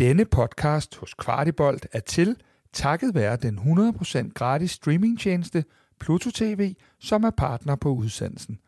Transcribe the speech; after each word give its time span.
Denne 0.00 0.24
podcast 0.24 0.96
hos 0.96 1.14
Kvartibolt 1.14 1.86
er 1.92 2.00
til 2.00 2.36
takket 2.72 3.14
være 3.14 3.36
den 3.36 3.58
100% 3.58 4.32
gratis 4.32 4.70
streamingtjeneste 4.70 5.64
Pluto 5.98 6.30
TV, 6.34 6.74
som 6.98 7.24
er 7.24 7.30
partner 7.30 7.76
på 7.76 7.88
udsendelsen. 7.88 8.58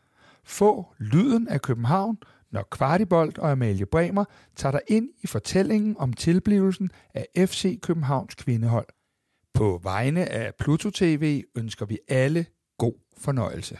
Få 0.44 0.86
lyden 0.98 1.48
af 1.48 1.62
København, 1.62 2.18
når 2.50 2.68
Kvartibolt 2.70 3.38
og 3.38 3.50
Amalie 3.50 3.86
Bremer 3.86 4.24
tager 4.56 4.70
dig 4.72 4.80
ind 4.88 5.08
i 5.22 5.26
fortællingen 5.26 5.96
om 5.98 6.12
tilblivelsen 6.12 6.90
af 7.14 7.26
FC 7.48 7.80
Københavns 7.80 8.34
kvindehold. 8.34 8.88
På 9.54 9.80
vegne 9.82 10.32
af 10.32 10.54
Pluto 10.54 10.90
TV 10.90 11.42
ønsker 11.56 11.86
vi 11.86 11.98
alle 12.08 12.46
god 12.78 12.94
fornøjelse. 13.18 13.78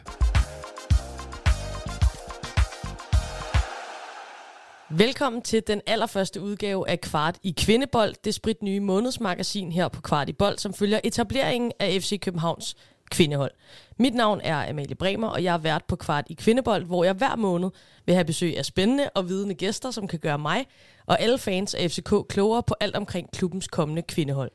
Velkommen 4.95 5.43
til 5.43 5.62
den 5.66 5.80
allerførste 5.86 6.40
udgave 6.40 6.88
af 6.88 7.00
Kvart 7.00 7.38
i 7.43 7.54
Kvindebold, 7.58 8.14
det 8.25 8.34
sprit 8.34 8.62
nye 8.62 8.80
månedsmagasin 8.80 9.72
her 9.72 9.89
på 9.89 10.00
Kvart 10.00 10.29
i 10.29 10.32
Bold, 10.32 10.58
som 10.58 10.75
følger 10.75 11.00
etableringen 11.04 11.72
af 11.80 12.03
FC 12.03 12.21
Københavns 12.21 12.76
kvindehold. 13.11 13.50
Mit 13.98 14.14
navn 14.14 14.40
er 14.44 14.70
Amalie 14.70 14.94
Bremer, 14.94 15.29
og 15.29 15.44
jeg 15.44 15.54
er 15.54 15.58
vært 15.58 15.84
på 15.84 15.96
Kvart 15.96 16.25
i 16.31 16.34
Kvindebold, 16.34 16.84
hvor 16.84 17.04
jeg 17.04 17.14
hver 17.14 17.36
måned 17.36 17.70
vil 18.07 18.14
have 18.14 18.25
besøg 18.25 18.58
af 18.58 18.64
spændende 18.64 19.11
og 19.14 19.29
vidende 19.29 19.54
gæster, 19.54 19.90
som 19.90 20.08
kan 20.08 20.18
gøre 20.18 20.39
mig 20.39 20.67
og 21.06 21.20
alle 21.20 21.39
fans 21.39 21.75
af 21.75 21.90
FCK 21.90 22.14
klogere 22.29 22.62
på 22.62 22.75
alt 22.81 22.96
omkring 22.96 23.31
klubbens 23.32 23.68
kommende 23.68 24.03
kvindehold. 24.03 24.50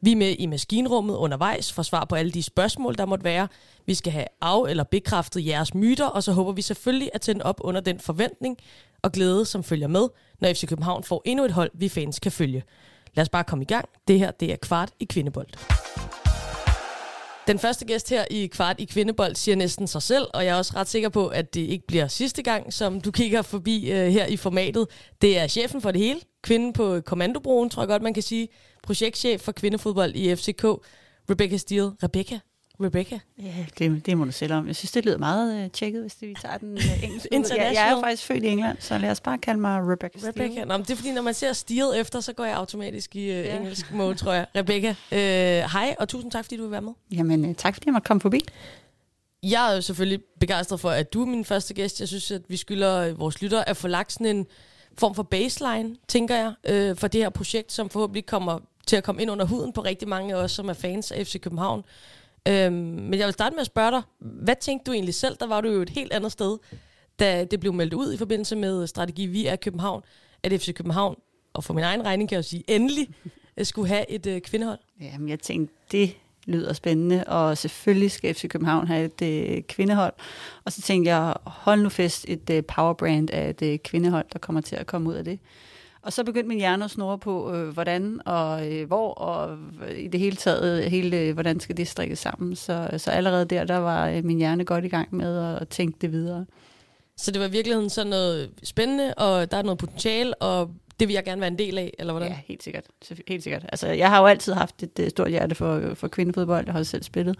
Vi 0.00 0.12
er 0.12 0.16
med 0.16 0.36
i 0.38 0.46
maskinrummet 0.46 1.14
undervejs 1.14 1.72
for 1.72 1.82
svar 1.82 2.04
på 2.04 2.14
alle 2.14 2.32
de 2.32 2.42
spørgsmål, 2.42 2.94
der 2.94 3.06
måtte 3.06 3.24
være. 3.24 3.48
Vi 3.86 3.94
skal 3.94 4.12
have 4.12 4.26
af- 4.40 4.70
eller 4.70 4.84
bekræftet 4.84 5.46
jeres 5.46 5.74
myter, 5.74 6.06
og 6.06 6.22
så 6.22 6.32
håber 6.32 6.52
vi 6.52 6.62
selvfølgelig 6.62 7.10
at 7.14 7.20
tænde 7.20 7.44
op 7.44 7.60
under 7.64 7.80
den 7.80 8.00
forventning 8.00 8.58
og 9.02 9.12
glæde, 9.12 9.44
som 9.44 9.64
følger 9.64 9.88
med, 9.88 10.08
når 10.40 10.52
FC 10.52 10.68
København 10.68 11.04
får 11.04 11.22
endnu 11.24 11.44
et 11.44 11.52
hold, 11.52 11.70
vi 11.74 11.88
fans 11.88 12.18
kan 12.18 12.32
følge. 12.32 12.62
Lad 13.14 13.22
os 13.22 13.28
bare 13.28 13.44
komme 13.44 13.62
i 13.62 13.66
gang. 13.66 13.88
Det 14.08 14.18
her, 14.18 14.30
det 14.30 14.52
er 14.52 14.56
Kvart 14.56 14.90
i 15.00 15.04
Kvindebold. 15.04 15.48
Den 17.46 17.58
første 17.58 17.84
gæst 17.84 18.10
her 18.10 18.24
i 18.30 18.46
Kvart 18.46 18.80
i 18.80 18.84
Kvindebold 18.84 19.34
siger 19.34 19.56
næsten 19.56 19.86
sig 19.86 20.02
selv, 20.02 20.26
og 20.34 20.44
jeg 20.44 20.54
er 20.54 20.58
også 20.58 20.72
ret 20.76 20.88
sikker 20.88 21.08
på, 21.08 21.26
at 21.26 21.54
det 21.54 21.60
ikke 21.60 21.86
bliver 21.86 22.08
sidste 22.08 22.42
gang, 22.42 22.72
som 22.72 23.00
du 23.00 23.10
kigger 23.10 23.42
forbi 23.42 23.90
øh, 23.90 24.08
her 24.08 24.26
i 24.26 24.36
formatet. 24.36 24.86
Det 25.22 25.38
er 25.38 25.46
chefen 25.46 25.80
for 25.80 25.90
det 25.90 26.00
hele, 26.00 26.20
kvinden 26.42 26.72
på 26.72 27.00
kommandobroen, 27.00 27.70
tror 27.70 27.82
jeg 27.82 27.88
godt, 27.88 28.02
man 28.02 28.14
kan 28.14 28.22
sige. 28.22 28.48
Projektchef 28.82 29.40
for 29.40 29.52
kvindefodbold 29.52 30.14
i 30.14 30.36
FCK, 30.36 30.64
Rebecca 31.30 31.56
Steele. 31.56 31.92
Rebecca, 32.02 32.38
Rebecca. 32.80 33.18
Ja, 33.42 33.54
det, 33.78 34.06
det 34.06 34.18
må 34.18 34.24
du 34.24 34.32
selv 34.32 34.52
om. 34.52 34.66
Jeg 34.66 34.76
synes, 34.76 34.92
det 34.92 35.04
lyder 35.04 35.18
meget 35.18 35.64
uh, 35.64 35.70
tjekket, 35.70 36.00
hvis 36.02 36.16
vi 36.20 36.34
tager 36.42 36.58
den 36.58 36.72
uh, 36.78 37.04
engelske. 37.04 37.28
International. 37.34 37.66
Jeg, 37.66 37.74
jeg 37.74 37.88
er 37.88 37.94
jo 37.94 38.00
faktisk 38.00 38.24
født 38.24 38.44
i 38.44 38.46
England, 38.46 38.76
så 38.80 38.98
lad 38.98 39.10
os 39.10 39.20
bare 39.20 39.38
kalde 39.38 39.60
mig 39.60 39.80
Rebecca 39.92 40.18
Steele. 40.18 40.44
Rebecca. 40.44 40.64
Nå, 40.64 40.76
men 40.76 40.82
det 40.86 40.90
er 40.90 40.96
fordi, 40.96 41.12
når 41.12 41.22
man 41.22 41.34
ser 41.34 41.52
Steele 41.52 41.98
efter, 41.98 42.20
så 42.20 42.32
går 42.32 42.44
jeg 42.44 42.56
automatisk 42.56 43.16
i 43.16 43.18
uh, 43.30 43.36
Ja. 43.36 43.56
engelsk 43.56 43.92
mode, 43.92 44.14
tror 44.14 44.32
jeg. 44.32 44.46
Rebecca, 44.56 44.90
uh, 45.12 45.16
hej, 45.72 45.94
og 45.98 46.08
tusind 46.08 46.30
tak, 46.32 46.44
fordi 46.44 46.56
du 46.56 46.62
vil 46.62 46.70
være 46.70 46.82
med. 46.82 46.92
Jamen, 47.12 47.44
uh, 47.44 47.54
tak 47.56 47.74
fordi 47.74 47.86
jeg 47.86 47.92
måtte 47.92 48.06
komme 48.06 48.20
forbi. 48.20 48.40
Jeg 49.42 49.70
er 49.70 49.74
jo 49.74 49.80
selvfølgelig 49.80 50.20
begejstret 50.40 50.80
for, 50.80 50.90
at 50.90 51.12
du 51.12 51.22
er 51.22 51.26
min 51.26 51.44
første 51.44 51.74
gæst. 51.74 52.00
Jeg 52.00 52.08
synes, 52.08 52.30
at 52.30 52.42
vi 52.48 52.56
skylder 52.56 52.96
øh, 52.96 53.18
vores 53.20 53.42
lyttere 53.42 53.68
at 53.68 53.76
få 53.76 53.88
lagt 53.88 54.12
sådan 54.12 54.36
en 54.36 54.46
form 54.98 55.14
for 55.14 55.22
baseline, 55.22 55.96
tænker 56.08 56.36
jeg, 56.36 56.52
øh, 56.68 56.96
for 56.96 57.08
det 57.08 57.20
her 57.20 57.28
projekt, 57.30 57.72
som 57.72 57.90
forhåbentlig 57.90 58.26
kommer 58.26 58.58
til 58.86 58.96
at 58.96 59.04
komme 59.04 59.22
ind 59.22 59.30
under 59.30 59.44
huden 59.44 59.72
på 59.72 59.80
rigtig 59.80 60.08
mange 60.08 60.34
af 60.34 60.38
os, 60.38 60.52
som 60.52 60.68
er 60.68 60.72
fans 60.72 61.12
af 61.12 61.26
FC 61.26 61.40
København. 61.40 61.84
Øhm, 62.48 62.72
men 62.72 63.14
jeg 63.18 63.26
vil 63.26 63.32
starte 63.32 63.54
med 63.54 63.60
at 63.60 63.66
spørge 63.66 63.90
dig, 63.90 64.02
hvad 64.18 64.54
tænkte 64.60 64.90
du 64.90 64.92
egentlig 64.92 65.14
selv? 65.14 65.36
Der 65.40 65.46
var 65.46 65.60
du 65.60 65.68
jo 65.68 65.82
et 65.82 65.90
helt 65.90 66.12
andet 66.12 66.32
sted, 66.32 66.58
da 67.18 67.44
det 67.44 67.60
blev 67.60 67.72
meldt 67.72 67.94
ud 67.94 68.12
i 68.12 68.16
forbindelse 68.16 68.56
med 68.56 68.86
strategi 68.86 69.26
Vi 69.26 69.46
er 69.46 69.56
København, 69.56 70.02
at 70.42 70.52
FC 70.52 70.74
København, 70.74 71.16
og 71.54 71.64
for 71.64 71.74
min 71.74 71.84
egen 71.84 72.04
regning 72.04 72.28
kan 72.28 72.36
jeg 72.36 72.44
jo 72.44 72.48
sige, 72.48 72.64
endelig 72.68 73.08
øh, 73.56 73.66
skulle 73.66 73.88
have 73.88 74.10
et 74.10 74.26
øh, 74.26 74.40
kvindehold. 74.40 74.78
Jamen, 75.00 75.28
jeg 75.28 75.40
tænkte, 75.40 75.74
det 75.92 76.16
lyder 76.46 76.72
spændende, 76.72 77.24
og 77.24 77.58
selvfølgelig 77.58 78.10
skal 78.10 78.34
FC 78.34 78.48
København 78.48 78.86
have 78.86 79.04
et 79.04 79.22
øh, 79.22 79.62
kvindehold. 79.62 80.12
Og 80.64 80.72
så 80.72 80.82
tænkte 80.82 81.10
jeg, 81.10 81.34
hold 81.46 81.82
nu 81.82 81.88
fest, 81.88 82.24
et 82.28 82.50
øh, 82.50 82.64
powerbrand 82.64 83.30
af 83.30 83.50
et 83.50 83.62
øh, 83.62 83.78
kvindehold, 83.78 84.26
der 84.32 84.38
kommer 84.38 84.60
til 84.60 84.76
at 84.76 84.86
komme 84.86 85.08
ud 85.08 85.14
af 85.14 85.24
det. 85.24 85.38
Og 86.08 86.12
så 86.12 86.24
begyndte 86.24 86.48
min 86.48 86.58
hjerne 86.58 86.84
at 86.84 86.90
snurre 86.90 87.18
på, 87.18 87.54
øh, 87.54 87.68
hvordan 87.68 88.20
og 88.26 88.72
øh, 88.72 88.86
hvor, 88.86 89.14
og 89.14 89.58
øh, 89.88 89.98
i 89.98 90.08
det 90.08 90.20
hele 90.20 90.36
taget, 90.36 90.90
hele, 90.90 91.18
øh, 91.18 91.34
hvordan 91.34 91.60
skal 91.60 91.76
det 91.76 91.88
strikkes 91.88 92.18
sammen. 92.18 92.56
Så, 92.56 92.88
så 92.96 93.10
allerede 93.10 93.44
der, 93.44 93.64
der 93.64 93.76
var 93.76 94.08
øh, 94.08 94.24
min 94.24 94.38
hjerne 94.38 94.64
godt 94.64 94.84
i 94.84 94.88
gang 94.88 95.14
med 95.14 95.56
at 95.60 95.68
tænke 95.68 95.98
det 96.00 96.12
videre. 96.12 96.46
Så 97.16 97.30
det 97.30 97.40
var 97.40 97.46
i 97.46 97.50
virkeligheden 97.50 97.90
sådan 97.90 98.10
noget 98.10 98.50
spændende, 98.62 99.14
og 99.14 99.50
der 99.50 99.56
er 99.56 99.62
noget 99.62 99.78
potentiale, 99.78 100.34
og 100.34 100.70
det 101.00 101.08
vil 101.08 101.14
jeg 101.14 101.24
gerne 101.24 101.40
være 101.40 101.50
en 101.50 101.58
del 101.58 101.78
af, 101.78 101.94
eller 101.98 102.12
hvordan? 102.12 102.28
Ja, 102.28 102.38
helt 102.46 102.62
sikkert. 102.62 102.84
Helt 103.28 103.42
sikkert. 103.42 103.64
Altså, 103.68 103.88
jeg 103.88 104.08
har 104.08 104.20
jo 104.20 104.26
altid 104.26 104.52
haft 104.52 104.82
et 104.82 104.98
øh, 105.00 105.10
stort 105.10 105.30
hjerte 105.30 105.54
for, 105.54 105.74
øh, 105.74 105.96
for 105.96 106.08
kvindefodbold. 106.08 106.64
Jeg 106.66 106.72
har 106.72 106.78
også 106.78 106.90
selv 106.90 107.02
spillet 107.02 107.38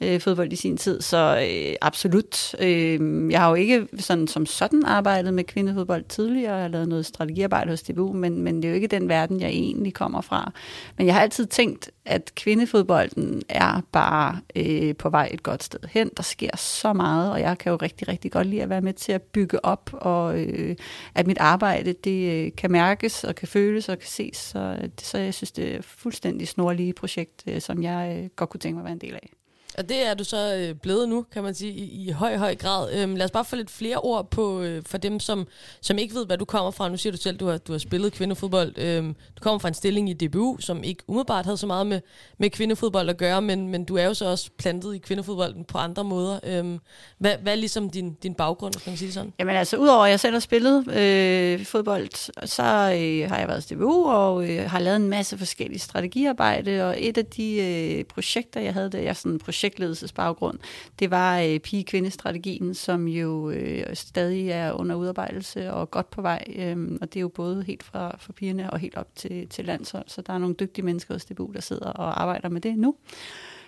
øh, 0.00 0.20
fodbold 0.20 0.52
i 0.52 0.56
sin 0.56 0.76
tid, 0.76 1.00
så 1.00 1.46
øh, 1.50 1.76
absolut. 1.80 2.54
Øh, 2.60 3.30
jeg 3.32 3.40
har 3.40 3.48
jo 3.48 3.54
ikke 3.54 3.86
sådan, 3.98 4.26
som 4.26 4.46
sådan 4.46 4.84
arbejdet 4.84 5.34
med 5.34 5.44
kvindefodbold 5.44 6.04
tidligere. 6.08 6.54
Jeg 6.54 6.62
har 6.62 6.68
lavet 6.68 6.88
noget 6.88 7.06
strategiarbejde 7.06 7.70
hos 7.70 7.82
DBU, 7.82 8.12
men, 8.12 8.42
men 8.42 8.56
det 8.56 8.64
er 8.64 8.68
jo 8.68 8.74
ikke 8.74 8.86
den 8.86 9.08
verden, 9.08 9.40
jeg 9.40 9.48
egentlig 9.48 9.94
kommer 9.94 10.20
fra. 10.20 10.52
Men 10.98 11.06
jeg 11.06 11.14
har 11.14 11.22
altid 11.22 11.46
tænkt, 11.46 11.90
at 12.04 12.32
kvindefodbolden 12.34 13.42
er 13.48 13.80
bare 13.92 14.40
øh, 14.56 14.96
på 14.96 15.10
vej 15.10 15.28
et 15.32 15.42
godt 15.42 15.62
sted 15.62 15.80
hen. 15.88 16.10
Der 16.16 16.22
sker 16.22 16.56
så 16.56 16.92
meget, 16.92 17.32
og 17.32 17.40
jeg 17.40 17.58
kan 17.58 17.70
jo 17.70 17.76
rigtig, 17.76 18.08
rigtig 18.08 18.32
godt 18.32 18.46
lide 18.46 18.62
at 18.62 18.68
være 18.68 18.80
med 18.80 18.92
til 18.92 19.12
at 19.12 19.22
bygge 19.22 19.64
op, 19.64 19.90
og 19.92 20.40
øh, 20.40 20.76
at 21.14 21.26
mit 21.26 21.38
arbejde, 21.38 21.92
det 21.92 22.44
øh, 22.46 22.52
kan 22.56 22.70
mærkes 22.94 23.24
og 23.24 23.34
kan 23.34 23.48
føles 23.48 23.88
og 23.88 23.98
kan 23.98 24.08
ses. 24.08 24.36
Så, 24.36 24.78
øh, 24.82 24.88
så 24.98 25.18
jeg 25.18 25.34
synes, 25.34 25.52
det 25.52 25.74
er 25.74 25.78
et 25.78 25.84
fuldstændig 25.84 26.48
snorlige 26.48 26.92
projekt, 26.92 27.42
øh, 27.46 27.60
som 27.60 27.82
jeg 27.82 28.18
øh, 28.18 28.30
godt 28.36 28.50
kunne 28.50 28.60
tænke 28.60 28.74
mig 28.74 28.80
at 28.80 28.84
være 28.84 28.92
en 28.92 29.00
del 29.00 29.14
af. 29.14 29.30
Og 29.78 29.88
det 29.88 30.06
er 30.06 30.14
du 30.14 30.24
så 30.24 30.56
øh, 30.56 30.74
blevet 30.74 31.08
nu, 31.08 31.26
kan 31.32 31.42
man 31.42 31.54
sige, 31.54 31.72
i, 31.72 32.08
i 32.08 32.10
høj, 32.10 32.36
høj 32.36 32.54
grad. 32.54 32.92
Øhm, 32.94 33.16
lad 33.16 33.24
os 33.24 33.30
bare 33.30 33.44
få 33.44 33.56
lidt 33.56 33.70
flere 33.70 33.96
ord 33.96 34.30
på, 34.30 34.60
øh, 34.60 34.82
for 34.86 34.98
dem, 34.98 35.20
som, 35.20 35.46
som 35.80 35.98
ikke 35.98 36.14
ved, 36.14 36.26
hvad 36.26 36.38
du 36.38 36.44
kommer 36.44 36.70
fra. 36.70 36.88
Nu 36.88 36.96
siger 36.96 37.10
du 37.10 37.16
selv, 37.16 37.36
du 37.36 37.46
har, 37.46 37.58
du 37.58 37.72
har 37.72 37.78
spillet 37.78 38.12
kvindefodbold. 38.12 38.78
Øhm, 38.78 39.14
du 39.14 39.40
kommer 39.40 39.58
fra 39.58 39.68
en 39.68 39.74
stilling 39.74 40.10
i 40.10 40.12
DBU, 40.12 40.56
som 40.60 40.84
ikke 40.84 41.02
umiddelbart 41.06 41.44
havde 41.44 41.56
så 41.56 41.66
meget 41.66 41.86
med, 41.86 42.00
med 42.38 42.50
kvindefodbold 42.50 43.08
at 43.08 43.16
gøre, 43.16 43.42
men, 43.42 43.68
men 43.68 43.84
du 43.84 43.96
er 43.96 44.04
jo 44.04 44.14
så 44.14 44.26
også 44.26 44.50
plantet 44.58 44.94
i 44.94 44.98
kvindefodbolden 44.98 45.64
på 45.64 45.78
andre 45.78 46.04
måder. 46.04 46.40
Øhm, 46.44 46.78
hvad, 47.18 47.36
hvad 47.42 47.52
er 47.52 47.56
ligesom 47.56 47.90
din, 47.90 48.14
din 48.14 48.34
baggrund, 48.34 48.74
kan 48.74 48.90
man 48.90 48.96
sige 48.96 49.12
sådan? 49.12 49.32
Jamen 49.38 49.56
altså, 49.56 49.76
udover 49.76 50.04
at 50.04 50.10
jeg 50.10 50.20
selv 50.20 50.32
har 50.32 50.40
spillet 50.40 50.96
øh, 50.96 51.64
fodbold, 51.66 52.46
så 52.46 52.62
øh, 52.62 53.30
har 53.30 53.38
jeg 53.38 53.48
været 53.48 53.70
i 53.70 53.74
DBU 53.74 54.10
og 54.10 54.50
øh, 54.50 54.70
har 54.70 54.78
lavet 54.78 54.96
en 54.96 55.08
masse 55.08 55.38
forskellige 55.38 55.78
strategiarbejde, 55.78 56.88
og 56.88 56.96
et 56.98 57.18
af 57.18 57.26
de 57.26 57.56
øh, 57.56 58.04
projekter, 58.04 58.60
jeg 58.60 58.72
havde, 58.72 58.90
det 58.90 59.04
jeg 59.04 59.16
sådan 59.16 59.38
projekt 59.38 59.63
projektledelsesbaggrund, 59.64 60.58
det 60.98 61.10
var 61.10 61.40
øh, 61.40 61.58
pige-kvindestrategien, 61.58 62.74
som 62.74 63.08
jo 63.08 63.50
øh, 63.50 63.84
stadig 63.94 64.48
er 64.50 64.72
under 64.72 64.94
udarbejdelse 64.94 65.72
og 65.72 65.90
godt 65.90 66.10
på 66.10 66.22
vej, 66.22 66.44
øh, 66.56 66.98
og 67.00 67.12
det 67.12 67.16
er 67.16 67.20
jo 67.20 67.28
både 67.28 67.64
helt 67.66 67.82
fra, 67.82 68.16
fra 68.18 68.32
pigerne 68.32 68.70
og 68.70 68.78
helt 68.78 68.96
op 68.96 69.08
til, 69.14 69.48
til 69.48 69.64
landshold, 69.64 70.04
så 70.06 70.22
der 70.22 70.32
er 70.32 70.38
nogle 70.38 70.54
dygtige 70.54 70.84
mennesker 70.84 71.14
hos 71.14 71.24
DBU, 71.24 71.52
der 71.54 71.60
sidder 71.60 71.86
og 71.86 72.22
arbejder 72.22 72.48
med 72.48 72.60
det 72.60 72.78
nu. 72.78 72.94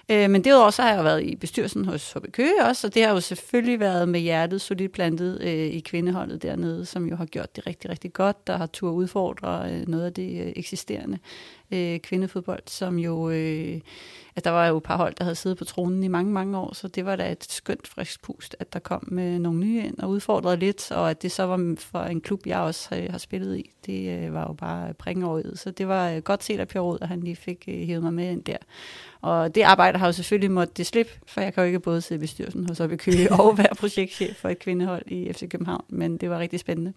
Øh, 0.09 0.31
men 0.31 0.45
derudover 0.45 0.71
så 0.71 0.83
har 0.83 0.89
jeg 0.89 0.99
jo 0.99 1.03
været 1.03 1.23
i 1.23 1.37
bestyrelsen 1.37 1.85
hos 1.85 2.13
HB 2.13 2.33
Køge 2.33 2.65
også, 2.65 2.87
og 2.87 2.95
det 2.95 3.05
har 3.05 3.13
jo 3.13 3.21
selvfølgelig 3.21 3.81
været 3.81 4.09
med 4.09 4.21
hjertet 4.21 4.61
solidt 4.61 4.93
plantet 4.93 5.41
øh, 5.43 5.51
i 5.51 5.81
kvindeholdet 5.81 6.43
dernede, 6.43 6.87
som 6.87 7.09
jo 7.09 7.17
har 7.17 7.27
gjort 7.27 7.57
det 7.57 7.67
rigtig, 7.67 7.91
rigtig 7.91 8.13
godt, 8.13 8.47
der 8.47 8.57
har 8.57 8.67
tur 8.67 8.91
udfordre 8.91 9.71
øh, 9.73 9.89
noget 9.89 10.05
af 10.05 10.13
det 10.13 10.47
øh, 10.47 10.53
eksisterende 10.57 11.19
øh, 11.71 12.01
kvindefodbold, 12.01 12.63
som 12.67 12.99
jo, 12.99 13.31
øh, 13.31 13.81
at 14.37 14.45
der 14.45 14.51
var 14.51 14.67
jo 14.67 14.77
et 14.77 14.83
par 14.83 14.97
hold, 14.97 15.15
der 15.15 15.25
havde 15.25 15.35
siddet 15.35 15.59
på 15.59 15.65
tronen 15.65 16.03
i 16.03 16.09
mange, 16.09 16.33
mange 16.33 16.59
år, 16.59 16.75
så 16.75 16.89
det 16.89 17.05
var 17.05 17.17
da 17.17 17.33
et 17.33 17.45
skønt 17.45 17.87
frisk 17.87 18.23
pust, 18.23 18.57
at 18.59 18.73
der 18.73 18.79
kom 18.79 19.05
med 19.07 19.39
nogle 19.39 19.61
nye 19.61 19.83
ind 19.83 19.99
og 19.99 20.11
udfordrede 20.11 20.57
lidt, 20.57 20.91
og 20.91 21.11
at 21.11 21.23
det 21.23 21.33
så 21.33 21.43
var 21.43 21.75
for 21.79 21.99
en 21.99 22.21
klub, 22.21 22.47
jeg 22.47 22.59
også 22.59 22.97
øh, 22.97 23.11
har 23.11 23.19
spillet 23.19 23.59
i, 23.59 23.71
det 23.87 24.19
øh, 24.19 24.35
var 24.35 24.43
jo 24.43 24.53
bare 24.53 24.95
prikken 24.95 25.25
over 25.25 25.43
så 25.55 25.71
det 25.71 25.89
var 25.89 26.11
øh, 26.11 26.19
godt 26.19 26.45
set 26.45 26.61
af 26.61 26.69
Per 26.69 26.81
Rod, 26.81 26.99
at 27.01 27.09
han 27.09 27.21
lige 27.21 27.37
fik 27.37 27.65
øh, 27.69 27.87
hævet 27.87 28.03
mig 28.03 28.15
med 28.15 28.31
ind 28.31 28.45
der. 28.45 28.57
Og 29.21 29.55
det 29.55 29.63
arbejde 29.63 29.99
har 29.99 30.07
jo 30.07 30.13
selvfølgelig 30.13 30.51
måttet 30.51 30.77
det 30.77 30.87
slippe, 30.87 31.13
for 31.27 31.41
jeg 31.41 31.55
kan 31.55 31.63
jo 31.63 31.67
ikke 31.67 31.81
både 31.81 32.01
sidde 32.01 32.19
i 32.19 32.21
bestyrelsen 32.21 32.69
hos 32.69 32.81
Oppe 32.81 32.97
Køge 32.97 33.33
og 33.41 33.59
være 33.59 33.75
projektchef 33.79 34.37
for 34.37 34.49
et 34.49 34.59
kvindehold 34.59 35.03
i 35.07 35.33
FC 35.33 35.49
København, 35.49 35.85
men 35.89 36.17
det 36.17 36.31
var 36.31 36.39
rigtig 36.39 36.61
spændende. 36.61 36.93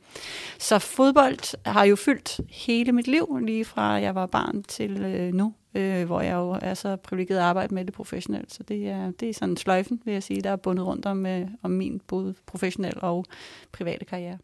Så 0.60 0.80
fodbold 0.80 1.58
har 1.66 1.84
jo 1.84 1.96
fyldt 1.96 2.40
hele 2.50 2.92
mit 2.92 3.08
liv, 3.08 3.40
lige 3.46 3.66
fra 3.66 3.84
jeg 3.84 4.16
var 4.16 4.26
barn 4.26 4.59
til 4.64 5.02
øh, 5.02 5.34
nu, 5.34 5.54
øh, 5.76 6.06
hvor 6.06 6.22
jeg 6.22 6.34
jo 6.34 6.60
er 6.62 6.74
så 6.74 6.96
privilegeret 6.96 7.40
at 7.40 7.44
arbejde 7.44 7.74
med 7.74 7.86
det 7.86 7.94
professionelt. 7.94 8.54
Så 8.54 8.64
det 8.64 8.90
er, 8.90 9.12
det 9.12 9.30
er 9.30 9.34
sådan 9.34 9.58
sløjfen, 9.58 10.02
vil 10.06 10.12
jeg 10.12 10.24
sige, 10.24 10.42
der 10.42 10.50
er 10.50 10.56
bundet 10.56 10.86
rundt 10.86 11.06
om, 11.06 11.26
øh, 11.26 11.48
om 11.62 11.72
min 11.72 12.02
både 12.08 12.36
professionel 12.46 12.98
og 13.02 13.26
private 13.72 14.06
karriere. 14.06 14.38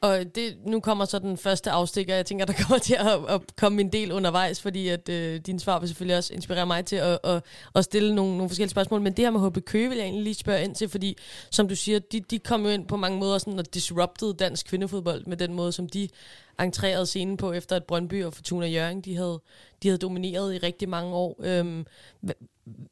Og 0.00 0.34
det, 0.34 0.56
nu 0.66 0.80
kommer 0.80 1.04
så 1.04 1.18
den 1.18 1.36
første 1.36 1.70
afstikker. 1.70 2.14
Jeg 2.14 2.26
tænker, 2.26 2.44
der 2.44 2.52
kommer 2.62 2.78
til 2.78 2.94
at, 2.94 3.34
at 3.34 3.40
komme 3.56 3.80
en 3.80 3.92
del 3.92 4.12
undervejs, 4.12 4.62
fordi 4.62 4.88
at 4.88 5.08
øh, 5.08 5.40
din 5.40 5.58
svar 5.58 5.78
vil 5.78 5.88
selvfølgelig 5.88 6.16
også 6.16 6.34
inspirere 6.34 6.66
mig 6.66 6.84
til 6.84 6.96
at, 6.96 7.18
at, 7.24 7.42
at 7.74 7.84
stille 7.84 8.14
nogle, 8.14 8.36
nogle 8.36 8.48
forskellige 8.48 8.70
spørgsmål. 8.70 9.00
Men 9.00 9.12
det 9.12 9.24
her 9.24 9.30
med 9.30 9.50
HB 9.50 9.64
Køge 9.64 9.88
vil 9.88 9.96
jeg 9.98 10.04
egentlig 10.04 10.24
lige 10.24 10.34
spørge 10.34 10.64
ind 10.64 10.74
til, 10.74 10.88
fordi 10.88 11.16
som 11.50 11.68
du 11.68 11.76
siger, 11.76 11.98
de, 11.98 12.20
de 12.20 12.38
kom 12.38 12.62
jo 12.64 12.68
ind 12.68 12.86
på 12.86 12.96
mange 12.96 13.18
måder 13.18 13.38
sådan 13.38 13.58
og 13.58 13.74
disrupted 13.74 14.34
dansk 14.34 14.66
kvindefodbold 14.66 15.26
med 15.26 15.36
den 15.36 15.54
måde, 15.54 15.72
som 15.72 15.88
de 15.88 16.08
entrerede 16.60 17.06
scenen 17.06 17.36
på, 17.36 17.52
efter 17.52 17.76
at 17.76 17.84
Brøndby 17.84 18.24
og 18.24 18.34
Fortuna 18.34 18.66
Jørgen, 18.66 19.00
de 19.00 19.16
havde, 19.16 19.40
de 19.82 19.88
havde 19.88 19.98
domineret 19.98 20.54
i 20.54 20.58
rigtig 20.58 20.88
mange 20.88 21.14
år. 21.14 21.36
Øhm, 21.42 21.86
hvad, 22.20 22.34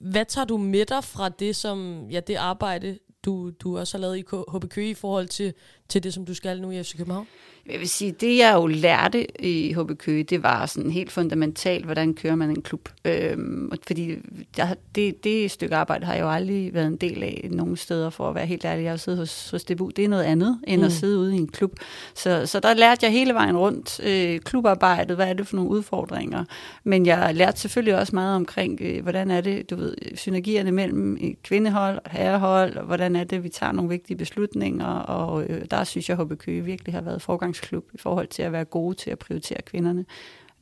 hvad 0.00 0.24
tager 0.24 0.44
du 0.44 0.56
med 0.56 0.86
dig 0.86 1.04
fra 1.04 1.28
det, 1.28 1.56
som, 1.56 2.06
ja, 2.10 2.20
det 2.20 2.34
arbejde, 2.34 2.98
du, 3.24 3.50
du 3.50 3.78
også 3.78 3.96
har 3.96 4.00
lavet 4.00 4.18
i 4.18 4.24
HB 4.56 4.68
Køge 4.70 4.90
i 4.90 4.94
forhold 4.94 5.28
til, 5.28 5.54
til 5.88 6.02
det, 6.02 6.14
som 6.14 6.24
du 6.24 6.34
skal 6.34 6.60
nu 6.60 6.70
i 6.70 6.82
FC 6.82 6.96
København? 6.96 7.26
Jeg 7.70 7.80
vil 7.80 7.88
sige, 7.88 8.12
det 8.12 8.38
jeg 8.38 8.54
jo 8.54 8.66
lærte 8.66 9.42
i 9.46 9.72
HB 9.72 9.98
Køge, 9.98 10.24
det 10.24 10.42
var 10.42 10.66
sådan 10.66 10.90
helt 10.90 11.12
fundamentalt, 11.12 11.84
hvordan 11.84 12.14
kører 12.14 12.34
man 12.34 12.50
en 12.50 12.62
klub. 12.62 12.88
Øhm, 13.04 13.72
fordi 13.86 14.16
jeg, 14.56 14.76
det, 14.94 15.24
det 15.24 15.50
stykke 15.50 15.76
arbejde 15.76 16.06
har 16.06 16.14
jeg 16.14 16.22
jo 16.22 16.30
aldrig 16.30 16.74
været 16.74 16.86
en 16.86 16.96
del 16.96 17.22
af 17.22 17.48
nogen 17.50 17.76
steder, 17.76 18.10
for 18.10 18.28
at 18.28 18.34
være 18.34 18.46
helt 18.46 18.64
ærlig. 18.64 18.82
Jeg 18.82 18.92
har 18.92 18.96
siddet 18.96 19.18
hos, 19.18 19.50
hos 19.50 19.64
DBU. 19.64 19.90
Det 19.96 20.04
er 20.04 20.08
noget 20.08 20.22
andet, 20.22 20.60
end 20.66 20.80
mm. 20.80 20.86
at 20.86 20.92
sidde 20.92 21.18
ude 21.18 21.34
i 21.34 21.38
en 21.38 21.48
klub. 21.48 21.72
Så, 22.14 22.46
så 22.46 22.60
der 22.60 22.74
lærte 22.74 23.04
jeg 23.04 23.12
hele 23.12 23.34
vejen 23.34 23.56
rundt 23.56 24.00
øh, 24.02 24.40
klubarbejdet, 24.40 25.16
hvad 25.16 25.28
er 25.28 25.32
det 25.32 25.46
for 25.46 25.56
nogle 25.56 25.70
udfordringer. 25.70 26.44
Men 26.84 27.06
jeg 27.06 27.34
lærte 27.34 27.60
selvfølgelig 27.60 27.98
også 27.98 28.14
meget 28.16 28.36
omkring, 28.36 28.78
øh, 28.80 29.02
hvordan 29.02 29.30
er 29.30 29.40
det, 29.40 29.70
du 29.70 29.76
ved, 29.76 29.94
synergierne 30.14 30.72
mellem 30.72 31.18
kvindehold 31.42 31.98
og 32.04 32.10
herrehold, 32.10 32.76
og 32.76 32.84
hvordan 32.84 33.16
er 33.16 33.24
det, 33.24 33.44
vi 33.44 33.48
tager 33.48 33.72
nogle 33.72 33.90
vigtige 33.90 34.16
beslutninger, 34.16 34.86
og 34.86 35.44
øh, 35.44 35.64
der 35.78 35.84
synes 35.84 36.08
jeg, 36.08 36.20
at 36.20 36.26
HB 36.26 36.38
Køge 36.38 36.64
virkelig 36.64 36.94
har 36.94 37.00
været 37.00 37.22
forgangsklub 37.22 37.84
i 37.94 37.98
forhold 37.98 38.28
til 38.28 38.42
at 38.42 38.52
være 38.52 38.64
gode 38.64 38.94
til 38.94 39.10
at 39.10 39.18
prioritere 39.18 39.62
kvinderne. 39.62 40.04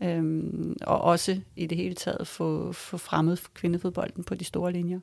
Øhm, 0.03 0.77
og 0.83 1.01
også 1.01 1.41
i 1.57 1.67
det 1.67 1.79
hele 1.79 1.95
taget 1.95 2.27
få, 2.27 2.73
få 2.73 2.97
fremmet 2.97 3.43
kvindefodbolden 3.55 4.25
på 4.25 4.35
de 4.35 4.45
store 4.45 4.73
linjer. 4.73 5.01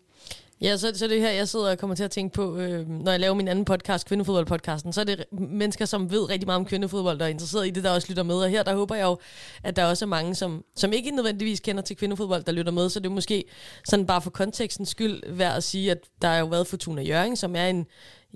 Ja, 0.61 0.77
så, 0.77 0.91
så 0.95 1.07
det 1.07 1.21
her, 1.21 1.31
jeg 1.31 1.47
sidder 1.47 1.71
og 1.71 1.77
kommer 1.77 1.95
til 1.95 2.03
at 2.03 2.11
tænke 2.11 2.33
på, 2.33 2.57
øh, 2.57 2.89
når 2.89 3.11
jeg 3.11 3.19
laver 3.19 3.33
min 3.33 3.47
anden 3.47 3.65
podcast, 3.65 4.07
Kvindefodboldpodcasten, 4.07 4.93
så 4.93 5.01
er 5.01 5.05
det 5.05 5.25
mennesker, 5.31 5.85
som 5.85 6.11
ved 6.11 6.29
rigtig 6.29 6.47
meget 6.47 6.59
om 6.59 6.65
kvindefodbold, 6.65 7.19
der 7.19 7.25
er 7.25 7.29
interesseret 7.29 7.67
i 7.67 7.69
det, 7.69 7.83
der 7.83 7.91
også 7.91 8.07
lytter 8.09 8.23
med. 8.23 8.35
Og 8.35 8.49
her, 8.49 8.63
der 8.63 8.75
håber 8.75 8.95
jeg 8.95 9.05
jo, 9.05 9.17
at 9.63 9.75
der 9.75 9.85
også 9.85 10.05
er 10.05 10.07
mange, 10.07 10.35
som, 10.35 10.63
som 10.75 10.93
ikke 10.93 11.11
nødvendigvis 11.11 11.59
kender 11.59 11.81
til 11.81 11.97
kvindefodbold, 11.97 12.43
der 12.43 12.51
lytter 12.51 12.71
med. 12.71 12.89
Så 12.89 12.99
det 12.99 13.05
er 13.05 13.13
måske 13.13 13.43
sådan 13.85 14.05
bare 14.05 14.21
for 14.21 14.29
kontekstens 14.29 14.89
skyld 14.89 15.33
værd 15.33 15.57
at 15.57 15.63
sige, 15.63 15.91
at 15.91 15.97
der 16.21 16.27
er 16.27 16.39
jo 16.39 16.45
været 16.45 16.67
Fortuna 16.67 17.01
Jørgen, 17.01 17.35
som 17.35 17.55
er 17.55 17.65
en, 17.65 17.85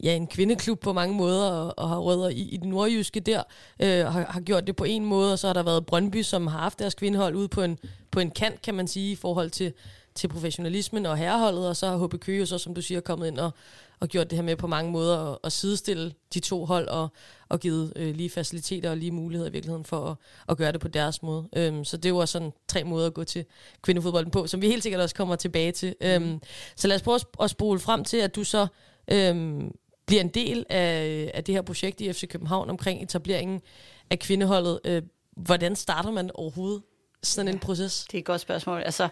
ja, 0.04 0.16
en 0.16 0.28
kvindeklub 0.28 0.80
på 0.80 0.94
mange 0.94 1.16
måder, 1.16 1.50
og, 1.50 1.74
og 1.78 1.90
har 1.90 1.98
rødder 1.98 2.30
i, 2.30 2.42
i 2.42 2.58
det 2.58 2.68
nordjyske 2.68 3.20
der, 3.20 3.44
øh, 3.80 4.06
har, 4.06 4.26
har 4.30 4.42
gjort 4.42 4.68
det 4.68 4.76
på 4.76 4.84
en 4.84 5.06
måde, 5.06 5.34
og 5.34 5.40
så 5.40 5.48
har 5.48 5.54
der 5.54 5.64
været 5.64 5.86
Brøndby, 5.86 6.22
som 6.22 6.48
har 6.48 6.60
haft 6.60 6.80
deres 6.80 6.96
kvindehold 6.96 7.36
ude 7.36 7.48
på 7.48 7.62
en, 7.62 7.80
på 8.12 8.20
en 8.20 8.32
kant, 8.32 8.62
kan 8.62 8.76
man 8.76 8.88
sige, 8.88 9.12
i 9.12 9.16
forhold 9.16 9.50
til, 9.50 9.74
til 10.16 10.28
professionalismen 10.28 11.06
og 11.06 11.18
herreholdet, 11.18 11.68
og 11.68 11.76
så 11.76 11.88
har 11.88 12.06
HB 12.06 12.20
Køge 12.20 12.46
så, 12.46 12.58
som 12.58 12.74
du 12.74 12.82
siger, 12.82 13.02
kommet 13.02 13.28
ind 13.28 13.40
og, 13.40 13.52
og 14.00 14.08
gjort 14.08 14.30
det 14.30 14.38
her 14.38 14.44
med 14.44 14.56
på 14.56 14.68
mange 14.68 14.92
måder 14.92 15.32
at, 15.32 15.38
at 15.44 15.52
sidestille 15.52 16.14
de 16.34 16.40
to 16.40 16.66
hold 16.66 16.88
og, 16.88 17.08
og 17.50 17.60
givet 17.60 17.94
øh, 17.96 18.16
lige 18.16 18.30
faciliteter 18.30 18.90
og 18.90 18.98
lige 18.98 19.12
muligheder 19.12 19.50
i 19.50 19.54
virkeligheden 19.54 19.86
for 19.86 20.06
at, 20.06 20.16
at 20.50 20.58
gøre 20.58 20.72
det 20.72 20.82
på 20.82 20.88
deres 20.88 21.24
måde. 21.24 21.50
Øhm, 21.56 21.86
så 21.86 21.98
det 21.98 22.14
var 22.14 22.26
sådan 22.26 22.52
tre 22.68 22.84
måder 22.84 23.08
at 23.08 23.14
gå 23.14 23.24
til 23.24 23.46
kvindefodbolden 23.82 24.32
på, 24.32 24.48
som 24.48 24.62
vi 24.62 24.68
helt 24.68 24.84
sikkert 24.84 25.02
også 25.02 25.16
kommer 25.16 25.36
tilbage 25.36 25.72
til. 25.72 25.96
Mm. 26.02 26.08
Øhm, 26.08 26.42
så 26.76 26.88
lad 26.88 26.96
os 26.96 27.02
prøve 27.02 27.20
at 27.42 27.50
spole 27.50 27.80
frem 27.80 28.04
til, 28.04 28.18
at 28.18 28.36
du 28.36 28.44
så 28.44 28.68
øhm, 29.08 29.72
bliver 30.06 30.22
en 30.22 30.30
del 30.30 30.66
af, 30.70 31.32
af 31.34 31.44
det 31.44 31.56
her 31.56 31.62
projekt 31.62 32.02
i 32.02 32.14
FC 32.14 32.28
København 32.28 32.70
omkring 32.70 33.04
etableringen 33.04 33.62
af 34.10 34.20
kvindeholdet. 34.20 34.80
Øh, 34.86 35.02
hvordan 35.38 35.76
starter 35.76 36.12
man 36.12 36.32
overhovedet 36.34 36.82
sådan 37.24 37.48
ja, 37.48 37.54
en 37.54 37.60
proces? 37.60 38.06
Det 38.12 38.14
er 38.14 38.20
et 38.20 38.26
godt 38.26 38.42
spørgsmål. 38.42 38.82
Altså, 38.82 39.08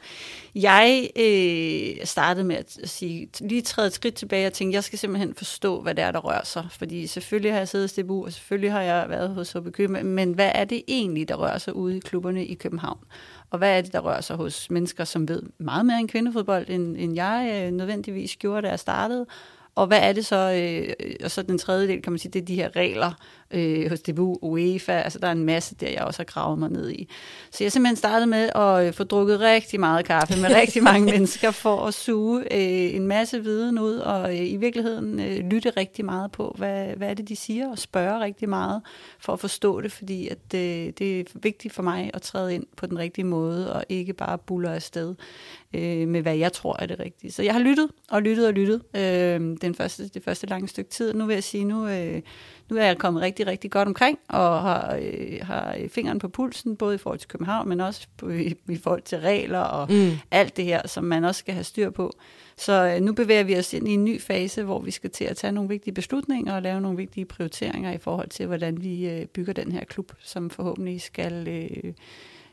jeg 0.56 1.10
øh, 1.16 2.06
startede 2.06 2.46
med 2.46 2.56
at 2.56 2.78
sige, 2.84 3.30
lige 3.40 3.62
træde 3.62 3.88
et 3.88 3.94
skridt 3.94 4.16
tilbage 4.16 4.48
og 4.48 4.54
tænkte, 4.54 4.76
jeg 4.76 4.84
skal 4.84 5.00
simpelthen 5.00 5.36
forstå, 5.36 5.82
hvad 5.82 5.96
det 5.96 6.04
er, 6.04 6.12
der 6.12 6.20
rører 6.20 6.44
sig. 6.44 6.68
Fordi 6.72 7.08
selvfølgelig 7.08 7.52
har 7.52 7.58
jeg 7.58 7.68
siddet 7.68 7.86
i 7.86 7.88
Stebu, 7.88 8.26
og 8.26 8.34
selvfølgelig 8.34 8.72
har 8.72 8.82
jeg 8.82 9.10
været 9.10 9.30
hos 9.30 9.52
HB 9.52 9.72
København, 9.72 10.08
men 10.08 10.34
hvad 10.34 10.52
er 10.56 10.66
det 10.66 10.84
egentlig, 10.88 11.28
der 11.28 11.36
rører 11.36 11.58
sig 11.58 11.76
ude 11.76 11.98
i 11.98 12.00
klubberne 12.00 12.46
i 12.46 12.54
København? 12.54 13.00
Og 13.50 13.58
hvad 13.58 13.78
er 13.78 13.82
det, 13.82 13.94
der 13.94 14.00
rører 14.00 14.22
sig 14.22 14.36
hos 14.36 14.70
mennesker, 14.70 15.04
som 15.04 15.28
ved 15.28 15.44
meget 15.58 15.86
mere 15.86 16.00
end 16.00 16.10
kvindefodbold, 16.10 16.70
end, 16.70 16.98
end 16.98 17.16
jeg 17.16 17.64
øh, 17.66 17.72
nødvendigvis 17.72 18.36
gjorde, 18.36 18.62
da 18.62 18.70
jeg 18.70 18.80
startede? 18.80 19.26
Og 19.76 19.88
hvad 19.88 20.00
er 20.02 20.14
det 20.14 20.26
så? 20.26 20.52
Øh, 20.54 21.06
og 21.24 21.32
så 21.32 21.42
den 21.42 21.58
tredje 21.58 21.88
del, 21.88 22.02
kan 22.02 22.12
man 22.12 22.20
sige, 22.20 22.32
det 22.32 22.42
er 22.42 22.46
de 22.46 22.56
her 22.56 22.76
regler 22.76 23.14
øh, 23.52 23.90
hos 23.90 24.02
DBU, 24.02 24.38
UEFA. 24.42 24.92
Altså, 24.92 25.20
der 25.20 25.28
er 25.28 25.32
en 25.32 25.44
masse 25.44 25.76
der, 25.76 25.90
jeg 25.90 26.04
også 26.04 26.20
har 26.20 26.26
gravet 26.26 26.60
mig 26.60 26.70
ned 26.70 26.92
i. 26.92 27.10
Så 27.52 27.64
jeg 27.64 27.72
simpelthen 27.72 27.96
startede 27.96 28.28
med 28.28 28.50
at 28.56 28.88
øh, 28.88 28.94
få 28.94 29.04
drukket 29.04 29.40
rigtig 29.40 29.80
meget 29.80 30.06
kaffe 30.06 30.42
med 30.42 30.56
rigtig 30.56 30.84
mange 30.84 31.06
mennesker 31.14 31.52
for 31.52 31.86
at 31.86 31.94
suge 31.94 32.42
øh, 32.54 32.96
en 32.96 33.08
masse 33.08 33.44
viden 33.44 33.80
ud, 33.80 33.96
og 33.96 34.38
øh, 34.38 34.52
i 34.52 34.56
virkeligheden 34.56 35.20
øh, 35.20 35.38
lytte 35.38 35.70
rigtig 35.70 36.06
meget 36.06 36.32
på, 36.32 36.56
hvad, 36.58 36.86
hvad 36.86 37.10
er 37.10 37.14
det, 37.14 37.30
de 37.30 37.36
siger, 37.36 37.72
og 37.72 37.80
spørge 37.80 38.20
rigtig 38.20 38.50
meget 38.50 38.82
for 39.20 39.34
at 39.34 39.40
forstå 39.40 39.82
det, 39.82 39.92
fordi 39.92 40.28
at, 40.28 40.38
øh, 40.56 40.94
det 40.98 41.20
er 41.20 41.24
vigtigt 41.34 41.74
for 41.74 41.84
mig 41.84 42.12
at 42.14 42.22
træde 42.22 42.56
ind 42.56 42.66
på 42.78 42.86
den 42.86 43.00
rigtige 43.00 43.26
måde, 43.26 43.74
og 43.74 43.84
ikke 43.90 44.14
bare 44.14 44.38
buller 44.38 44.74
afsted 44.74 45.16
øh, 45.74 46.08
med, 46.08 46.22
hvad 46.22 46.36
jeg 46.36 46.54
tror 46.54 46.76
er 46.80 46.86
det 46.86 47.00
rigtige. 47.00 47.32
Så 47.32 47.44
jeg 47.44 47.54
har 47.54 47.62
lyttet 47.62 47.90
og 48.10 48.22
lyttet 48.22 48.48
og 48.48 48.54
lyttet 48.54 48.82
øh, 48.96 49.58
den 49.62 49.76
første, 49.76 50.08
det 50.08 50.24
første 50.24 50.48
lange 50.48 50.68
stykke 50.68 50.90
tid. 50.90 51.14
Nu 51.14 51.26
vil 51.26 51.34
jeg 51.34 51.44
sige, 51.44 51.66
nu, 51.66 51.88
øh, 51.88 52.22
nu 52.70 52.78
er 52.78 52.86
jeg 52.86 52.98
kommet 52.98 53.22
rigtig, 53.22 53.48
rigtig 53.48 53.72
godt 53.72 53.88
omkring, 53.88 54.20
og 54.28 54.62
har, 54.62 55.00
øh, 55.02 55.40
har 55.42 55.78
fingeren 55.90 56.20
på 56.20 56.28
pulsen, 56.28 56.76
både 56.76 56.96
i 56.96 56.98
forhold 56.98 57.20
til 57.20 57.30
København, 57.30 57.70
men 57.70 57.80
også 57.80 58.08
på, 58.18 58.30
i, 58.30 58.56
i 58.70 58.78
forhold 58.78 59.02
til 59.02 59.18
regler 59.18 59.60
og 59.60 59.92
mm. 59.92 60.12
alt 60.32 60.58
det 60.58 60.66
her, 60.66 60.88
som 60.88 61.04
man 61.04 61.24
også 61.24 61.40
skal 61.40 61.54
have 61.54 61.64
styr 61.64 61.90
på. 61.90 62.12
Så 62.58 62.94
øh, 62.96 63.02
nu 63.02 63.14
bevæger 63.14 63.44
vi 63.44 63.58
os 63.58 63.74
ind 63.74 63.88
i 63.88 63.92
en 63.92 64.06
ny 64.06 64.22
fase, 64.22 64.64
hvor 64.64 64.80
vi 64.80 64.92
skal 64.92 65.10
til 65.10 65.26
at 65.26 65.38
tage 65.38 65.52
nogle 65.52 65.70
vigtige 65.70 65.94
beslutninger 65.94 66.56
og 66.56 66.62
lave 66.62 66.82
nogle 66.82 66.98
vigtige 66.98 67.26
prioriteringer 67.26 67.92
i 67.92 67.98
forhold 67.98 68.30
til, 68.30 68.48
hvordan 68.48 68.84
vi 68.84 69.10
øh, 69.10 69.26
bygger 69.26 69.54
den 69.54 69.72
her 69.72 69.84
klub, 69.84 70.12
som 70.20 70.50
forhåbentlig 70.50 71.02
skal, 71.02 71.48
øh, 71.48 71.94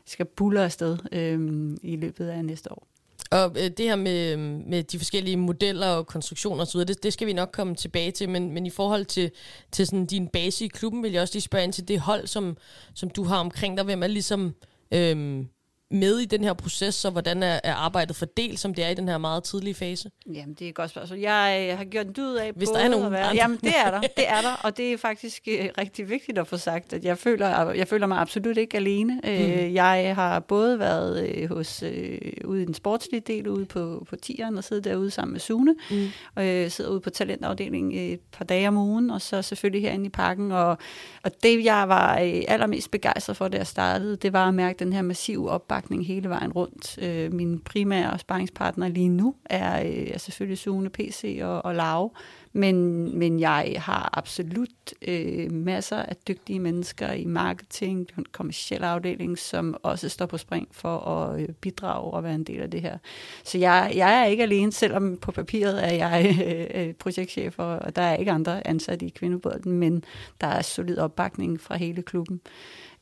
skal 0.05 0.25
bulle 0.25 0.61
afsted 0.61 0.97
øh, 1.11 1.71
i 1.83 1.95
løbet 1.95 2.27
af 2.27 2.45
næste 2.45 2.71
år. 2.71 2.87
Og 3.31 3.55
øh, 3.57 3.71
det 3.77 3.85
her 3.85 3.95
med, 3.95 4.33
øh, 4.33 4.39
med 4.39 4.83
de 4.83 4.97
forskellige 4.97 5.37
modeller 5.37 5.87
og 5.87 6.07
konstruktioner 6.07 6.61
osv., 6.63 6.79
det, 6.79 7.03
det 7.03 7.13
skal 7.13 7.27
vi 7.27 7.33
nok 7.33 7.49
komme 7.51 7.75
tilbage 7.75 8.11
til, 8.11 8.29
men, 8.29 8.51
men 8.51 8.65
i 8.65 8.69
forhold 8.69 9.05
til, 9.05 9.31
til 9.71 9.87
sådan 9.87 10.05
din 10.05 10.27
base 10.27 10.65
i 10.65 10.67
klubben, 10.67 11.03
vil 11.03 11.11
jeg 11.11 11.21
også 11.21 11.33
lige 11.33 11.41
spørge 11.41 11.63
ind 11.63 11.73
til 11.73 11.87
det 11.87 11.99
hold, 11.99 12.27
som, 12.27 12.57
som 12.95 13.09
du 13.09 13.23
har 13.23 13.37
omkring 13.37 13.77
dig. 13.77 13.85
Hvem 13.85 14.03
er 14.03 14.07
ligesom... 14.07 14.55
Øh, 14.93 15.45
med 15.91 16.19
i 16.19 16.25
den 16.25 16.43
her 16.43 16.53
proces, 16.53 17.05
og 17.05 17.11
hvordan 17.11 17.43
er, 17.43 17.59
er 17.63 17.73
arbejdet 17.73 18.15
fordelt, 18.15 18.59
som 18.59 18.73
det 18.73 18.85
er 18.85 18.89
i 18.89 18.93
den 18.93 19.09
her 19.09 19.17
meget 19.17 19.43
tidlige 19.43 19.73
fase? 19.73 20.11
Jamen, 20.33 20.53
det 20.53 20.65
er 20.65 20.69
et 20.69 20.75
godt 20.75 20.89
spørgsmål. 20.89 21.19
Jeg 21.19 21.67
øh, 21.71 21.77
har 21.77 21.85
gjort 21.85 22.05
en 22.05 22.13
dyd 22.17 22.35
af 22.35 22.51
Hvis 22.55 22.69
der 22.69 22.79
er 22.79 22.89
nogen 22.89 23.11
være, 23.11 23.35
Jamen, 23.35 23.57
det 23.63 23.73
er 23.85 23.91
der. 23.91 23.99
Det 23.99 24.29
er 24.29 24.41
der, 24.41 24.61
og 24.63 24.77
det 24.77 24.93
er 24.93 24.97
faktisk 24.97 25.47
uh, 25.47 25.65
rigtig 25.77 26.09
vigtigt 26.09 26.37
at 26.37 26.47
få 26.47 26.57
sagt, 26.57 26.93
at 26.93 27.03
jeg 27.03 27.17
føler, 27.17 27.71
jeg 27.71 27.87
føler 27.87 28.07
mig 28.07 28.19
absolut 28.19 28.57
ikke 28.57 28.77
alene. 28.77 29.21
Mm. 29.23 29.29
Uh, 29.29 29.73
jeg 29.73 30.11
har 30.15 30.39
både 30.39 30.79
været 30.79 31.43
uh, 31.43 31.57
hos, 31.57 31.83
uh, 31.83 32.49
ude 32.49 32.61
i 32.61 32.65
den 32.65 32.73
sportslige 32.73 33.21
del, 33.21 33.47
ude 33.47 33.65
på, 33.65 34.05
på 34.09 34.15
tieren, 34.15 34.57
og 34.57 34.63
siddet 34.63 34.83
derude 34.83 35.11
sammen 35.11 35.31
med 35.31 35.39
Sune, 35.39 35.75
mm. 35.91 36.07
og 36.35 36.43
uh, 36.43 36.69
sidder 36.69 36.91
ude 36.91 36.99
på 36.99 37.09
talentafdelingen 37.09 38.13
et 38.13 38.19
par 38.31 38.45
dage 38.45 38.67
om 38.67 38.77
ugen, 38.77 39.09
og 39.09 39.21
så 39.21 39.41
selvfølgelig 39.41 39.81
herinde 39.81 40.05
i 40.05 40.09
parken. 40.09 40.51
Og, 40.51 40.77
og 41.23 41.31
det, 41.43 41.65
jeg 41.65 41.89
var 41.89 42.13
uh, 42.21 42.27
allermest 42.47 42.91
begejstret 42.91 43.37
for, 43.37 43.47
da 43.47 43.57
jeg 43.57 43.67
startede, 43.67 44.15
det 44.15 44.33
var 44.33 44.47
at 44.47 44.53
mærke 44.53 44.79
den 44.79 44.93
her 44.93 45.01
massive 45.01 45.49
opbakning 45.49 45.78
opbakning 45.79 46.07
hele 46.07 46.29
vejen 46.29 46.51
rundt. 46.51 46.97
Øh, 47.01 47.33
min 47.33 47.59
primære 47.59 48.19
sparringspartner 48.19 48.87
lige 48.87 49.09
nu 49.09 49.35
er, 49.45 49.81
øh, 49.85 50.07
er 50.13 50.17
selvfølgelig 50.17 50.57
Sune, 50.57 50.89
PC 50.89 51.39
og, 51.43 51.65
og 51.65 51.75
Lav, 51.75 52.11
men, 52.53 53.17
men 53.19 53.39
jeg 53.39 53.75
har 53.77 54.09
absolut 54.13 54.69
øh, 55.07 55.51
masser 55.51 55.97
af 55.97 56.15
dygtige 56.27 56.59
mennesker 56.59 57.11
i 57.11 57.25
marketing, 57.25 58.07
den 58.15 58.25
kommersielle 58.31 58.87
afdeling, 58.87 59.37
som 59.37 59.75
også 59.83 60.09
står 60.09 60.25
på 60.25 60.37
spring 60.37 60.67
for 60.71 60.97
at 60.97 61.41
øh, 61.41 61.49
bidrage 61.49 62.13
og 62.13 62.23
være 62.23 62.35
en 62.35 62.43
del 62.43 62.61
af 62.61 62.71
det 62.71 62.81
her. 62.81 62.97
Så 63.43 63.57
jeg, 63.57 63.91
jeg 63.95 64.21
er 64.21 64.25
ikke 64.25 64.43
alene, 64.43 64.71
selvom 64.71 65.17
på 65.17 65.31
papiret 65.31 65.83
er 65.83 65.93
jeg 65.93 66.35
øh, 66.45 66.87
øh 66.87 66.93
projektchef, 66.93 67.59
og 67.59 67.95
der 67.95 68.01
er 68.01 68.15
ikke 68.15 68.31
andre 68.31 68.67
ansatte 68.67 69.05
i 69.05 69.09
kvindebåden, 69.09 69.71
men 69.71 70.03
der 70.41 70.47
er 70.47 70.61
solid 70.61 70.97
opbakning 70.97 71.61
fra 71.61 71.77
hele 71.77 72.01
klubben. 72.01 72.41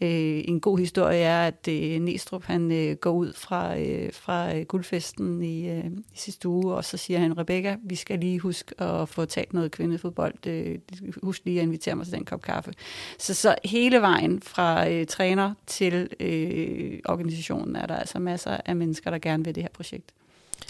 Øh, 0.01 0.43
en 0.47 0.59
god 0.59 0.79
historie 0.79 1.19
er, 1.19 1.47
at 1.47 1.67
øh, 1.69 1.99
Næstrup 1.99 2.43
han 2.43 2.71
øh, 2.71 2.95
går 2.95 3.11
ud 3.11 3.33
fra, 3.33 3.79
øh, 3.79 4.13
fra 4.13 4.55
øh, 4.55 4.65
guldfesten 4.65 5.43
i, 5.43 5.69
øh, 5.69 5.85
i 5.85 6.17
sidste 6.17 6.47
uge, 6.47 6.73
og 6.73 6.85
så 6.85 6.97
siger 6.97 7.19
han, 7.19 7.37
Rebecca, 7.37 7.77
vi 7.83 7.95
skal 7.95 8.19
lige 8.19 8.39
huske 8.39 8.81
at 8.81 9.09
få 9.09 9.25
talt 9.25 9.53
noget 9.53 9.71
kvindefodbold. 9.71 10.47
Øh, 10.47 10.79
husk 11.23 11.45
lige 11.45 11.59
at 11.59 11.63
invitere 11.63 11.95
mig 11.95 12.05
til 12.05 12.13
den 12.13 12.25
kop 12.25 12.41
kaffe. 12.41 12.73
Så, 13.19 13.33
så 13.33 13.55
hele 13.65 14.01
vejen 14.01 14.41
fra 14.41 14.89
øh, 14.89 15.05
træner 15.05 15.53
til 15.67 16.09
øh, 16.19 16.99
organisationen 17.05 17.75
er 17.75 17.85
der 17.85 17.95
altså 17.95 18.19
masser 18.19 18.57
af 18.65 18.75
mennesker, 18.75 19.11
der 19.11 19.17
gerne 19.17 19.45
vil 19.45 19.55
det 19.55 19.63
her 19.63 19.69
projekt. 19.73 20.11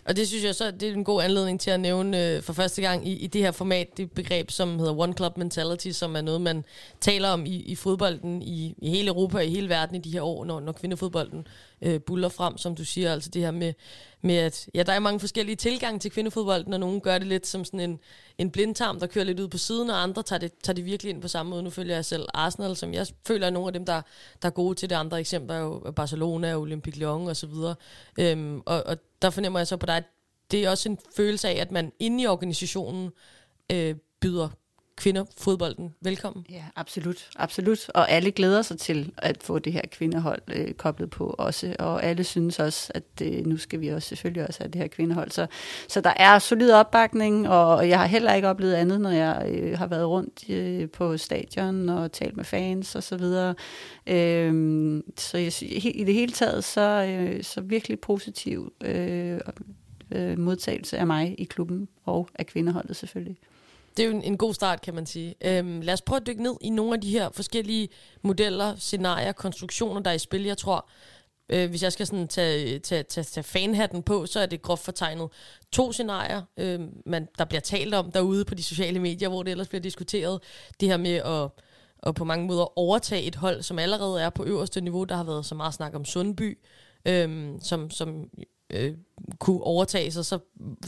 Og 0.08 0.16
det 0.16 0.28
synes 0.28 0.44
jeg 0.44 0.56
så, 0.56 0.72
det 0.72 0.90
er 0.90 0.94
en 0.94 1.04
god 1.04 1.24
anledning 1.24 1.60
til 1.60 1.72
at 1.72 1.80
nævne 1.80 2.28
øh, 2.28 2.42
for 2.42 2.54
første 2.54 2.82
gang 2.82 3.08
i, 3.08 3.14
i 3.14 3.28
det 3.28 3.42
her 3.42 3.52
format, 3.52 3.98
det 3.98 4.12
begreb, 4.12 4.52
som 4.52 4.80
hedder 4.80 5.00
One 5.00 5.14
Club 5.14 5.38
Mentality, 5.38 5.90
som 5.90 6.16
er 6.16 6.22
noget, 6.22 6.42
man 6.42 6.66
taler 7.02 7.30
om 7.30 7.46
i, 7.46 7.56
i 7.56 7.76
fodbolden 7.76 8.42
i, 8.42 8.76
i 8.78 8.90
hele 8.90 9.08
Europa 9.08 9.38
og 9.38 9.46
i 9.46 9.50
hele 9.50 9.70
verden 9.70 9.96
i 9.96 10.00
de 10.00 10.12
her 10.12 10.22
år, 10.22 10.46
når, 10.46 10.60
når 10.60 10.72
kvindefodbolden 10.72 11.48
øh, 11.82 12.02
buller 12.02 12.30
frem, 12.30 12.58
som 12.58 12.76
du 12.76 12.86
siger. 12.86 13.14
Altså 13.14 13.30
det 13.30 13.42
her 13.42 13.52
med, 13.52 13.74
med, 14.22 14.36
at 14.36 14.68
ja, 14.74 14.84
der 14.84 14.94
er 14.94 15.00
mange 15.00 15.20
forskellige 15.20 15.56
tilgange 15.56 16.00
til 16.00 16.12
kvindefodbolden, 16.12 16.74
og 16.74 16.80
nogen 16.80 17.02
gør 17.02 17.18
det 17.18 17.28
lidt 17.28 17.48
som 17.48 17.66
sådan 17.66 17.80
en, 17.80 18.00
en 18.38 18.52
blindtarm, 18.52 19.00
der 19.00 19.08
kører 19.08 19.26
lidt 19.26 19.40
ud 19.40 19.48
på 19.48 19.58
siden, 19.58 19.90
og 19.90 20.04
andre 20.04 20.24
tager 20.24 20.40
det, 20.40 20.52
tager 20.64 20.76
det 20.76 20.86
virkelig 20.86 21.10
ind 21.10 21.22
på 21.22 21.28
samme 21.28 21.50
måde. 21.50 21.64
Nu 21.64 21.70
følger 21.70 21.96
jeg 21.96 22.06
selv 22.06 22.26
Arsenal, 22.34 22.76
som 22.76 22.94
jeg 22.94 23.08
føler 23.28 23.48
er 23.48 23.52
nogle 23.52 23.68
af 23.68 23.74
dem, 23.74 23.86
der, 23.86 24.02
der 24.42 24.48
er 24.48 24.54
gode 24.54 24.76
til 24.76 24.90
det. 24.90 24.96
Andre 24.96 25.20
eksempler 25.20 25.56
er 25.56 25.60
jo 25.60 25.92
Barcelona, 25.96 26.56
Olympique 26.56 27.00
Lyon 27.00 27.28
og 27.28 27.36
så 27.36 27.48
videre. 27.48 27.76
Øhm, 28.20 28.62
og, 28.66 28.84
og 28.86 28.98
der 29.22 29.30
fornemmer 29.30 29.60
jeg 29.60 29.68
så 29.68 29.78
på 29.78 29.86
dig, 29.86 29.98
at 29.98 30.04
det 30.52 30.66
er 30.66 30.70
også 30.70 30.90
en 30.90 30.98
følelse 31.16 31.50
af, 31.50 31.54
at 31.54 31.72
man 31.72 31.92
inde 32.00 32.24
i 32.24 32.28
organisationen 32.28 33.12
øh, 33.72 33.96
byder 34.22 34.50
kvinder 34.98 35.26
fodbolden 35.38 35.96
velkommen. 36.02 36.46
Ja, 36.50 36.64
absolut. 36.76 37.30
absolut. 37.36 37.90
Og 37.90 38.12
alle 38.12 38.32
glæder 38.32 38.62
sig 38.62 38.80
til 38.80 39.14
at 39.18 39.44
få 39.44 39.60
det 39.60 39.74
her 39.74 39.82
kvindehold 39.92 40.42
øh, 40.48 40.74
koblet 40.74 41.10
på 41.10 41.36
også. 41.38 41.76
Og 41.80 42.04
alle 42.04 42.24
synes 42.24 42.60
også, 42.60 42.92
at 42.96 43.04
øh, 43.22 43.46
nu 43.46 43.58
skal 43.58 43.82
vi 43.82 43.88
også 43.88 44.08
selvfølgelig 44.08 44.48
også 44.48 44.60
have 44.60 44.72
det 44.72 44.82
her 44.82 44.88
kvindehold. 44.88 45.32
Så, 45.32 45.48
så 45.88 46.02
der 46.02 46.14
er 46.16 46.40
solid 46.40 46.72
opbakning, 46.72 47.50
og 47.50 47.90
jeg 47.90 48.00
har 48.00 48.06
heller 48.06 48.34
ikke 48.34 48.48
oplevet 48.48 48.74
andet, 48.74 49.02
når 49.02 49.10
jeg 49.12 49.50
øh, 49.50 49.78
har 49.78 49.88
været 49.88 50.08
rundt 50.08 50.50
øh, 50.50 50.90
på 50.90 51.18
stadion 51.18 51.90
og 51.90 52.12
talt 52.12 52.38
med 52.38 52.46
fans 52.46 52.96
og 52.96 53.04
så 53.04 53.18
videre. 53.18 53.56
Øh, 54.08 55.04
så 55.18 55.38
jeg, 55.38 55.64
i 55.96 56.04
det 56.04 56.14
hele 56.14 56.32
taget, 56.32 56.64
så, 56.64 57.06
øh, 57.10 57.44
så 57.44 57.62
virkelig 57.62 58.00
positiv 58.00 58.74
øh, 58.84 59.40
øh, 60.12 60.40
modtagelse 60.40 60.98
af 60.98 61.08
mig 61.08 61.36
i 61.38 61.44
klubben 61.44 61.88
og 62.06 62.30
af 62.36 62.46
kvindeholdet 62.46 62.96
selvfølgelig. 62.96 63.38
Det 63.98 64.04
er 64.04 64.08
jo 64.08 64.16
en, 64.16 64.24
en 64.24 64.38
god 64.38 64.54
start, 64.54 64.82
kan 64.82 64.96
man 64.96 65.06
sige. 65.06 65.36
Øhm, 65.42 65.82
lad 65.82 65.94
os 65.94 66.02
prøve 66.02 66.18
at 66.22 66.28
dykke 66.28 66.44
ned 66.44 66.56
i 66.62 66.70
nogle 66.70 66.94
af 66.94 67.02
de 67.02 67.12
her 67.12 67.30
forskellige 67.30 67.90
modeller, 68.22 68.76
scenarier, 68.76 69.32
konstruktioner, 69.32 70.02
der 70.02 70.10
er 70.10 70.16
i 70.16 70.20
spil. 70.20 70.44
Jeg 70.44 70.58
tror, 70.58 70.90
øh, 71.50 71.70
hvis 71.70 71.84
jeg 71.84 71.94
skal 71.94 72.08
sådan 72.08 72.28
tage, 72.28 72.80
tage, 72.80 73.04
tage, 73.04 73.24
tage 73.24 73.44
fanhatten 73.44 74.04
på, 74.04 74.26
så 74.26 74.40
er 74.40 74.46
det 74.46 74.62
groft 74.62 74.86
fortegnet 74.86 75.30
to 75.72 75.92
scenarier, 75.92 76.42
øh, 76.58 76.80
man, 77.06 77.28
der 77.38 77.46
bliver 77.46 77.62
talt 77.62 77.94
om 77.94 78.12
derude 78.12 78.46
på 78.46 78.56
de 78.56 78.64
sociale 78.64 79.00
medier, 79.00 79.30
hvor 79.30 79.44
det 79.44 79.52
ellers 79.52 79.68
bliver 79.68 79.82
diskuteret. 79.82 80.42
Det 80.80 80.88
her 80.88 80.98
med 80.98 81.16
at 81.16 81.50
og 82.00 82.16
på 82.16 82.24
mange 82.24 82.48
måder 82.48 82.80
overtage 82.80 83.24
et 83.24 83.36
hold, 83.36 83.62
som 83.62 83.80
allerede 83.80 84.22
er 84.22 84.30
på 84.30 84.44
øverste 84.44 84.82
niveau. 84.82 85.04
Der 85.04 85.16
har 85.16 85.24
været 85.24 85.46
så 85.46 85.56
meget 85.56 85.74
snak 85.74 85.96
om 85.96 86.06
Sundby, 86.06 86.58
øhm, 87.06 87.60
som, 87.62 87.90
som 87.90 88.30
øh, 88.70 88.94
kunne 89.40 89.64
overtage 89.64 90.12
sig, 90.12 90.26
så 90.26 90.40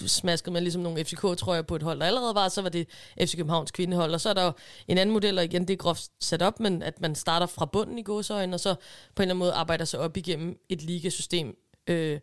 smaskede 0.07 0.53
man 0.53 0.63
ligesom 0.63 0.81
nogle 0.81 1.05
FCK-trøjer 1.05 1.61
på 1.61 1.75
et 1.75 1.83
hold, 1.83 1.99
der 1.99 2.05
allerede 2.05 2.35
var, 2.35 2.49
så 2.49 2.61
var 2.61 2.69
det 2.69 2.87
FC 3.21 3.35
Københavns 3.35 3.71
kvindehold, 3.71 4.13
og 4.13 4.21
så 4.21 4.29
er 4.29 4.33
der 4.33 4.45
jo 4.45 4.51
en 4.87 4.97
anden 4.97 5.13
model, 5.13 5.37
og 5.37 5.43
igen, 5.43 5.61
det 5.67 5.73
er 5.73 5.77
groft 5.77 6.09
sat 6.19 6.41
op, 6.41 6.59
men 6.59 6.83
at 6.83 7.01
man 7.01 7.15
starter 7.15 7.45
fra 7.45 7.65
bunden 7.65 7.97
i 7.97 8.03
godsøjne, 8.03 8.55
og 8.55 8.59
så 8.59 8.75
på 8.75 9.21
en 9.21 9.23
eller 9.23 9.33
anden 9.33 9.39
måde 9.39 9.53
arbejder 9.53 9.85
sig 9.85 9.99
op 9.99 10.17
igennem 10.17 10.59
et 10.69 10.81
ligasystem. 10.81 11.55
Øh, 11.87 12.19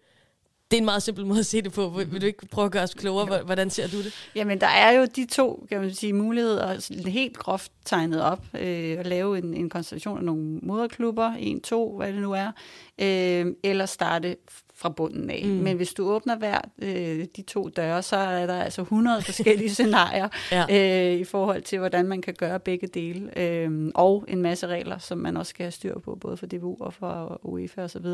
det 0.70 0.76
er 0.76 0.80
en 0.80 0.84
meget 0.84 1.02
simpel 1.02 1.26
måde 1.26 1.38
at 1.38 1.46
se 1.46 1.62
det 1.62 1.72
på. 1.72 1.88
Vil, 1.88 2.12
vil 2.12 2.20
du 2.20 2.26
ikke 2.26 2.46
prøve 2.46 2.64
at 2.64 2.72
gøre 2.72 2.82
os 2.82 2.94
klogere? 2.94 3.42
Hvordan 3.42 3.70
ser 3.70 3.88
du 3.88 4.02
det? 4.02 4.12
Jamen, 4.34 4.60
der 4.60 4.66
er 4.66 4.90
jo 4.90 5.06
de 5.16 5.26
to 5.26 5.66
kan 5.68 5.80
man 5.80 5.94
sige, 5.94 6.12
muligheder, 6.12 7.08
helt 7.08 7.36
groft 7.36 7.72
tegnet 7.84 8.22
op. 8.22 8.44
Øh, 8.54 8.98
at 8.98 9.06
lave 9.06 9.38
en, 9.38 9.54
en 9.54 9.70
konstellation 9.70 10.18
af 10.18 10.24
nogle 10.24 10.58
moderklubber, 10.62 11.30
en, 11.30 11.60
to, 11.60 11.96
hvad 11.96 12.12
det 12.12 12.22
nu 12.22 12.32
er. 12.32 12.52
Øh, 12.98 13.54
eller 13.64 13.86
starte 13.86 14.36
fra 14.78 14.88
bunden 14.88 15.30
af. 15.30 15.42
Mm. 15.44 15.50
Men 15.50 15.76
hvis 15.76 15.94
du 15.94 16.08
åbner 16.10 16.36
hver 16.36 16.60
øh, 16.82 17.26
de 17.36 17.42
to 17.42 17.68
døre, 17.68 18.02
så 18.02 18.16
er 18.16 18.46
der 18.46 18.62
altså 18.62 18.82
100 18.82 19.22
forskellige 19.22 19.70
scenarier 19.74 20.28
ja. 20.52 21.12
øh, 21.12 21.20
i 21.20 21.24
forhold 21.24 21.62
til, 21.62 21.78
hvordan 21.78 22.06
man 22.06 22.22
kan 22.22 22.34
gøre 22.34 22.60
begge 22.60 22.86
dele. 22.86 23.38
Øh, 23.38 23.90
og 23.94 24.24
en 24.28 24.42
masse 24.42 24.66
regler, 24.66 24.98
som 24.98 25.18
man 25.18 25.36
også 25.36 25.50
skal 25.50 25.64
have 25.64 25.70
styr 25.70 25.98
på, 25.98 26.14
både 26.14 26.36
for 26.36 26.46
DBU 26.46 26.76
og 26.80 26.94
for 26.94 27.40
UEFA 27.42 27.82
osv. 27.82 28.06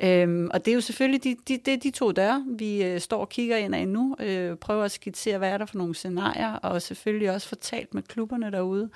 Øh, 0.00 0.48
og 0.50 0.64
det 0.64 0.68
er 0.70 0.74
jo 0.74 0.80
selvfølgelig 0.80 1.24
de, 1.24 1.36
de, 1.48 1.58
det 1.64 1.74
er 1.74 1.78
de 1.78 1.90
to 1.90 2.10
døre, 2.10 2.44
vi 2.48 2.84
øh, 2.84 3.00
står 3.00 3.20
og 3.20 3.28
kigger 3.28 3.56
ind 3.56 3.74
af 3.74 3.88
nu. 3.88 4.16
Øh, 4.20 4.56
prøver 4.56 4.84
at 4.84 4.90
skitsere, 4.90 5.38
hvad 5.38 5.50
er 5.50 5.58
der 5.58 5.66
for 5.66 5.78
nogle 5.78 5.94
scenarier, 5.94 6.52
og 6.52 6.82
selvfølgelig 6.82 7.30
også 7.30 7.48
fortalt 7.48 7.94
med 7.94 8.02
klubberne 8.02 8.50
derude. 8.50 8.90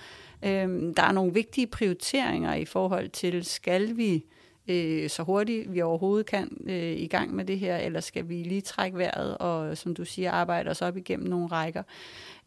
Øh, 0.44 0.68
der 0.96 1.02
er 1.02 1.12
nogle 1.12 1.34
vigtige 1.34 1.66
prioriteringer 1.66 2.54
i 2.54 2.64
forhold 2.64 3.08
til, 3.08 3.44
skal 3.44 3.96
vi 3.96 4.24
øh, 4.68 5.10
så 5.10 5.22
hurtigt 5.22 5.72
vi 5.72 5.82
overhovedet 5.82 6.26
kan 6.26 6.56
øh, 6.66 6.92
i 6.92 7.06
gang 7.06 7.34
med 7.34 7.44
det 7.44 7.58
her, 7.58 7.76
eller 7.76 8.00
skal 8.00 8.28
vi 8.28 8.34
lige 8.34 8.60
trække 8.60 8.98
vejret 8.98 9.38
og, 9.38 9.76
som 9.78 9.94
du 9.94 10.04
siger, 10.04 10.32
arbejde 10.32 10.70
os 10.70 10.82
op 10.82 10.96
igennem 10.96 11.28
nogle 11.28 11.46
rækker. 11.46 11.82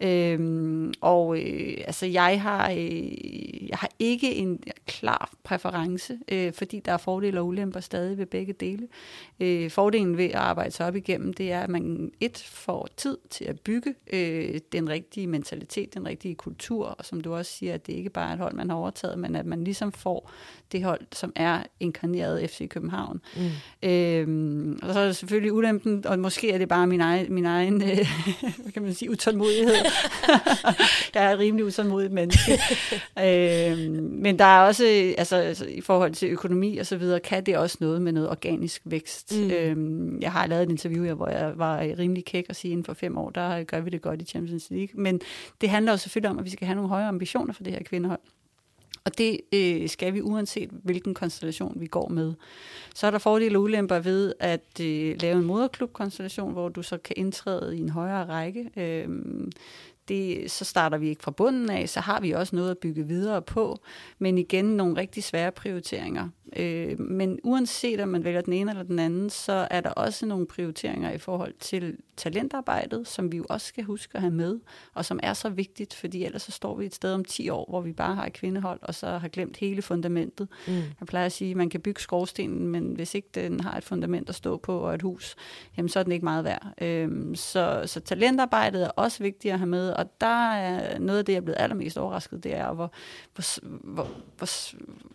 Øhm, 0.01 0.93
og 1.01 1.39
øh, 1.39 1.77
altså, 1.87 2.05
jeg 2.05 2.41
har, 2.41 2.71
øh, 2.71 3.69
jeg 3.69 3.77
har 3.77 3.89
ikke 3.99 4.35
en 4.35 4.63
klar 4.87 5.33
præference, 5.43 6.17
øh, 6.31 6.53
fordi 6.53 6.79
der 6.79 6.91
er 6.91 6.97
fordele 6.97 7.39
og 7.39 7.47
ulemper 7.47 7.79
stadig 7.79 8.17
ved 8.17 8.25
begge 8.25 8.53
dele. 8.53 8.87
Øh, 9.39 9.71
fordelen 9.71 10.17
ved 10.17 10.25
at 10.25 10.35
arbejde 10.35 10.71
sig 10.71 10.85
op 10.85 10.95
igennem, 10.95 11.33
det 11.33 11.51
er, 11.51 11.61
at 11.61 11.69
man 11.69 12.11
et 12.19 12.37
får 12.37 12.87
tid 12.97 13.17
til 13.29 13.45
at 13.45 13.59
bygge 13.59 13.95
øh, 14.13 14.59
den 14.71 14.89
rigtige 14.89 15.27
mentalitet, 15.27 15.93
den 15.93 16.07
rigtige 16.07 16.35
kultur, 16.35 16.85
og 16.85 17.05
som 17.05 17.21
du 17.21 17.33
også 17.33 17.51
siger, 17.51 17.73
at 17.73 17.87
det 17.87 17.93
ikke 17.93 18.09
bare 18.09 18.29
er 18.29 18.33
et 18.33 18.39
hold, 18.39 18.53
man 18.53 18.69
har 18.69 18.77
overtaget, 18.77 19.19
men 19.19 19.35
at 19.35 19.45
man 19.45 19.63
ligesom 19.63 19.91
får 19.91 20.31
det 20.71 20.83
hold, 20.83 21.01
som 21.11 21.33
er 21.35 21.63
inkarneret 21.79 22.49
FC 22.49 22.69
København. 22.69 23.21
Mm. 23.35 23.89
Øhm, 23.89 24.79
og 24.83 24.93
så 24.93 24.99
er 24.99 25.05
der 25.05 25.11
selvfølgelig 25.11 25.53
ulempen, 25.53 26.07
og 26.07 26.19
måske 26.19 26.51
er 26.51 26.57
det 26.57 26.67
bare 26.67 26.87
min 26.87 27.01
egen, 27.01 27.33
min 27.33 27.45
egen 27.45 27.81
øh, 27.81 27.97
hvad 28.61 28.71
kan 28.73 28.83
man 28.83 28.93
sige, 28.93 29.11
utålmodighed. 29.11 29.88
jeg 31.13 31.25
er 31.25 31.29
et 31.29 31.39
rimelig 31.39 31.65
utålmodigt 31.65 32.13
menneske. 32.13 32.51
øhm, 33.25 34.09
men 34.11 34.39
der 34.39 34.45
er 34.45 34.59
også, 34.59 35.13
altså, 35.17 35.35
altså 35.35 35.65
i 35.65 35.81
forhold 35.81 36.13
til 36.13 36.29
økonomi 36.29 36.77
og 36.77 36.85
så 36.85 36.97
videre, 36.97 37.19
kan 37.19 37.45
det 37.45 37.57
også 37.57 37.77
noget 37.79 38.01
med 38.01 38.11
noget 38.11 38.29
organisk 38.29 38.81
vækst. 38.85 39.37
Mm. 39.37 39.51
Øhm, 39.51 40.21
jeg 40.21 40.31
har 40.31 40.47
lavet 40.47 40.63
et 40.63 40.69
interview, 40.69 41.15
hvor 41.15 41.27
jeg 41.27 41.53
var 41.55 41.79
rimelig 41.79 42.25
kæk 42.25 42.45
og 42.49 42.55
sige, 42.55 42.71
inden 42.71 42.85
for 42.85 42.93
fem 42.93 43.17
år, 43.17 43.29
der 43.29 43.63
gør 43.63 43.79
vi 43.79 43.89
det 43.89 44.01
godt 44.01 44.21
i 44.21 44.25
Champions 44.25 44.67
League. 44.69 45.01
Men 45.01 45.21
det 45.61 45.69
handler 45.69 45.91
jo 45.91 45.97
selvfølgelig 45.97 46.31
om, 46.31 46.39
at 46.39 46.45
vi 46.45 46.49
skal 46.49 46.67
have 46.67 46.75
nogle 46.75 46.89
højere 46.89 47.07
ambitioner 47.07 47.53
for 47.53 47.63
det 47.63 47.73
her 47.73 47.83
kvindehold. 47.83 48.19
Og 49.09 49.17
det 49.17 49.39
øh, 49.53 49.89
skal 49.89 50.13
vi 50.13 50.21
uanset 50.21 50.69
hvilken 50.83 51.13
konstellation 51.13 51.73
vi 51.75 51.87
går 51.87 52.09
med. 52.09 52.33
Så 52.95 53.07
er 53.07 53.11
der 53.11 53.17
fordele 53.17 53.57
og 53.57 53.63
ulemper 53.63 53.99
ved 53.99 54.33
at 54.39 54.79
øh, 54.81 55.15
lave 55.21 55.37
en 55.37 55.45
moderklubkonstellation, 55.45 56.53
hvor 56.53 56.69
du 56.69 56.83
så 56.83 56.97
kan 56.97 57.15
indtræde 57.17 57.77
i 57.77 57.79
en 57.79 57.89
højere 57.89 58.25
række. 58.25 58.69
Øh, 58.77 59.09
det, 60.09 60.51
så 60.51 60.65
starter 60.65 60.97
vi 60.97 61.09
ikke 61.09 61.23
fra 61.23 61.31
bunden 61.31 61.69
af, 61.69 61.89
så 61.89 61.99
har 61.99 62.21
vi 62.21 62.31
også 62.31 62.55
noget 62.55 62.71
at 62.71 62.77
bygge 62.77 63.07
videre 63.07 63.41
på, 63.41 63.79
men 64.19 64.37
igen 64.37 64.65
nogle 64.65 64.97
rigtig 64.97 65.23
svære 65.23 65.51
prioriteringer. 65.51 66.29
Øh, 66.55 66.99
men 66.99 67.39
uanset 67.43 67.99
om 67.99 68.09
man 68.09 68.23
vælger 68.23 68.41
den 68.41 68.53
ene 68.53 68.71
eller 68.71 68.83
den 68.83 68.99
anden, 68.99 69.29
så 69.29 69.67
er 69.71 69.81
der 69.81 69.89
også 69.89 70.25
nogle 70.25 70.47
prioriteringer 70.47 71.11
i 71.11 71.17
forhold 71.17 71.53
til 71.59 71.97
talentarbejdet, 72.17 73.07
som 73.07 73.31
vi 73.31 73.37
jo 73.37 73.45
også 73.49 73.67
skal 73.67 73.83
huske 73.83 74.15
at 74.15 74.21
have 74.21 74.33
med, 74.33 74.59
og 74.93 75.05
som 75.05 75.19
er 75.23 75.33
så 75.33 75.49
vigtigt, 75.49 75.93
fordi 75.93 76.25
ellers 76.25 76.41
så 76.41 76.51
står 76.51 76.75
vi 76.75 76.85
et 76.85 76.95
sted 76.95 77.13
om 77.13 77.25
10 77.25 77.49
år, 77.49 77.65
hvor 77.69 77.81
vi 77.81 77.93
bare 77.93 78.15
har 78.15 78.25
et 78.25 78.33
kvindehold, 78.33 78.79
og 78.81 78.95
så 78.95 79.07
har 79.07 79.27
glemt 79.27 79.57
hele 79.57 79.81
fundamentet. 79.81 80.47
Mm. 80.67 80.73
Jeg 80.73 81.07
plejer 81.07 81.25
at 81.25 81.31
sige, 81.31 81.51
at 81.51 81.57
man 81.57 81.69
kan 81.69 81.81
bygge 81.81 82.01
skorstenen, 82.01 82.67
men 82.67 82.83
hvis 82.83 83.15
ikke 83.15 83.29
den 83.35 83.59
har 83.59 83.77
et 83.77 83.83
fundament 83.83 84.29
at 84.29 84.35
stå 84.35 84.57
på 84.57 84.79
og 84.79 84.95
et 84.95 85.01
hus, 85.01 85.35
jamen 85.77 85.89
så 85.89 85.99
er 85.99 86.03
den 86.03 86.11
ikke 86.11 86.25
meget 86.25 86.43
værd. 86.43 86.67
Øh, 86.81 87.35
så, 87.35 87.83
så 87.85 87.99
talentarbejdet 87.99 88.83
er 88.83 88.89
også 88.89 89.23
vigtigt 89.23 89.53
at 89.53 89.59
have 89.59 89.69
med, 89.69 89.93
og 89.99 90.21
der 90.21 90.51
er 90.51 90.99
noget 90.99 91.19
af 91.19 91.25
det, 91.25 91.33
jeg 91.33 91.37
er 91.37 91.43
blevet 91.43 91.59
allermest 91.59 91.97
overrasket, 91.97 92.43
det 92.43 92.55
er, 92.55 92.73
hvor, 92.73 92.91
hvor, 93.33 93.59
hvor, 93.83 94.07
hvor, 94.37 94.47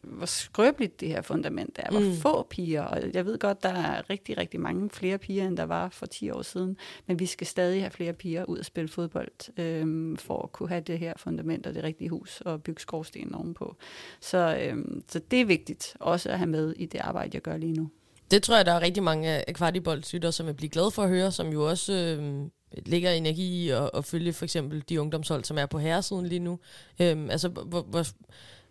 hvor 0.03 0.27
skrøbeligt 0.27 1.01
det 1.01 1.09
her 1.09 1.23
fundament 1.23 1.79
er. 1.79 1.91
Hvor 1.91 2.01
mm. 2.01 2.15
få 2.17 2.43
piger, 2.43 2.83
og 2.83 3.03
jeg 3.15 3.27
ved 3.27 3.39
godt, 3.39 3.63
der 3.63 3.69
er 3.69 4.11
rigtig, 4.11 4.39
rigtig 4.39 4.61
mange 4.61 4.91
flere 4.91 5.19
piger, 5.19 5.47
end 5.47 5.57
der 5.57 5.63
var 5.63 5.89
for 5.89 6.07
10 6.07 6.31
år 6.31 6.43
siden, 6.43 6.77
men 7.07 7.19
vi 7.19 7.27
skal 7.27 7.47
stadig 7.47 7.83
have 7.83 7.91
flere 7.91 8.13
piger 8.13 8.45
ud 8.45 8.59
at 8.59 8.67
spille 8.67 8.89
fodbold, 8.89 9.61
øhm, 9.61 10.17
for 10.17 10.43
at 10.43 10.53
kunne 10.53 10.69
have 10.69 10.81
det 10.81 10.99
her 10.99 11.13
fundament 11.17 11.67
og 11.67 11.75
det 11.75 11.83
rigtige 11.85 12.11
hus 12.11 12.41
og 12.41 12.63
bygge 12.63 12.81
skorstenen 12.81 13.35
ovenpå. 13.35 13.77
Så, 14.21 14.59
øhm, 14.61 15.03
så 15.09 15.19
det 15.31 15.41
er 15.41 15.45
vigtigt 15.45 15.97
også 16.01 16.31
at 16.31 16.39
have 16.39 16.51
med 16.51 16.75
i 16.77 16.87
det 16.87 16.99
arbejde, 16.99 17.31
jeg 17.35 17.43
gør 17.43 17.57
lige 17.57 17.73
nu. 17.73 17.91
Det 18.31 18.43
tror 18.43 18.57
jeg, 18.57 18.67
der 18.67 18.73
er 18.73 18.81
rigtig 18.81 19.03
mange 19.03 19.29
af 19.29 19.55
kvartiboldsytter, 19.55 20.31
som 20.31 20.47
vil 20.47 20.55
blive 20.55 20.71
glade 20.71 20.91
for 20.91 21.03
at 21.03 21.09
høre, 21.09 21.33
som 21.33 21.49
jo 21.49 21.69
også 21.69 21.93
øh, 21.93 22.47
lægger 22.87 23.11
energi 23.11 23.65
i 23.65 23.71
at, 23.71 23.91
at 23.95 24.05
følge 24.05 24.33
for 24.33 24.45
eksempel 24.45 24.85
de 24.89 25.01
ungdomshold, 25.01 25.45
som 25.45 25.59
er 25.59 25.67
på 25.67 25.79
herresiden 25.79 26.27
lige 26.27 26.39
nu. 26.39 26.59
Øhm, 27.01 27.31
altså, 27.31 27.49
hvor, 27.49 27.83
hvor, 27.83 28.07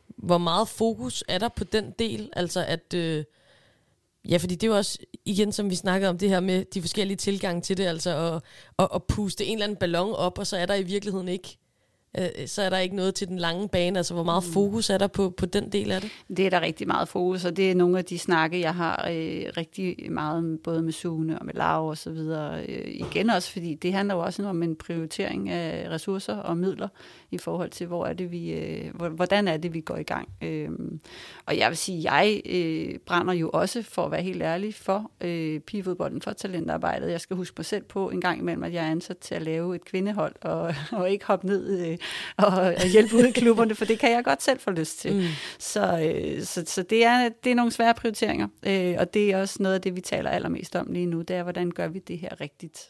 hvor 0.07 0.37
meget 0.37 0.67
fokus 0.67 1.23
er 1.27 1.37
der 1.37 1.49
på 1.49 1.63
den 1.63 1.91
del? 1.99 2.29
Altså 2.33 2.65
at... 2.65 2.93
Øh, 2.93 3.23
ja, 4.29 4.37
fordi 4.37 4.55
det 4.55 4.67
er 4.67 4.71
jo 4.71 4.77
også, 4.77 4.99
igen 5.25 5.51
som 5.51 5.69
vi 5.69 5.75
snakkede 5.75 6.09
om, 6.09 6.17
det 6.17 6.29
her 6.29 6.39
med 6.39 6.65
de 6.65 6.81
forskellige 6.81 7.17
tilgange 7.17 7.61
til 7.61 7.77
det, 7.77 7.85
altså 7.85 8.17
at, 8.17 8.41
at, 8.79 8.87
at 8.95 9.03
puste 9.03 9.45
en 9.45 9.53
eller 9.53 9.65
anden 9.65 9.77
ballon 9.77 10.15
op, 10.15 10.39
og 10.39 10.47
så 10.47 10.57
er 10.57 10.65
der 10.65 10.75
i 10.75 10.83
virkeligheden 10.83 11.27
ikke 11.27 11.57
øh, 12.17 12.47
så 12.47 12.61
er 12.61 12.69
der 12.69 12.77
ikke 12.77 12.95
noget 12.95 13.15
til 13.15 13.27
den 13.27 13.39
lange 13.39 13.69
bane. 13.69 13.99
Altså, 13.99 14.13
hvor 14.13 14.23
meget 14.23 14.43
mm. 14.47 14.53
fokus 14.53 14.89
er 14.89 14.97
der 14.97 15.07
på, 15.07 15.29
på 15.29 15.45
den 15.45 15.69
del 15.69 15.91
af 15.91 16.01
det? 16.01 16.11
Det 16.37 16.45
er 16.45 16.49
der 16.49 16.61
rigtig 16.61 16.87
meget 16.87 17.07
fokus, 17.07 17.45
og 17.45 17.57
det 17.57 17.71
er 17.71 17.75
nogle 17.75 17.97
af 17.97 18.05
de 18.05 18.19
snakke, 18.19 18.59
jeg 18.59 18.75
har 18.75 19.07
øh, 19.11 19.43
rigtig 19.57 20.11
meget 20.11 20.59
både 20.63 20.81
med 20.81 20.91
Sune 20.91 21.39
og 21.39 21.45
med 21.45 21.53
Lav 21.53 21.89
og 21.89 21.97
så 21.97 22.11
videre. 22.11 22.65
Øh, 22.65 22.87
igen 22.87 23.29
også, 23.29 23.51
fordi 23.51 23.73
det 23.73 23.93
handler 23.93 24.15
jo 24.15 24.21
også 24.21 24.43
om 24.43 24.63
en 24.63 24.75
prioritering 24.75 25.49
af 25.49 25.89
ressourcer 25.89 26.35
og 26.35 26.57
midler 26.57 26.87
i 27.33 27.37
forhold 27.37 27.69
til, 27.69 27.87
hvor 27.87 28.05
er 28.05 28.13
det, 28.13 28.31
vi, 28.31 28.51
øh, 28.51 29.09
hvordan 29.09 29.47
er 29.47 29.57
det, 29.57 29.73
vi 29.73 29.81
går 29.81 29.97
i 29.97 30.03
gang. 30.03 30.29
Øh, 30.41 30.69
og 31.45 31.57
jeg 31.57 31.69
vil 31.69 31.77
sige, 31.77 32.13
jeg 32.13 32.41
øh, 32.45 32.99
brænder 33.05 33.33
jo 33.33 33.49
også, 33.53 33.83
for 33.83 34.05
at 34.05 34.11
være 34.11 34.21
helt 34.21 34.41
ærlig, 34.41 34.75
for 34.75 35.11
øh, 35.21 35.59
pigefodbolden, 35.59 36.21
for 36.21 36.31
talentarbejdet. 36.31 37.11
Jeg 37.11 37.21
skal 37.21 37.35
huske 37.35 37.53
mig 37.57 37.65
selv 37.65 37.83
på 37.83 38.09
en 38.09 38.21
gang 38.21 38.39
imellem, 38.39 38.63
at 38.63 38.73
jeg 38.73 38.85
er 38.85 38.91
ansat 38.91 39.17
til 39.17 39.35
at 39.35 39.41
lave 39.41 39.75
et 39.75 39.85
kvindehold, 39.85 40.35
og, 40.41 40.75
og 40.99 41.11
ikke 41.11 41.25
hoppe 41.25 41.47
ned 41.47 41.87
øh, 41.87 41.97
og, 42.37 42.53
og 42.61 42.87
hjælpe 42.91 43.15
ud 43.15 43.23
i 43.23 43.31
klubberne, 43.31 43.75
for 43.75 43.85
det 43.85 43.99
kan 43.99 44.11
jeg 44.11 44.23
godt 44.23 44.43
selv 44.43 44.59
få 44.59 44.71
lyst 44.71 44.99
til. 44.99 45.13
Mm. 45.13 45.23
Så, 45.59 46.13
øh, 46.15 46.41
så, 46.41 46.63
så 46.67 46.83
det, 46.83 47.05
er, 47.05 47.29
det 47.43 47.51
er 47.51 47.55
nogle 47.55 47.71
svære 47.71 47.93
prioriteringer, 47.93 48.47
øh, 48.65 48.95
og 48.99 49.13
det 49.13 49.31
er 49.31 49.41
også 49.41 49.55
noget 49.59 49.75
af 49.75 49.81
det, 49.81 49.95
vi 49.95 50.01
taler 50.01 50.29
allermest 50.29 50.75
om 50.75 50.87
lige 50.91 51.05
nu, 51.05 51.21
det 51.21 51.35
er, 51.35 51.43
hvordan 51.43 51.71
gør 51.71 51.87
vi 51.87 51.99
det 51.99 52.19
her 52.19 52.41
rigtigt. 52.41 52.89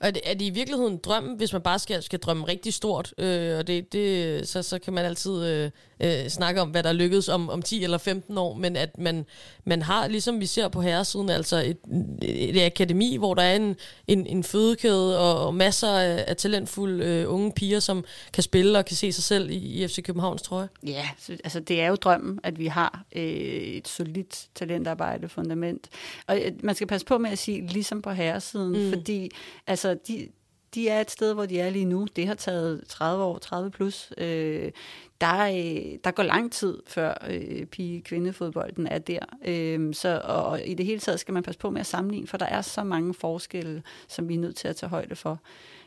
Og 0.00 0.06
er 0.06 0.10
det, 0.10 0.22
er 0.24 0.34
det 0.34 0.44
i 0.44 0.50
virkeligheden 0.50 0.96
drømmen, 0.96 1.36
hvis 1.36 1.52
man 1.52 1.62
bare 1.62 1.78
skal, 1.78 2.02
skal 2.02 2.18
drømme 2.18 2.48
rigtig 2.48 2.74
stort, 2.74 3.14
øh, 3.18 3.58
og 3.58 3.66
det, 3.66 3.92
det, 3.92 4.48
så, 4.48 4.62
så 4.62 4.78
kan 4.78 4.92
man 4.92 5.04
altid 5.04 5.44
øh, 5.44 5.70
øh, 6.00 6.28
snakke 6.28 6.60
om, 6.60 6.68
hvad 6.70 6.82
der 6.82 6.92
lykkedes 6.92 7.28
om, 7.28 7.50
om 7.50 7.62
10 7.62 7.84
eller 7.84 7.98
15 7.98 8.38
år, 8.38 8.54
men 8.54 8.76
at 8.76 8.98
man, 8.98 9.26
man 9.64 9.82
har, 9.82 10.08
ligesom 10.08 10.40
vi 10.40 10.46
ser 10.46 10.68
på 10.68 10.82
herresiden, 10.82 11.30
altså 11.30 11.56
et, 11.56 11.78
et 12.22 12.66
akademi, 12.66 13.16
hvor 13.16 13.34
der 13.34 13.42
er 13.42 13.56
en, 13.56 13.76
en, 14.06 14.26
en 14.26 14.44
fødekæde 14.44 15.18
og, 15.18 15.46
og 15.46 15.54
masser 15.54 15.88
af, 15.88 16.24
af 16.26 16.36
talentfulde 16.36 17.04
øh, 17.04 17.32
unge 17.32 17.52
piger, 17.52 17.80
som 17.80 18.04
kan 18.32 18.42
spille 18.42 18.78
og 18.78 18.84
kan 18.84 18.96
se 18.96 19.12
sig 19.12 19.24
selv 19.24 19.50
i, 19.50 19.54
i 19.54 19.88
FC 19.88 20.02
Københavns 20.02 20.42
trøje. 20.42 20.68
Ja, 20.86 21.08
så, 21.18 21.36
altså 21.44 21.60
det 21.60 21.80
er 21.80 21.88
jo 21.88 21.94
drømmen, 21.94 22.40
at 22.42 22.58
vi 22.58 22.66
har 22.66 23.04
øh, 23.16 23.22
et 23.22 23.88
solidt 23.88 24.46
talentarbejde, 24.54 25.28
fundament. 25.28 25.88
Og 26.26 26.40
øh, 26.40 26.52
man 26.62 26.74
skal 26.74 26.86
passe 26.86 27.06
på 27.06 27.18
med 27.18 27.30
at 27.30 27.38
sige, 27.38 27.66
ligesom 27.66 28.02
på 28.02 28.10
herresiden, 28.10 28.84
mm. 28.84 28.92
fordi 28.92 29.30
altså 29.66 29.98
de, 30.08 30.28
de 30.74 30.88
er 30.88 31.00
et 31.00 31.10
sted, 31.10 31.34
hvor 31.34 31.46
de 31.46 31.60
er 31.60 31.70
lige 31.70 31.84
nu. 31.84 32.06
Det 32.16 32.26
har 32.26 32.34
taget 32.34 32.84
30 32.88 33.24
år, 33.24 33.38
30 33.38 33.70
plus. 33.70 34.12
Øh, 34.18 34.72
der, 35.20 35.46
øh, 35.46 35.98
der 36.04 36.10
går 36.10 36.22
lang 36.22 36.52
tid, 36.52 36.82
før 36.86 37.14
øh, 37.30 37.66
pige-kvindefodbolden 37.66 38.86
er 38.86 38.98
der. 38.98 39.20
Øh, 39.44 39.94
så, 39.94 40.20
og 40.24 40.66
i 40.66 40.74
det 40.74 40.86
hele 40.86 41.00
taget 41.00 41.20
skal 41.20 41.34
man 41.34 41.42
passe 41.42 41.58
på 41.58 41.70
med 41.70 41.80
at 41.80 41.86
sammenligne, 41.86 42.26
for 42.26 42.36
der 42.36 42.46
er 42.46 42.62
så 42.62 42.84
mange 42.84 43.14
forskelle, 43.14 43.82
som 44.08 44.28
vi 44.28 44.34
er 44.34 44.38
nødt 44.38 44.56
til 44.56 44.68
at 44.68 44.76
tage 44.76 44.90
højde 44.90 45.16
for. 45.16 45.40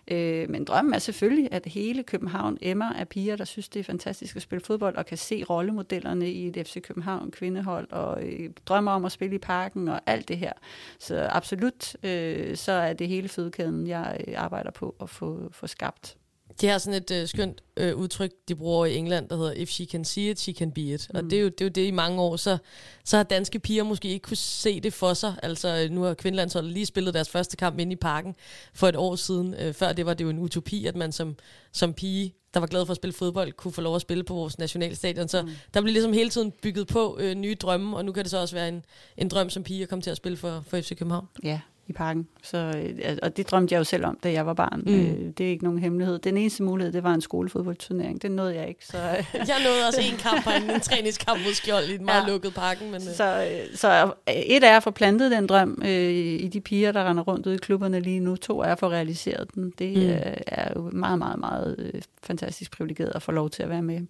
Øh, 0.07 0.49
men 0.49 0.65
drømmen 0.65 0.93
er 0.93 0.99
selvfølgelig, 0.99 1.49
at 1.51 1.65
hele 1.65 2.03
København 2.03 2.57
emmer 2.61 2.93
af 2.93 3.07
piger, 3.07 3.35
der 3.35 3.45
synes, 3.45 3.69
det 3.69 3.79
er 3.79 3.83
fantastisk 3.83 4.35
at 4.35 4.41
spille 4.41 4.65
fodbold, 4.65 4.95
og 4.95 5.05
kan 5.05 5.17
se 5.17 5.43
rollemodellerne 5.43 6.31
i 6.31 6.47
et 6.47 6.67
FC 6.67 6.81
København 6.81 7.31
kvindehold, 7.31 7.91
og 7.91 8.23
øh, 8.23 8.49
drømmer 8.65 8.91
om 8.91 9.05
at 9.05 9.11
spille 9.11 9.35
i 9.35 9.39
parken, 9.39 9.87
og 9.87 10.01
alt 10.05 10.27
det 10.27 10.37
her. 10.37 10.53
Så 10.99 11.27
absolut, 11.31 11.95
øh, 12.03 12.55
så 12.55 12.71
er 12.71 12.93
det 12.93 13.07
hele 13.07 13.27
fødekæden, 13.27 13.87
jeg 13.87 14.21
øh, 14.27 14.33
arbejder 14.37 14.71
på 14.71 14.95
at 15.01 15.09
få, 15.09 15.49
få 15.51 15.67
skabt. 15.67 16.17
De 16.61 16.67
har 16.67 16.77
sådan 16.77 17.01
et 17.01 17.11
øh, 17.11 17.27
skønt 17.27 17.63
øh, 17.77 17.95
udtryk, 17.95 18.31
de 18.47 18.55
bruger 18.55 18.85
i 18.85 18.95
England, 18.95 19.29
der 19.29 19.37
hedder, 19.37 19.51
if 19.51 19.69
she 19.69 19.85
can 19.85 20.05
see 20.05 20.29
it, 20.29 20.39
she 20.39 20.53
can 20.53 20.71
be 20.71 20.81
it. 20.81 21.07
Mm. 21.09 21.17
Og 21.17 21.23
det 21.23 21.33
er, 21.33 21.41
jo, 21.41 21.49
det 21.49 21.61
er 21.61 21.65
jo 21.65 21.69
det 21.69 21.85
i 21.85 21.91
mange 21.91 22.21
år, 22.21 22.35
så, 22.35 22.57
så 23.03 23.17
har 23.17 23.23
danske 23.23 23.59
piger 23.59 23.83
måske 23.83 24.07
ikke 24.07 24.23
kunne 24.23 24.37
se 24.37 24.79
det 24.79 24.93
for 24.93 25.13
sig. 25.13 25.35
Altså 25.43 25.87
nu 25.91 26.01
har 26.01 26.13
kvindelandsholdet 26.13 26.71
lige 26.71 26.85
spillet 26.85 27.13
deres 27.13 27.29
første 27.29 27.57
kamp 27.57 27.79
inde 27.79 27.91
i 27.91 27.95
parken 27.95 28.35
for 28.73 28.87
et 28.87 28.95
år 28.95 29.15
siden. 29.15 29.53
Øh, 29.53 29.73
før 29.73 29.93
det 29.93 30.05
var 30.05 30.13
det 30.13 30.23
jo 30.23 30.29
en 30.29 30.39
utopi, 30.39 30.85
at 30.85 30.95
man 30.95 31.11
som, 31.11 31.35
som 31.71 31.93
pige 31.93 32.33
der 32.53 32.59
var 32.59 32.67
glad 32.67 32.85
for 32.85 32.91
at 32.91 32.97
spille 32.97 33.13
fodbold, 33.13 33.51
kunne 33.51 33.71
få 33.71 33.81
lov 33.81 33.95
at 33.95 34.01
spille 34.01 34.23
på 34.23 34.33
vores 34.33 34.57
nationalstadion. 34.57 35.27
Så 35.27 35.41
mm. 35.41 35.49
der 35.73 35.81
blev 35.81 35.93
ligesom 35.93 36.13
hele 36.13 36.29
tiden 36.29 36.51
bygget 36.51 36.87
på 36.87 37.17
øh, 37.19 37.35
nye 37.35 37.55
drømme, 37.55 37.97
og 37.97 38.05
nu 38.05 38.11
kan 38.11 38.23
det 38.23 38.31
så 38.31 38.37
også 38.37 38.55
være 38.55 38.69
en, 38.69 38.85
en 39.17 39.27
drøm 39.27 39.49
som 39.49 39.63
pige 39.63 39.83
at 39.83 39.89
komme 39.89 40.01
til 40.01 40.09
at 40.09 40.17
spille 40.17 40.37
for, 40.37 40.63
for 40.67 40.81
FC 40.81 40.97
København. 40.97 41.27
Ja, 41.43 41.59
i 41.87 41.93
parken. 41.93 42.27
Så, 42.43 42.57
øh, 42.57 43.17
og 43.23 43.37
det 43.37 43.51
drømte 43.51 43.73
jeg 43.73 43.79
jo 43.79 43.83
selv 43.83 44.05
om, 44.05 44.17
da 44.23 44.31
jeg 44.31 44.45
var 44.45 44.53
barn. 44.53 44.83
Mm. 44.85 44.93
Øh, 44.93 45.33
det 45.37 45.45
er 45.45 45.49
ikke 45.49 45.63
nogen 45.63 45.79
hemmelighed. 45.79 46.19
Den 46.19 46.37
eneste 46.37 46.63
mulighed, 46.63 46.93
det 46.93 47.03
var 47.03 47.13
en 47.13 47.21
skolefodboldturnering. 47.21 48.21
Det 48.21 48.31
nåede 48.31 48.55
jeg 48.55 48.67
ikke. 48.67 48.85
Så, 48.85 48.97
jeg 49.33 49.55
nåede 49.63 49.87
også 49.87 50.01
en 50.01 50.17
kamp 50.17 50.47
og 50.47 50.53
en, 50.57 50.69
en 50.69 50.81
træningskamp 50.89 51.39
mod 51.45 51.53
skjold 51.53 51.85
i 51.85 51.95
en 51.95 52.05
meget 52.05 52.27
ja. 52.27 52.31
lukket 52.31 52.53
parken. 52.53 52.91
Men, 52.91 53.01
så, 53.01 53.47
så 53.75 54.13
et 54.27 54.63
er 54.63 54.77
at 54.77 54.83
få 54.83 54.91
plantet 54.91 55.31
den 55.31 55.47
drøm 55.47 55.81
øh, 55.85 56.13
i 56.39 56.47
de 56.47 56.61
piger, 56.61 56.91
der 56.91 57.09
render 57.09 57.23
rundt 57.23 57.47
ude 57.47 57.55
i 57.55 57.57
klubberne 57.57 57.99
lige 57.99 58.19
nu. 58.19 58.35
To 58.35 58.59
er 58.59 58.71
at 58.71 58.79
få 58.79 58.89
realiseret 58.89 59.55
den. 59.55 59.73
Det 59.79 59.97
mm. 59.97 60.31
er 60.47 60.73
jo 60.75 60.89
meget, 60.93 61.19
meget, 61.19 61.39
meget 61.39 62.05
fantastisk 62.23 62.71
privilegeret 62.71 63.11
at 63.15 63.21
få 63.21 63.31
lov 63.31 63.49
til 63.49 63.63
at 63.63 63.69
være 63.69 63.81
med 63.81 64.01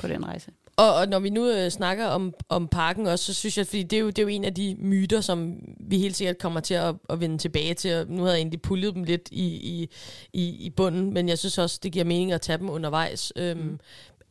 på 0.00 0.08
den 0.08 0.26
rejse. 0.26 0.50
Og, 0.78 0.94
og 0.94 1.08
når 1.08 1.18
vi 1.18 1.30
nu 1.30 1.50
øh, 1.50 1.70
snakker 1.70 2.06
om, 2.06 2.34
om 2.48 2.68
parken 2.68 3.06
også, 3.06 3.24
så 3.24 3.34
synes 3.34 3.58
jeg, 3.58 3.66
fordi 3.66 3.82
det 3.82 3.96
er, 3.96 4.00
jo, 4.00 4.06
det 4.06 4.18
er 4.18 4.22
jo 4.22 4.28
en 4.28 4.44
af 4.44 4.54
de 4.54 4.76
myter, 4.78 5.20
som 5.20 5.54
vi 5.80 5.98
helt 5.98 6.16
sikkert 6.16 6.38
kommer 6.38 6.60
til 6.60 6.74
at, 6.74 6.94
at 7.10 7.20
vende 7.20 7.38
tilbage 7.38 7.74
til. 7.74 7.94
Og 7.94 8.06
nu 8.08 8.22
har 8.22 8.30
jeg 8.30 8.38
egentlig 8.38 8.62
pullet 8.62 8.94
dem 8.94 9.04
lidt 9.04 9.28
i, 9.32 9.46
i, 9.46 9.90
i, 10.32 10.48
i 10.66 10.70
bunden, 10.70 11.14
men 11.14 11.28
jeg 11.28 11.38
synes 11.38 11.58
også, 11.58 11.80
det 11.82 11.92
giver 11.92 12.04
mening 12.04 12.32
at 12.32 12.40
tage 12.40 12.58
dem 12.58 12.70
undervejs. 12.70 13.32
Øhm, 13.36 13.60
mm. 13.60 13.78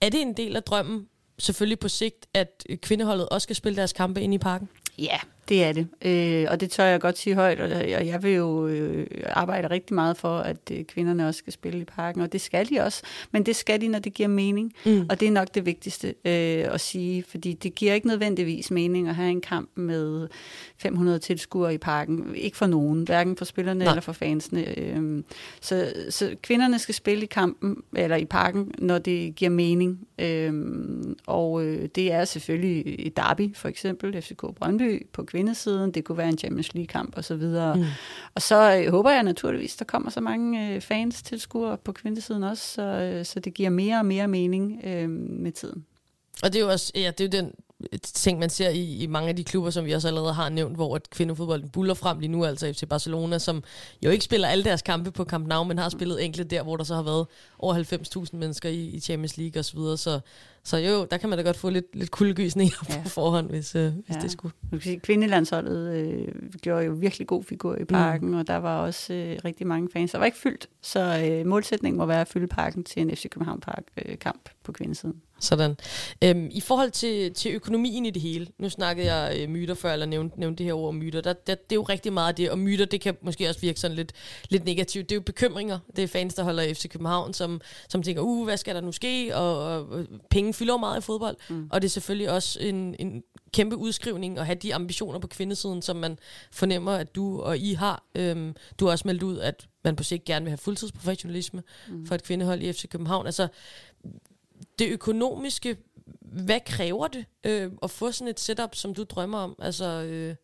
Er 0.01 0.09
det 0.09 0.21
en 0.21 0.33
del 0.33 0.55
af 0.55 0.63
drømmen, 0.63 1.07
selvfølgelig 1.39 1.79
på 1.79 1.87
sigt, 1.87 2.27
at 2.33 2.63
kvindeholdet 2.81 3.29
også 3.29 3.45
skal 3.45 3.55
spille 3.55 3.77
deres 3.77 3.93
kampe 3.93 4.21
ind 4.21 4.33
i 4.33 4.37
parken? 4.37 4.69
Ja, 4.99 5.17
det 5.49 5.63
er 5.63 5.71
det, 5.71 5.87
øh, 6.01 6.47
og 6.51 6.59
det 6.61 6.71
tør 6.71 6.83
jeg 6.83 7.01
godt 7.01 7.17
sige 7.17 7.35
højt, 7.35 7.59
og 7.59 8.07
jeg 8.07 8.23
vil 8.23 8.33
jo 8.33 8.67
øh, 8.67 9.07
arbejde 9.29 9.67
rigtig 9.67 9.93
meget 9.93 10.17
for, 10.17 10.39
at 10.39 10.57
øh, 10.71 10.83
kvinderne 10.83 11.27
også 11.27 11.37
skal 11.37 11.53
spille 11.53 11.79
i 11.81 11.83
parken, 11.83 12.21
og 12.21 12.33
det 12.33 12.41
skal 12.41 12.69
de 12.69 12.79
også, 12.79 13.01
men 13.31 13.43
det 13.45 13.55
skal 13.55 13.81
de, 13.81 13.87
når 13.87 13.99
det 13.99 14.13
giver 14.13 14.29
mening, 14.29 14.73
mm. 14.85 15.05
og 15.09 15.19
det 15.19 15.27
er 15.27 15.31
nok 15.31 15.55
det 15.55 15.65
vigtigste 15.65 16.07
øh, 16.07 16.73
at 16.73 16.81
sige, 16.81 17.23
fordi 17.23 17.53
det 17.53 17.75
giver 17.75 17.93
ikke 17.93 18.07
nødvendigvis 18.07 18.71
mening 18.71 19.07
at 19.07 19.15
have 19.15 19.31
en 19.31 19.41
kamp 19.41 19.69
med 19.75 20.27
500 20.77 21.19
tilskuere 21.19 21.73
i 21.73 21.77
parken, 21.77 22.35
ikke 22.35 22.57
for 22.57 22.67
nogen, 22.67 23.03
hverken 23.03 23.37
for 23.37 23.45
spillerne 23.45 23.79
Nej. 23.79 23.91
eller 23.91 24.01
for 24.01 24.11
fansene. 24.11 24.79
Øh, 24.79 25.23
så, 25.61 25.93
så 26.09 26.35
kvinderne 26.41 26.79
skal 26.79 26.95
spille 26.95 27.23
i 27.23 27.27
kampen, 27.27 27.83
eller 27.95 28.15
i 28.15 28.25
parken, 28.25 28.71
når 28.79 28.97
det 28.97 29.35
giver 29.35 29.51
mening, 29.51 30.07
øh, 30.19 30.53
og 31.25 31.65
øh, 31.65 31.89
det 31.95 32.11
er 32.11 32.25
selvfølgelig 32.25 33.05
i 33.05 33.09
Derby, 33.09 33.55
for 33.55 33.67
eksempel, 33.67 34.21
FCK 34.21 34.41
Brøndby 34.55 35.07
på 35.13 35.23
kvindesiden, 35.37 35.91
det 35.91 36.03
kunne 36.03 36.17
være 36.17 36.29
en 36.29 36.37
Champions 36.37 36.73
League-kamp 36.73 37.17
osv. 37.17 37.35
Mm. 37.35 37.85
Og 38.35 38.41
så 38.41 38.81
øh, 38.81 38.91
håber 38.91 39.11
jeg 39.11 39.23
naturligvis, 39.23 39.75
der 39.75 39.85
kommer 39.85 40.09
så 40.09 40.21
mange 40.21 40.73
øh, 40.73 40.81
fans, 40.81 41.21
tilskuere 41.23 41.77
på 41.77 41.91
kvindesiden 41.91 42.43
også, 42.43 42.73
så, 42.73 42.81
øh, 42.81 43.25
så 43.25 43.39
det 43.39 43.53
giver 43.53 43.69
mere 43.69 43.99
og 43.99 44.05
mere 44.05 44.27
mening 44.27 44.81
øh, 44.83 45.09
med 45.09 45.51
tiden. 45.51 45.85
Og 46.43 46.53
det 46.53 46.59
er 46.59 46.63
jo 46.63 46.71
også, 46.71 46.91
ja, 46.95 47.11
det 47.17 47.33
er 47.33 47.39
jo 47.39 47.43
den 47.43 47.53
ting, 48.01 48.39
man 48.39 48.49
ser 48.49 48.69
i, 48.69 48.97
i 48.97 49.07
mange 49.07 49.29
af 49.29 49.35
de 49.35 49.43
klubber, 49.43 49.69
som 49.69 49.85
vi 49.85 49.91
også 49.91 50.07
allerede 50.07 50.33
har 50.33 50.49
nævnt, 50.49 50.75
hvor 50.75 50.95
at 50.95 51.09
kvindefodbolden 51.09 51.69
buller 51.69 51.93
frem 51.93 52.19
lige 52.19 52.31
nu, 52.31 52.45
altså 52.45 52.73
FC 52.73 52.83
Barcelona, 52.89 53.39
som 53.39 53.63
jo 54.03 54.09
ikke 54.09 54.25
spiller 54.25 54.47
alle 54.47 54.63
deres 54.63 54.81
kampe 54.81 55.11
på 55.11 55.23
Camp 55.23 55.47
Nou, 55.47 55.63
men 55.63 55.77
har 55.77 55.89
spillet 55.89 56.25
enkelte 56.25 56.55
der, 56.55 56.63
hvor 56.63 56.77
der 56.77 56.83
så 56.83 56.95
har 56.95 57.03
været 57.03 57.27
over 57.59 57.83
90.000 58.25 58.37
mennesker 58.37 58.69
i, 58.69 58.85
i 58.85 58.99
Champions 58.99 59.37
League 59.37 59.59
osv., 59.59 59.79
så, 59.79 59.97
så 59.97 60.19
så 60.63 60.77
jo, 60.77 61.07
der 61.11 61.17
kan 61.17 61.29
man 61.29 61.37
da 61.37 61.43
godt 61.43 61.57
få 61.57 61.69
lidt, 61.69 61.95
lidt 61.95 62.11
kuldegysninger 62.11 62.77
ja. 62.89 63.01
på 63.03 63.09
forhånd, 63.09 63.49
hvis, 63.49 63.75
øh, 63.75 63.93
hvis 63.93 64.15
ja. 64.15 64.21
det 64.21 64.31
skulle. 64.31 64.53
Du 64.63 64.69
kan 64.69 64.81
sige, 64.81 64.99
kvindelandsholdet 64.99 65.93
øh, 65.95 66.27
gjorde 66.61 66.85
jo 66.85 66.91
virkelig 66.91 67.27
god 67.27 67.43
figur 67.43 67.75
i 67.75 67.85
parken, 67.85 68.27
mm. 68.27 68.37
og 68.37 68.47
der 68.47 68.55
var 68.55 68.79
også 68.79 69.13
øh, 69.13 69.37
rigtig 69.45 69.67
mange 69.67 69.89
fans. 69.93 70.11
Der 70.11 70.17
var 70.17 70.25
ikke 70.25 70.37
fyldt, 70.37 70.69
så 70.81 71.27
øh, 71.29 71.45
målsætningen 71.45 71.97
må 71.97 72.05
være 72.05 72.21
at 72.21 72.27
fylde 72.27 72.47
parken 72.47 72.83
til 72.83 73.01
en 73.01 73.15
FC 73.15 73.29
København 73.29 73.59
Park 73.59 73.83
øh, 74.05 74.19
kamp 74.19 74.49
på 74.63 74.71
kvindesiden. 74.71 75.21
Sådan. 75.39 75.77
Øhm, 76.23 76.49
I 76.51 76.61
forhold 76.61 76.91
til, 76.91 77.33
til 77.33 77.55
økonomien 77.55 78.05
i 78.05 78.09
det 78.09 78.21
hele, 78.21 78.47
nu 78.59 78.69
snakkede 78.69 79.13
jeg 79.13 79.37
øh, 79.39 79.49
myter 79.49 79.73
før, 79.73 79.93
eller 79.93 80.05
nævnte, 80.05 80.39
nævnte 80.39 80.57
det 80.57 80.65
her 80.65 80.73
ord 80.73 80.93
myter, 80.93 81.21
der, 81.21 81.33
der, 81.33 81.55
det 81.55 81.71
er 81.71 81.75
jo 81.75 81.83
rigtig 81.83 82.13
meget 82.13 82.27
af 82.27 82.35
det, 82.35 82.49
og 82.51 82.59
myter, 82.59 82.85
det 82.85 83.01
kan 83.01 83.17
måske 83.21 83.49
også 83.49 83.61
virke 83.61 83.79
sådan 83.79 83.95
lidt, 83.95 84.13
lidt 84.49 84.65
negativt. 84.65 85.09
Det 85.09 85.15
er 85.15 85.19
jo 85.19 85.21
bekymringer. 85.21 85.79
Det 85.95 86.03
er 86.03 86.07
fans, 86.07 86.33
der 86.33 86.43
holder 86.43 86.73
FC 86.73 86.89
København, 86.89 87.33
som, 87.33 87.61
som 87.89 88.03
tænker, 88.03 88.21
uh, 88.21 88.45
hvad 88.45 88.57
skal 88.57 88.75
der 88.75 88.81
nu 88.81 88.91
ske, 88.91 89.35
og, 89.35 89.59
og 89.59 90.05
penge 90.29 90.53
fylder 90.57 90.77
meget 90.77 90.97
i 90.97 91.01
fodbold, 91.01 91.37
mm. 91.49 91.69
og 91.71 91.81
det 91.81 91.87
er 91.87 91.89
selvfølgelig 91.89 92.29
også 92.31 92.59
en, 92.59 92.95
en 92.99 93.23
kæmpe 93.51 93.75
udskrivning 93.75 94.39
at 94.39 94.45
have 94.45 94.55
de 94.55 94.75
ambitioner 94.75 95.19
på 95.19 95.27
kvindesiden, 95.27 95.81
som 95.81 95.95
man 95.95 96.19
fornemmer, 96.51 96.91
at 96.91 97.15
du 97.15 97.41
og 97.41 97.57
I 97.57 97.73
har. 97.73 98.03
Øhm, 98.15 98.55
du 98.79 98.85
har 98.85 98.91
også 98.91 99.07
meldt 99.07 99.23
ud, 99.23 99.37
at 99.37 99.67
man 99.83 99.95
på 99.95 100.03
sigt 100.03 100.25
gerne 100.25 100.43
vil 100.45 100.49
have 100.49 100.57
fuldtidsprofessionalisme 100.57 101.63
mm. 101.87 102.05
for 102.05 102.15
et 102.15 102.23
kvindehold 102.23 102.61
i 102.61 102.73
FC 102.73 102.89
København. 102.89 103.25
Altså, 103.25 103.47
det 104.79 104.89
økonomiske, 104.89 105.77
hvad 106.21 106.59
kræver 106.65 107.07
det 107.07 107.25
øh, 107.43 107.71
at 107.83 107.91
få 107.91 108.11
sådan 108.11 108.27
et 108.27 108.39
setup, 108.39 108.75
som 108.75 108.93
du 108.93 109.03
drømmer 109.03 109.37
om? 109.37 109.55
Altså, 109.59 109.85
øh, 109.85 110.35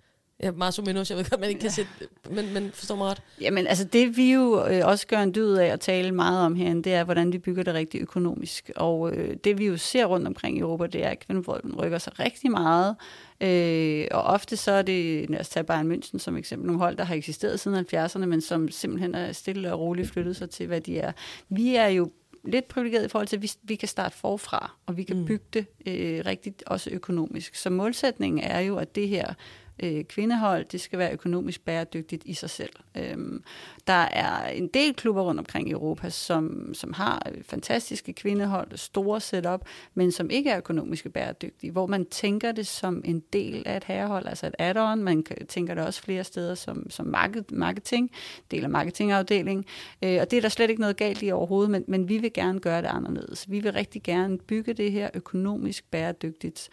Ja, 0.44 0.52
Marso 0.52 0.82
Minus, 0.82 1.10
jeg 1.10 1.18
ved 1.18 1.30
godt, 1.30 1.42
man 1.42 1.50
ikke 1.50 1.62
kan 1.62 1.72
sætte, 1.72 1.92
men, 2.30 2.54
men 2.54 2.72
forstår 2.74 2.96
mig 2.96 3.08
ret. 3.08 3.22
Jamen, 3.42 3.68
altså 3.68 3.84
det 3.84 4.18
vi 4.18 4.34
jo 4.34 4.66
øh, 4.68 4.82
også 4.86 5.08
gør 5.08 5.20
en 5.20 5.36
dyd 5.36 5.54
af 5.54 5.66
at 5.66 5.80
tale 5.80 6.12
meget 6.12 6.46
om 6.46 6.56
herinde, 6.56 6.84
det 6.84 6.94
er, 6.94 7.04
hvordan 7.04 7.34
vi 7.34 7.38
bygger 7.38 7.64
det 7.64 7.74
rigtig 7.74 8.02
økonomisk. 8.02 8.72
Og 8.76 9.12
øh, 9.14 9.36
det 9.44 9.58
vi 9.58 9.66
jo 9.66 9.78
ser 9.78 10.06
rundt 10.06 10.28
omkring 10.28 10.58
i 10.58 10.60
Europa, 10.60 10.88
det 10.88 11.04
er, 11.06 11.10
at 11.10 11.20
kvindefolden 11.28 11.76
rykker 11.76 11.98
sig 11.98 12.20
rigtig 12.20 12.52
meget. 12.52 12.96
Øh, 13.42 14.08
og 14.12 14.24
ofte 14.24 14.58
så 14.58 14.72
er 14.72 14.82
det, 14.82 15.30
lad 15.30 15.40
os 15.40 15.50
tage 15.50 15.64
Bayern 15.64 15.92
München 15.92 16.18
som 16.20 16.38
eksempel, 16.38 16.68
nogle 16.68 16.80
hold, 16.82 16.98
der 16.98 17.04
har 17.04 17.16
eksisteret 17.16 17.60
siden 17.60 17.86
70'erne, 17.94 18.26
men 18.26 18.42
som 18.42 18.72
simpelthen 18.72 19.16
er 19.16 19.32
stille 19.32 19.74
og 19.74 19.80
roligt 19.80 20.10
flyttet 20.10 20.36
sig 20.36 20.50
til, 20.50 20.68
hvad 20.68 20.82
de 20.82 21.00
er. 21.00 21.12
Vi 21.50 21.76
er 21.76 21.88
jo 21.88 22.10
lidt 22.46 22.68
privilegeret 22.68 23.06
i 23.06 23.08
forhold 23.08 23.28
til, 23.28 23.36
at 23.36 23.42
vi, 23.42 23.52
vi 23.64 23.76
kan 23.76 23.88
starte 23.88 24.18
forfra, 24.18 24.76
og 24.86 24.98
vi 24.98 25.04
kan 25.04 25.18
Mm. 25.18 25.26
bygge 25.26 25.46
det 25.54 25.66
øh, 25.86 26.24
rigtigt, 26.26 26.64
også 26.68 26.90
økonomisk. 26.90 27.56
Så 27.56 27.70
målsætningen 27.70 28.44
er 28.44 28.60
jo, 28.60 28.78
at 28.78 28.96
det 28.96 29.08
her 29.08 29.34
øh, 29.84 30.04
kvindehold, 30.04 30.66
det 30.66 30.82
skal 30.82 31.00
være 31.00 31.14
økonomisk 31.14 31.66
bæredygtigt 31.66 32.24
i 32.26 32.34
sig 32.34 32.50
selv. 32.50 32.74
Øhm, 32.98 33.44
der 33.88 33.94
er 33.94 34.48
en 34.48 34.68
del 34.68 34.94
klubber 34.94 35.22
rundt 35.22 35.40
omkring 35.40 35.70
i 35.70 35.72
Europa, 35.72 36.10
som, 36.10 36.74
som 36.74 36.94
har 36.94 37.28
øh, 37.32 37.44
fantastiske 37.44 38.14
kvindehold, 38.14 38.78
store 38.78 39.22
setup, 39.22 39.62
men 39.94 40.12
som 40.12 40.30
ikke 40.30 40.50
er 40.50 40.58
økonomisk 40.58 41.12
bæredygtige, 41.14 41.72
hvor 41.72 41.88
man 41.88 42.06
tænker 42.06 42.52
det 42.52 42.68
som 42.68 43.02
en 43.06 43.24
del 43.34 43.64
af 43.66 43.78
et 43.78 43.84
herrehold, 43.84 44.28
altså 44.28 44.48
et 44.48 44.56
add-on. 44.60 45.04
Man 45.04 45.24
tænker 45.50 45.74
det 45.74 45.86
også 45.86 46.02
flere 46.02 46.24
steder 46.24 46.56
som, 46.56 46.90
som 46.90 47.06
market, 47.06 47.52
marketing, 47.52 48.12
del 48.52 48.64
af 48.64 48.70
marketingafdelingen. 48.70 49.66
Øh, 50.04 50.18
og 50.22 50.32
det 50.32 50.38
er 50.38 50.42
der 50.42 50.50
slet 50.50 50.70
ikke 50.70 50.82
noget 50.82 50.98
galt 50.98 51.24
i 51.24 51.32
overhovedet, 51.32 51.72
men, 51.72 51.84
men 51.88 52.10
vi 52.10 52.18
vil 52.18 52.34
gerne 52.34 52.60
gøre 52.60 52.82
det 52.82 52.88
anderledes. 52.88 53.52
Vi 53.52 53.60
vil 53.60 53.74
rigtig 53.74 54.04
gerne 54.04 54.38
bygge 54.38 54.74
det 54.74 54.92
her 54.92 55.10
økonomisk 55.14 55.92
bæredygtigt. 55.92 56.70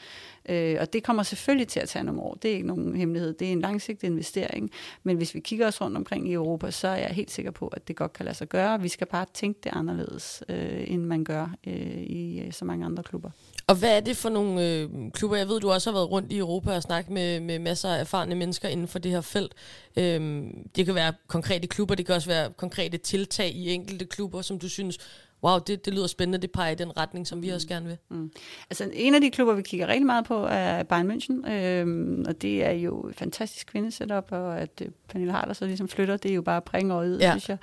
Øh, 0.51 0.77
og 0.81 0.93
det 0.93 1.03
kommer 1.03 1.23
selvfølgelig 1.23 1.69
til 1.69 1.81
at 1.81 1.89
tage 1.89 2.05
nogle 2.05 2.21
år. 2.21 2.39
Det 2.43 2.51
er 2.51 2.55
ikke 2.55 2.67
nogen 2.67 2.97
hemmelighed. 2.97 3.33
Det 3.33 3.49
er 3.49 3.53
en 3.53 3.61
langsigtet 3.61 4.09
investering. 4.09 4.71
Men 5.03 5.17
hvis 5.17 5.35
vi 5.35 5.41
kigger 5.41 5.67
os 5.67 5.81
rundt 5.81 5.97
omkring 5.97 6.29
i 6.29 6.33
Europa, 6.33 6.71
så 6.71 6.89
er 6.89 6.97
jeg 6.97 7.11
helt 7.11 7.31
sikker 7.31 7.51
på, 7.51 7.69
at 7.69 7.89
det 7.89 7.97
godt 7.97 8.13
kan 8.13 8.25
lade 8.25 8.37
sig 8.37 8.49
gøre. 8.49 8.81
Vi 8.81 8.89
skal 8.89 9.07
bare 9.07 9.27
tænke 9.35 9.61
det 9.65 9.73
anderledes, 9.75 10.43
øh, 10.49 10.85
end 10.87 11.05
man 11.05 11.25
gør 11.25 11.55
øh, 11.67 12.03
i 12.03 12.41
øh, 12.41 12.53
så 12.53 12.65
mange 12.65 12.85
andre 12.87 13.03
klubber. 13.03 13.31
Og 13.67 13.77
hvad 13.77 13.97
er 13.97 14.01
det 14.01 14.17
for 14.17 14.29
nogle 14.29 14.69
øh, 14.69 14.89
klubber? 15.13 15.37
Jeg 15.37 15.49
ved, 15.49 15.61
du 15.61 15.71
også 15.71 15.91
har 15.91 15.99
været 15.99 16.11
rundt 16.11 16.33
i 16.33 16.39
Europa 16.39 16.77
og 16.77 16.83
snakket 16.83 17.13
med, 17.13 17.41
med 17.41 17.59
masser 17.59 17.89
af 17.89 18.01
erfarne 18.01 18.35
mennesker 18.35 18.69
inden 18.69 18.89
for 18.89 18.99
det 18.99 19.13
her 19.13 19.21
felt. 19.21 19.55
Øh, 19.97 20.45
det 20.77 20.87
kan 20.87 20.95
være 20.95 21.13
konkrete 21.27 21.67
klubber, 21.67 21.95
det 21.95 22.07
kan 22.07 22.15
også 22.15 22.29
være 22.29 22.51
konkrete 22.57 22.99
tiltag 22.99 23.51
i 23.51 23.71
enkelte 23.71 24.05
klubber, 24.05 24.43
som 24.43 24.59
du 24.59 24.69
synes, 24.69 24.99
wow, 25.45 25.59
det, 25.67 25.85
det 25.85 25.95
lyder 25.95 26.07
spændende, 26.07 26.39
det 26.39 26.51
peger 26.51 26.71
i 26.71 26.75
den 26.75 26.97
retning, 26.97 27.27
som 27.27 27.43
vi 27.43 27.49
også 27.49 27.69
gerne 27.69 27.87
vil. 27.87 27.97
Mm. 28.09 28.31
Altså 28.71 28.91
en 28.93 29.15
af 29.15 29.21
de 29.21 29.31
klubber, 29.31 29.55
vi 29.55 29.63
kigger 29.63 29.87
rigtig 29.87 30.07
meget 30.07 30.25
på, 30.25 30.47
er 30.51 30.83
Bayern 30.83 31.11
München, 31.11 31.51
øhm, 31.53 32.25
og 32.29 32.43
det 32.43 32.65
er 32.67 32.71
jo 32.73 33.09
et 33.09 33.17
fantastisk 33.17 33.67
kvindesetup, 33.67 34.27
og 34.31 34.61
at 34.61 34.71
øh, 34.83 34.89
Pernille 35.09 35.33
Harder 35.33 35.53
så 35.53 35.67
ligesom 35.67 35.89
flytter, 35.89 36.17
det 36.17 36.31
er 36.31 36.35
jo 36.35 36.43
bare 36.43 36.61
pring 36.61 36.93
over 36.93 37.05
Ja. 37.21 37.39
synes 37.39 37.49
jeg. 37.49 37.59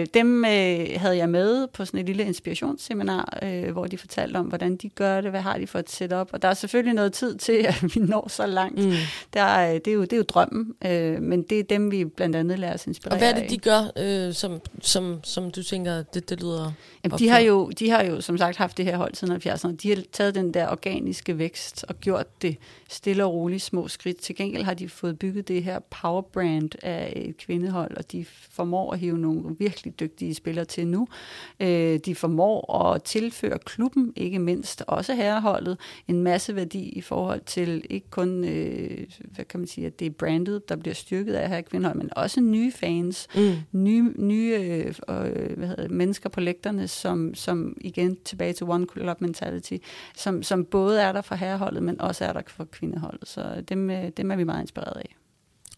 Øh, 0.00 0.06
dem 0.14 0.44
øh, 0.44 0.86
havde 0.96 1.16
jeg 1.16 1.28
med 1.28 1.66
på 1.66 1.84
sådan 1.84 2.00
et 2.00 2.06
lille 2.06 2.24
inspirationsseminar, 2.24 3.38
øh, 3.42 3.70
hvor 3.72 3.86
de 3.86 3.98
fortalte 3.98 4.36
om, 4.36 4.46
hvordan 4.46 4.76
de 4.76 4.88
gør 4.88 5.20
det, 5.20 5.30
hvad 5.30 5.40
har 5.40 5.58
de 5.58 5.66
for 5.66 5.78
et 5.78 5.90
setup, 5.90 6.28
og 6.32 6.42
der 6.42 6.48
er 6.48 6.54
selvfølgelig 6.54 6.94
noget 6.94 7.12
tid 7.12 7.34
til, 7.36 7.52
at 7.52 7.82
vi 7.94 8.00
når 8.00 8.28
så 8.28 8.46
langt. 8.46 8.78
Mm. 8.78 8.84
Mm. 8.86 8.92
Der 9.34 9.42
er, 9.42 9.78
det, 9.78 9.88
er 9.90 9.94
jo, 9.94 10.02
det 10.02 10.12
er 10.12 10.16
jo 10.16 10.22
drømmen, 10.22 10.74
øh, 10.84 11.22
men 11.22 11.42
det 11.42 11.58
er 11.58 11.62
dem, 11.62 11.90
vi 11.90 12.04
blandt 12.04 12.36
andet 12.36 12.58
lader 12.58 12.74
os 12.74 12.86
inspirere 12.86 13.14
Og 13.14 13.18
hvad 13.18 13.30
er 13.30 13.34
det, 13.34 13.42
af. 13.42 13.48
de 13.48 13.58
gør, 13.58 13.80
øh, 13.98 14.34
som, 14.34 14.60
som, 14.82 15.20
som 15.24 15.50
du 15.50 15.62
tænker, 15.62 16.02
det, 16.02 16.30
det 16.30 16.40
lyder... 16.40 16.72
Jamen, 17.04 17.18
de, 17.18 17.28
har 17.28 17.38
jo, 17.38 17.70
de 17.70 17.90
har 17.90 18.04
jo 18.04 18.20
som 18.20 18.38
sagt 18.38 18.56
haft 18.56 18.76
det 18.76 18.84
her 18.84 18.96
hold 18.96 19.14
siden 19.14 19.34
70'erne. 19.36 19.76
De 19.76 19.88
har 19.88 20.02
taget 20.12 20.34
den 20.34 20.54
der 20.54 20.68
organiske 20.68 21.38
vækst 21.38 21.84
og 21.88 22.00
gjort 22.00 22.42
det 22.42 22.56
stille 22.88 23.24
og 23.24 23.32
roligt 23.34 23.62
små 23.62 23.88
skridt. 23.88 24.16
Til 24.16 24.36
gengæld 24.36 24.62
har 24.62 24.74
de 24.74 24.88
fået 24.88 25.18
bygget 25.18 25.48
det 25.48 25.64
her 25.64 25.78
power 25.78 26.20
brand 26.20 26.70
af 26.82 27.12
et 27.16 27.36
kvindehold, 27.36 27.96
og 27.96 28.12
de 28.12 28.24
formår 28.50 28.92
at 28.92 28.98
hive 28.98 29.18
nogle 29.18 29.56
virkelig 29.58 30.00
dygtige 30.00 30.34
spillere 30.34 30.64
til 30.64 30.86
nu. 30.86 31.08
Øh, 31.60 31.98
de 31.98 32.14
formår 32.14 32.82
at 32.82 33.02
tilføre 33.02 33.58
klubben, 33.58 34.12
ikke 34.16 34.38
mindst 34.38 34.84
også 34.86 35.14
herreholdet, 35.14 35.78
en 36.08 36.22
masse 36.22 36.56
værdi 36.56 36.88
i 36.88 37.00
forhold 37.00 37.40
til 37.46 37.84
ikke 37.90 38.10
kun, 38.10 38.44
øh, 38.44 39.06
hvad 39.34 39.44
kan 39.44 39.60
man 39.60 39.66
sige, 39.66 39.86
at 39.86 40.00
det 40.00 40.06
er 40.06 40.10
brandet, 40.10 40.68
der 40.68 40.76
bliver 40.76 40.94
styrket 40.94 41.34
af 41.34 41.48
her 41.48 41.60
kvindehold, 41.60 41.96
men 41.98 42.10
også 42.16 42.40
nye 42.40 42.72
fans, 42.72 43.26
Mm. 43.36 43.52
nye, 43.72 44.12
nye 44.16 44.56
øh, 44.60 44.86
øh, 45.08 45.56
hvad 45.58 45.68
hedder 45.68 45.88
mennesker 45.88 46.28
på 46.28 46.40
aspekterne, 46.66 46.88
som, 46.88 47.34
som 47.34 47.76
igen 47.80 48.16
tilbage 48.24 48.52
til 48.52 48.66
One 48.66 48.86
Club 48.92 49.20
Mentality, 49.20 49.76
som, 50.14 50.42
som 50.42 50.64
både 50.64 51.02
er 51.02 51.12
der 51.12 51.22
for 51.22 51.34
herreholdet, 51.34 51.82
men 51.82 52.00
også 52.00 52.24
er 52.24 52.32
der 52.32 52.42
for 52.46 52.64
kvindeholdet. 52.64 53.28
Så 53.28 53.62
dem, 53.68 53.90
øh, 53.90 54.08
dem 54.16 54.30
er 54.30 54.36
vi 54.36 54.44
meget 54.44 54.60
inspireret 54.60 54.96
af. 54.96 55.16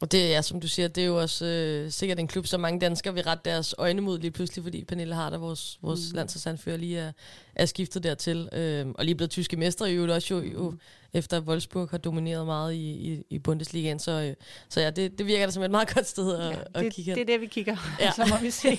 Og 0.00 0.12
det 0.12 0.34
er, 0.34 0.40
som 0.40 0.60
du 0.60 0.68
siger, 0.68 0.88
det 0.88 1.02
er 1.02 1.06
jo 1.06 1.20
også 1.20 1.44
øh, 1.44 1.90
sikkert 1.90 2.18
en 2.18 2.26
klub, 2.28 2.46
som 2.46 2.60
mange 2.60 2.80
danskere 2.80 3.14
vil 3.14 3.22
rette 3.22 3.50
deres 3.50 3.74
øjne 3.78 4.00
mod 4.00 4.18
lige 4.18 4.30
pludselig, 4.30 4.64
fordi 4.64 4.84
Pernille 4.84 5.14
Harder, 5.14 5.38
vores, 5.38 5.78
vores 5.82 6.00
mm. 6.12 6.16
landsholdsanfører, 6.16 6.76
lige 6.76 6.98
er, 6.98 7.12
er 7.54 7.66
skiftet 7.66 8.02
dertil. 8.02 8.48
Øh, 8.52 8.86
og 8.94 9.04
lige 9.04 9.14
blevet 9.14 9.30
tyske 9.30 9.56
mestre 9.56 9.90
i 9.90 9.94
øvrigt 9.94 10.12
også 10.12 10.34
jo, 10.34 10.40
jo 10.42 10.74
efter 11.12 11.40
Wolfsburg 11.40 11.88
har 11.90 11.98
domineret 11.98 12.46
meget 12.46 12.74
i, 12.74 12.90
i, 12.90 13.22
i 13.30 13.38
Bundesligaen. 13.38 13.98
Så, 13.98 14.10
øh, 14.10 14.34
så 14.68 14.80
ja, 14.80 14.90
det, 14.90 15.18
det 15.18 15.26
virker 15.26 15.46
da 15.46 15.52
som 15.52 15.62
et 15.62 15.70
meget 15.70 15.88
godt 15.94 16.06
sted 16.06 16.34
at, 16.34 16.50
Ja, 16.50 16.56
at 16.74 16.84
det, 16.84 16.94
kigge 16.94 17.10
det 17.10 17.18
hen. 17.18 17.28
er 17.28 17.32
det, 17.32 17.40
vi 17.40 17.46
kigger. 17.46 17.76
Ja. 18.00 18.04
Ja. 18.04 18.12
så 18.24 18.26
må 18.30 18.36
vi 18.42 18.50
se. 18.50 18.78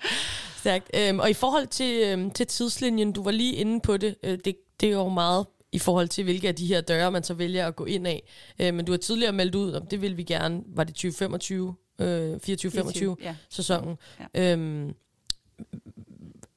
Stærkt. 0.60 0.90
Øhm, 0.94 1.18
og 1.18 1.30
i 1.30 1.34
forhold 1.34 1.66
til, 1.66 2.02
øhm, 2.04 2.30
til 2.30 2.46
tidslinjen, 2.46 3.12
du 3.12 3.22
var 3.22 3.30
lige 3.30 3.54
inde 3.54 3.80
på 3.80 3.96
det, 3.96 4.16
øh, 4.22 4.38
det, 4.44 4.56
det 4.80 4.88
er 4.88 4.92
jo 4.92 5.08
meget 5.08 5.46
i 5.74 5.78
forhold 5.78 6.08
til, 6.08 6.24
hvilke 6.24 6.48
af 6.48 6.54
de 6.54 6.66
her 6.66 6.80
døre, 6.80 7.10
man 7.10 7.22
så 7.22 7.34
vælger 7.34 7.66
at 7.66 7.76
gå 7.76 7.84
ind 7.84 8.06
af. 8.06 8.22
Øh, 8.58 8.74
men 8.74 8.84
du 8.84 8.92
har 8.92 8.96
tidligere 8.96 9.32
meldt 9.32 9.54
ud, 9.54 9.72
om 9.72 9.86
det 9.86 10.02
vil 10.02 10.16
vi 10.16 10.22
gerne, 10.22 10.62
var 10.66 10.84
det 10.84 10.94
2025, 10.94 11.74
øh, 12.00 12.34
24-25 12.34 13.16
Ja. 13.22 13.36
sæsonen. 13.50 13.96
Ja. 14.34 14.52
Øhm, 14.52 14.94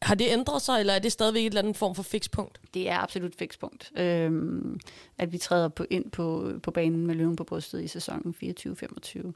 har 0.02 0.16
det 0.16 0.28
ændret 0.32 0.62
sig, 0.62 0.80
eller 0.80 0.94
er 0.94 1.00
det 1.00 1.12
stadigvæk 1.12 1.42
et 1.42 1.46
eller 1.48 1.62
andet 1.62 1.76
form 1.78 1.96
for 1.96 2.04
fikspunkt? 2.04 2.62
Det 2.74 2.90
er 2.90 2.98
absolut 2.98 3.36
fikspunkt, 3.36 3.92
øhm, 3.98 4.80
at 5.18 5.32
vi 5.32 5.38
træder 5.38 5.68
på, 5.68 5.86
ind 5.90 6.12
på, 6.12 6.52
på 6.64 6.72
banen 6.72 7.08
med 7.08 7.16
løven 7.16 7.36
på 7.36 7.44
brystet 7.44 7.84
i 7.84 7.88
sæsonen 7.88 8.36
24-25. 8.44 9.34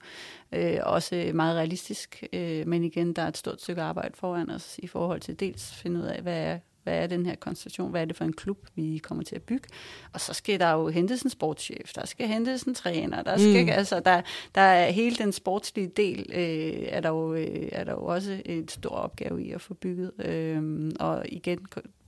Øh, 0.51 0.77
også 0.83 1.31
meget 1.33 1.57
realistisk, 1.57 2.23
øh, 2.33 2.67
men 2.67 2.83
igen, 2.83 3.13
der 3.13 3.21
er 3.21 3.27
et 3.27 3.37
stort 3.37 3.61
stykke 3.61 3.81
arbejde 3.81 4.13
foran 4.17 4.49
os 4.49 4.79
i 4.83 4.87
forhold 4.87 5.21
til 5.21 5.39
dels 5.39 5.71
at 5.71 5.77
finde 5.77 5.99
ud 5.99 6.05
af, 6.05 6.21
hvad 6.21 6.37
er, 6.37 6.59
hvad 6.83 7.03
er 7.03 7.07
den 7.07 7.25
her 7.25 7.35
konstellation, 7.35 7.91
hvad 7.91 8.01
er 8.01 8.05
det 8.05 8.15
for 8.15 8.25
en 8.25 8.33
klub, 8.33 8.57
vi 8.75 8.97
kommer 9.03 9.23
til 9.23 9.35
at 9.35 9.41
bygge. 9.43 9.67
Og 10.13 10.19
så 10.21 10.33
skal 10.33 10.59
der 10.59 10.71
jo 10.71 10.87
hentes 10.87 11.21
en 11.21 11.29
sportschef, 11.29 11.91
der 11.95 12.05
skal 12.05 12.27
hentes 12.27 12.63
en 12.63 12.73
træner, 12.75 13.23
der 13.23 13.37
skal, 13.37 13.63
Mm. 13.65 13.69
altså, 13.69 13.99
der, 13.99 14.21
der 14.55 14.61
er 14.61 14.91
hele 14.91 15.15
den 15.15 15.31
sportslige 15.31 15.87
del, 15.87 16.25
øh, 16.33 16.85
er, 16.87 16.99
der 17.01 17.09
jo, 17.09 17.33
øh, 17.33 17.69
er 17.71 17.83
der 17.83 17.91
jo 17.91 18.05
også 18.05 18.41
et 18.45 18.71
stor 18.71 18.89
opgave 18.89 19.43
i 19.43 19.51
at 19.51 19.61
få 19.61 19.73
bygget. 19.73 20.11
Øh, 20.25 20.91
og 20.99 21.25
igen, 21.29 21.59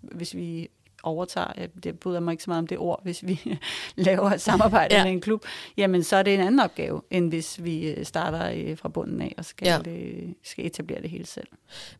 hvis 0.01 0.35
vi 0.35 0.69
overtager, 1.03 1.51
jeg- 1.57 1.69
det 1.83 1.99
bryder 1.99 2.19
mig 2.19 2.31
ikke 2.31 2.43
så 2.43 2.49
meget 2.49 2.59
om 2.59 2.67
det 2.67 2.77
ord, 2.77 2.99
hvis 3.03 3.23
vi 3.27 3.41
laver 3.95 4.31
et 4.31 4.41
samarbejde 4.41 4.95
Ja. 4.95 5.03
med 5.03 5.11
en 5.11 5.21
klub, 5.21 5.45
jamen 5.77 6.03
så 6.03 6.15
er 6.15 6.23
det 6.23 6.33
en 6.33 6.39
anden 6.39 6.59
opgave, 6.59 7.01
end 7.11 7.29
hvis 7.29 7.63
vi 7.63 7.87
øh, 7.87 8.05
starter 8.05 8.51
øh, 8.55 8.77
fra 8.77 8.89
bunden 8.89 9.21
af 9.21 9.35
og 9.37 9.45
skal, 9.45 9.65
Ja. 9.67 9.79
ja. 9.91 10.11
skal 10.43 10.65
etablere 10.65 11.01
det 11.01 11.09
hele 11.09 11.25
selv. 11.25 11.47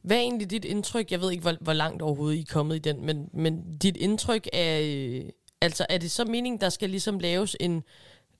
Hvad 0.01 0.17
er 0.17 0.21
egentlig 0.21 0.49
dit 0.49 0.65
indtryk? 0.65 1.11
Jeg 1.11 1.21
ved 1.21 1.31
ikke, 1.31 1.41
hvor, 1.41 1.55
hvor 1.61 1.73
langt 1.73 2.01
overhovedet 2.01 2.37
I 2.37 2.41
er 2.41 2.45
kommet 2.53 2.75
i 2.75 2.79
den, 2.79 3.05
men, 3.05 3.29
men 3.33 3.77
dit 3.77 3.97
indtryk 3.97 4.47
er, 4.53 4.79
øh, 4.83 5.21
altså 5.61 5.85
er 5.89 5.97
det 5.97 6.11
så 6.11 6.25
meningen, 6.25 6.61
der 6.61 6.69
skal 6.69 6.89
ligesom 6.89 7.19
laves 7.19 7.55
en, 7.59 7.83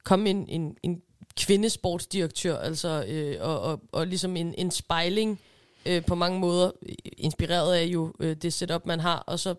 komme 0.03 0.29
en, 0.29 0.45
en, 0.49 0.77
en 0.83 1.01
kvindesportsdirektør, 1.37 2.57
altså, 2.57 3.05
øh, 3.07 3.35
og, 3.41 3.61
og, 3.61 3.81
og 3.91 4.07
ligesom 4.07 4.35
en, 4.37 4.55
en 4.57 4.71
spejling 4.71 5.39
øh, 5.85 6.05
på 6.05 6.15
mange 6.15 6.39
måder, 6.39 6.71
øh, 6.89 6.95
inspireret 7.17 7.75
af 7.75 7.85
jo 7.85 8.13
øh, 8.19 8.35
det 8.35 8.53
setup, 8.53 8.85
man 8.85 8.99
har, 8.99 9.17
og 9.17 9.39
så 9.39 9.55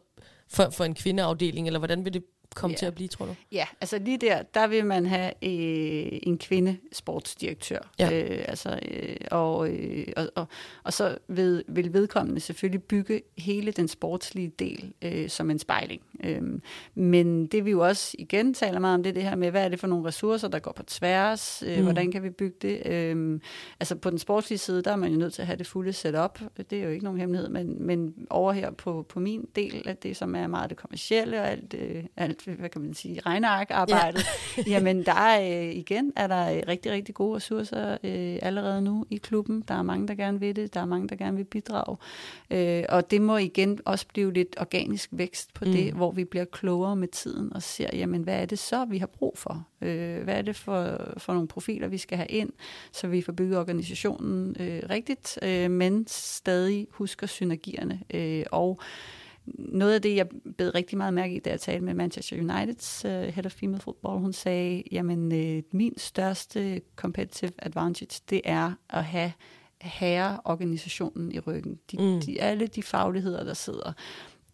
for, 0.48 0.70
for 0.70 0.84
en 0.84 0.94
kvindeafdeling, 0.94 1.66
eller 1.66 1.78
hvordan 1.78 2.04
vil 2.04 2.14
det 2.14 2.24
komme 2.54 2.72
Ja. 2.74 2.78
til 2.78 2.86
at 2.86 2.94
blive, 2.94 3.08
tror 3.08 3.26
du? 3.26 3.34
Ja, 3.52 3.66
altså 3.80 3.98
lige 3.98 4.18
der, 4.18 4.42
der 4.42 4.66
vil 4.66 4.86
man 4.86 5.06
have 5.06 5.26
øh, 5.42 6.18
en 6.22 6.38
kvinde 6.38 6.76
sportsdirektør. 6.92 7.78
Ja. 7.98 8.22
Øh, 8.22 8.44
altså, 8.48 8.78
øh, 8.90 9.16
og, 9.30 9.68
øh, 9.70 10.06
og, 10.16 10.30
og, 10.34 10.46
og 10.84 10.92
så 10.92 11.18
ved, 11.28 11.64
vil 11.68 11.92
vedkommende 11.92 12.40
selvfølgelig 12.40 12.82
bygge 12.82 13.22
hele 13.38 13.72
den 13.72 13.88
sportslige 13.88 14.48
del 14.58 14.92
øh, 15.02 15.28
som 15.28 15.50
en 15.50 15.58
spejling. 15.58 16.02
Øh, 16.24 16.42
men 16.94 17.46
det 17.46 17.64
vi 17.64 17.70
jo 17.70 17.80
også 17.80 18.16
igen 18.18 18.54
taler 18.54 18.78
meget 18.78 18.94
om, 18.94 19.02
det 19.02 19.10
er 19.10 19.14
det 19.14 19.22
her 19.22 19.36
med, 19.36 19.50
hvad 19.50 19.64
er 19.64 19.68
det 19.68 19.80
for 19.80 19.86
nogle 19.86 20.08
ressourcer, 20.08 20.48
der 20.48 20.58
går 20.58 20.72
på 20.72 20.82
tværs? 20.82 21.62
Øh, 21.66 21.84
Mm. 21.84 21.86
Hvordan 21.86 22.12
kan 22.12 22.22
vi 22.22 22.30
bygge 22.30 22.56
det? 22.62 22.86
Øh, 22.86 23.40
altså 23.80 23.96
på 23.96 24.10
den 24.10 24.18
sportslige 24.18 24.58
side, 24.58 24.82
der 24.82 24.92
er 24.92 24.96
man 24.96 25.12
jo 25.12 25.18
nødt 25.18 25.34
til 25.34 25.42
at 25.42 25.46
have 25.46 25.56
det 25.56 25.66
fulde 25.66 25.92
setup. 25.92 26.40
Det 26.70 26.78
er 26.78 26.82
jo 26.82 26.90
ikke 26.90 27.04
nogen 27.04 27.20
hemmelighed, 27.20 27.48
men, 27.48 27.86
men 27.86 28.14
over 28.30 28.52
her 28.52 28.70
på, 28.70 29.06
på 29.08 29.20
min 29.20 29.48
del 29.56 29.82
af 29.88 29.96
det, 29.96 30.16
som 30.16 30.34
er 30.34 30.46
meget 30.46 30.70
det 30.70 30.78
kommercielle 30.78 31.40
og 31.40 31.50
alt, 31.50 31.74
øh, 31.78 32.04
alt 32.16 32.44
hvad 32.44 32.68
kan 32.68 32.80
man 32.80 32.94
sige, 32.94 33.20
regnearkarbejdet, 33.20 34.24
ja. 34.56 34.62
jamen 34.72 35.04
der 35.04 35.14
er 35.14 35.62
øh, 35.62 35.74
igen 35.74 36.12
er 36.16 36.26
der 36.26 36.56
øh, 36.56 36.62
rigtig, 36.68 36.92
rigtig 36.92 37.14
gode 37.14 37.36
ressourcer 37.36 37.92
øh, 38.04 38.38
allerede 38.42 38.82
nu 38.82 39.06
i 39.10 39.16
klubben. 39.16 39.64
Der 39.68 39.74
er 39.74 39.82
mange, 39.82 40.08
der 40.08 40.14
gerne 40.14 40.40
vil 40.40 40.56
det. 40.56 40.74
Der 40.74 40.80
er 40.80 40.84
mange, 40.86 41.08
der 41.08 41.16
gerne 41.16 41.36
vil 41.36 41.44
bidrage. 41.44 41.96
Øh, 42.50 42.84
og 42.88 43.10
det 43.10 43.22
må 43.22 43.36
igen 43.36 43.78
også 43.84 44.06
blive 44.08 44.32
lidt 44.32 44.56
organisk 44.60 45.08
vækst 45.12 45.54
på 45.54 45.64
mm. 45.64 45.72
det, 45.72 45.92
hvor 45.92 46.10
vi 46.16 46.24
bliver 46.24 46.44
klogere 46.44 46.96
med 46.96 47.08
tiden 47.08 47.52
og 47.52 47.62
ser, 47.62 47.88
jamen 47.92 48.22
hvad 48.22 48.42
er 48.42 48.46
det 48.46 48.58
så, 48.58 48.84
vi 48.84 48.98
har 48.98 49.06
brug 49.06 49.38
for? 49.38 49.68
Øh, 49.80 50.22
hvad 50.22 50.34
er 50.34 50.42
det 50.42 50.56
for, 50.56 51.12
for 51.16 51.32
nogle 51.32 51.48
profiler, 51.48 51.88
vi 51.88 51.98
skal 51.98 52.18
have 52.18 52.28
ind, 52.28 52.50
så 52.92 53.08
vi 53.08 53.22
får 53.22 53.32
bygget 53.32 53.58
organisationen 53.58 54.56
øh, 54.60 54.82
rigtigt, 54.90 55.38
øh, 55.42 55.70
men 55.70 56.06
stadig 56.08 56.86
husker 56.90 57.26
synergierne. 57.26 58.00
Øh, 58.14 58.44
og 58.52 58.80
noget 59.46 59.94
af 59.94 60.02
det, 60.02 60.16
jeg 60.16 60.26
bed 60.58 60.74
rigtig 60.74 60.98
meget 60.98 61.14
mærke 61.14 61.34
i, 61.34 61.38
da 61.38 61.50
jeg 61.50 61.60
talte 61.60 61.84
med 61.84 61.94
Manchester 61.94 62.36
Uniteds 62.36 63.02
uh, 63.04 63.10
head 63.10 63.46
of 63.46 63.52
female 63.52 63.80
football, 63.80 64.18
hun 64.18 64.32
sagde, 64.32 64.82
jamen 64.92 65.32
uh, 65.32 65.62
min 65.72 65.98
største 65.98 66.80
competitive 66.96 67.52
advantage, 67.58 68.20
det 68.30 68.40
er 68.44 68.72
at 68.90 69.04
have 69.04 69.32
herreorganisationen 69.80 71.32
i 71.32 71.38
ryggen. 71.38 71.78
De, 71.90 71.96
mm. 71.96 72.20
de, 72.20 72.42
alle 72.42 72.66
de 72.66 72.82
fagligheder, 72.82 73.44
der 73.44 73.54
sidder 73.54 73.92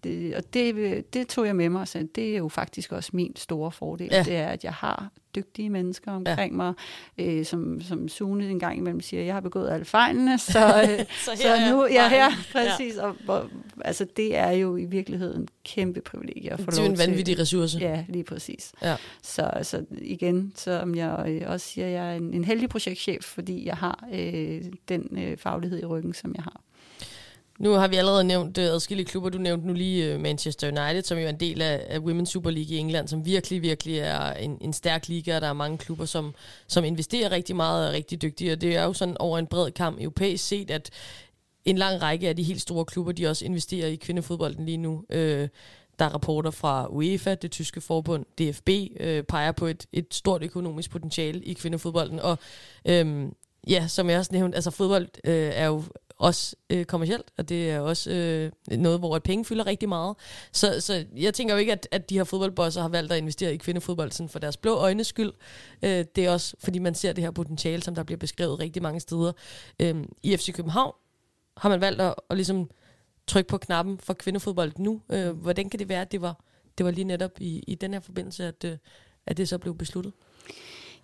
det, 0.05 0.35
og 0.37 0.55
det, 0.55 1.15
det 1.15 1.29
tog 1.29 1.47
jeg 1.47 1.57
med 1.57 1.69
mig, 1.69 1.89
så 1.89 2.07
det 2.15 2.33
er 2.35 2.39
jo 2.39 2.49
faktisk 2.49 2.93
også 2.93 3.11
min 3.13 3.37
store 3.37 3.73
fordel. 3.73 4.09
Ja. 4.13 4.23
Det 4.23 4.37
er, 4.37 4.49
at 4.49 4.65
jeg 4.65 4.73
har 4.73 5.11
dygtige 5.35 5.71
mennesker 5.71 6.13
omkring 6.13 6.53
ja. 6.53 6.57
mig, 6.57 6.75
øh, 7.19 7.45
som, 7.45 7.81
som 7.81 8.09
Sune 8.09 8.51
en 8.51 8.59
gang 8.59 8.79
imellem 8.79 9.01
siger, 9.01 9.23
jeg 9.23 9.35
har 9.35 9.41
begået 9.41 9.71
alle 9.71 9.85
fejlene, 9.85 10.39
så, 10.39 10.59
øh, 10.83 11.07
så, 11.25 11.31
så 11.37 11.71
nu, 11.71 11.87
ja, 11.87 12.09
her, 12.09 12.31
præcis, 12.53 12.97
ja. 12.97 13.03
og 13.03 13.17
hvor, 13.25 13.51
altså 13.81 14.07
det 14.17 14.37
er 14.37 14.51
jo 14.51 14.77
i 14.77 14.85
virkeligheden 14.85 15.41
en 15.41 15.49
kæmpe 15.65 16.01
privilegie 16.01 16.53
at 16.53 16.61
få 16.61 16.71
Det 16.71 16.79
er 16.79 16.85
en 16.85 16.99
vanvittig 16.99 17.39
ressource. 17.39 17.79
Ja, 17.79 18.05
lige 18.09 18.25
præcis. 18.25 18.73
Ja. 18.83 18.97
Så, 19.23 19.51
så 19.63 19.85
igen, 19.99 20.53
som 20.57 20.95
jeg 20.95 21.25
øh, 21.29 21.43
også 21.51 21.67
siger, 21.67 21.87
jeg 21.87 22.13
er 22.13 22.17
en, 22.17 22.35
en 22.35 22.45
heldig 22.45 22.69
projektchef, 22.69 23.25
fordi 23.25 23.67
jeg 23.67 23.77
har 23.77 24.09
øh, 24.13 24.63
den 24.89 25.19
øh, 25.19 25.37
faglighed 25.37 25.83
i 25.83 25.85
ryggen, 25.85 26.15
som 26.15 26.35
jeg 26.35 26.45
har. 26.45 26.61
Nu 27.61 27.73
har 27.73 27.89
vi 27.89 27.97
allerede 27.97 28.25
nævnt 28.25 28.59
uh, 28.59 28.65
adskillige 28.65 29.07
klubber. 29.07 29.31
Du 29.31 29.39
nævnte 29.39 29.67
nu 29.67 29.73
lige 29.73 30.15
uh, 30.15 30.21
Manchester 30.21 30.69
United, 30.69 31.03
som 31.03 31.19
jo 31.19 31.25
er 31.25 31.29
en 31.29 31.41
del 31.41 31.63
af, 31.63 31.87
af 31.89 31.99
Women's 31.99 32.25
Super 32.25 32.51
League 32.51 32.75
i 32.75 32.79
England, 32.79 33.09
som 33.09 33.25
virkelig, 33.25 33.63
virkelig 33.63 33.99
er 33.99 34.33
en, 34.33 34.59
en 34.61 34.73
stærk 34.73 35.09
liga, 35.09 35.37
og 35.37 35.41
der 35.41 35.49
er 35.49 35.53
mange 35.53 35.79
klubber, 35.79 36.05
som, 36.05 36.35
som 36.67 36.85
investerer 36.85 37.31
rigtig 37.31 37.57
meget 37.57 37.85
og 37.85 37.89
er 37.89 37.97
rigtig 37.97 38.23
dygtige. 38.23 38.53
Og 38.53 38.61
det 38.61 38.77
er 38.77 38.85
jo 38.85 38.93
sådan 38.93 39.17
over 39.19 39.39
en 39.39 39.47
bred 39.47 39.71
kamp 39.71 40.01
europæisk 40.01 40.49
set, 40.49 40.71
at 40.71 40.91
en 41.65 41.79
lang 41.79 42.03
række 42.03 42.29
af 42.29 42.37
de 42.37 42.43
helt 42.43 42.61
store 42.61 42.85
klubber, 42.85 43.13
de 43.13 43.27
også 43.27 43.45
investerer 43.45 43.87
i 43.89 43.97
kvindefodbolden 43.97 44.67
lige 44.67 44.79
nu. 44.79 45.05
Uh, 45.11 45.17
der 45.99 46.07
er 46.07 46.15
rapporter 46.15 46.51
fra 46.51 46.87
UEFA, 46.91 47.35
det 47.35 47.51
tyske 47.51 47.81
forbund, 47.81 48.25
DFB, 48.39 48.69
uh, 48.69 49.25
peger 49.29 49.53
på 49.53 49.67
et, 49.67 49.87
et 49.93 50.07
stort 50.11 50.43
økonomisk 50.43 50.91
potentiale 50.91 51.43
i 51.45 51.53
kvindefodbolden. 51.53 52.21
Og 52.21 52.39
øhm, 52.85 53.35
ja, 53.69 53.87
som 53.89 54.11
jeg 54.11 54.19
også 54.19 54.33
nævnte, 54.33 54.57
altså 54.57 54.71
fodbold 54.71 55.09
øh, 55.25 55.51
er 55.55 55.67
jo 55.67 55.83
også 56.21 56.57
øh, 56.71 56.85
kommercielt, 56.85 57.31
og 57.39 57.49
det 57.49 57.71
er 57.71 57.81
også 57.81 58.11
øh, 58.11 58.79
noget, 58.79 58.99
hvor 58.99 59.17
at 59.17 59.23
penge 59.23 59.45
fylder 59.45 59.67
rigtig 59.67 59.89
meget. 59.89 60.17
Så, 60.53 60.81
så 60.81 61.05
jeg 61.17 61.35
tænker 61.35 61.55
jo 61.55 61.59
ikke, 61.59 61.73
at, 61.73 61.89
at 61.91 62.11
de 62.11 62.17
her 62.17 62.25
fodboldbosser 62.25 62.83
har 62.83 62.89
valgt 62.89 63.13
at 63.13 63.19
investere 63.19 63.55
i 63.55 63.57
kvindefodbold 63.57 64.13
sådan 64.13 64.29
for 64.29 64.39
deres 64.39 64.57
blå 64.57 64.75
øjnes 64.77 65.07
skyld. 65.07 65.33
Øh, 65.83 66.05
det 66.17 66.19
er 66.19 66.31
også, 66.31 66.57
fordi 66.59 66.79
man 66.79 66.95
ser 66.95 67.13
det 67.13 67.25
her 67.25 67.31
potentiale, 67.31 67.83
som 67.83 67.95
der 67.95 68.03
bliver 68.03 68.19
beskrevet 68.19 68.59
rigtig 68.59 68.83
mange 68.83 69.01
steder. 69.01 69.33
Øh, 69.81 70.05
I 70.23 70.37
FC 70.37 70.53
København 70.53 70.93
har 71.57 71.69
man 71.69 71.81
valgt 71.81 72.01
at, 72.01 72.15
at 72.31 72.37
ligesom 72.37 72.71
trykke 73.27 73.49
på 73.49 73.59
knappen 73.59 73.99
for 73.99 74.15
kvindefodbold 74.15 74.73
nu. 74.79 75.01
Øh, 75.11 75.31
hvordan 75.31 75.71
kan 75.71 75.79
det 75.79 75.89
være, 75.89 76.01
at 76.01 76.13
det 76.13 76.21
var, 76.21 76.45
det 76.79 76.87
var 76.87 76.93
lige 76.93 77.05
netop 77.05 77.41
i, 77.41 77.65
i 77.67 77.75
den 77.75 77.93
her 77.93 78.01
forbindelse, 78.01 78.45
at, 78.45 78.65
øh, 78.65 78.77
at 79.27 79.37
det 79.37 79.49
så 79.49 79.59
blev 79.59 79.75
besluttet? 79.75 80.13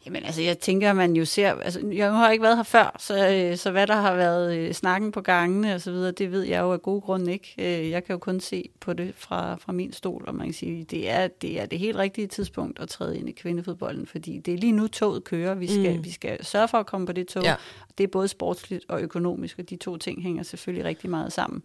Jamen 0.07 0.25
altså, 0.25 0.43
jeg 0.43 0.59
tænker, 0.59 0.93
man 0.93 1.17
jo 1.17 1.25
ser, 1.25 1.55
altså 1.55 1.81
jeg 1.93 2.13
har 2.13 2.31
ikke 2.31 2.43
været 2.43 2.57
her 2.57 2.63
før, 2.63 2.97
så, 2.99 3.29
øh, 3.29 3.57
så 3.57 3.71
hvad 3.71 3.87
der 3.87 3.95
har 3.95 4.15
været 4.15 4.57
øh, 4.57 4.73
snakken 4.73 5.13
på 5.13 5.21
gangene 5.21 5.75
og 5.75 5.81
så 5.81 5.91
videre, 5.91 6.13
det 6.13 6.33
ved 6.33 6.43
jeg 6.43 6.61
jo 6.61 6.73
af 6.73 6.83
gode 6.83 7.01
grunde 7.01 7.33
ikke. 7.33 7.55
Øh, 7.59 7.91
jeg 7.91 8.05
kan 8.05 8.13
jo 8.13 8.19
kun 8.19 8.41
se 8.41 8.69
på 8.81 8.93
det 8.93 9.15
fra, 9.17 9.57
fra 9.57 9.73
min 9.73 9.93
stol, 9.93 10.25
og 10.27 10.35
man 10.35 10.47
kan 10.47 10.55
sige, 10.55 10.85
det 10.85 11.11
er, 11.11 11.29
det 11.29 11.61
er 11.61 11.67
det 11.67 11.79
helt 11.79 11.97
rigtige 11.97 12.27
tidspunkt 12.27 12.79
at 12.81 12.89
træde 12.89 13.19
ind 13.19 13.29
i 13.29 13.33
kvindefodbolden, 13.33 14.07
fordi 14.07 14.39
det 14.39 14.55
er 14.55 14.59
lige 14.59 14.73
nu 14.73 14.89
toget 14.89 15.25
kører. 15.25 15.55
Vi 15.55 15.67
skal, 15.67 15.97
mm. 15.97 16.05
vi 16.05 16.11
skal 16.11 16.45
sørge 16.45 16.69
for 16.69 16.79
at 16.79 16.87
komme 16.87 17.07
på 17.07 17.13
det 17.13 17.29
tog. 17.29 17.43
Ja. 17.43 17.55
Det 17.99 18.05
er 18.05 18.09
både 18.09 18.29
sportsligt 18.29 18.85
og 18.89 19.03
økonomisk, 19.03 19.59
og 19.59 19.71
de 19.71 19.77
to 19.77 19.97
ting 19.97 20.23
hænger 20.23 20.43
selvfølgelig 20.43 20.85
rigtig 20.85 21.11
meget 21.11 21.33
sammen. 21.33 21.63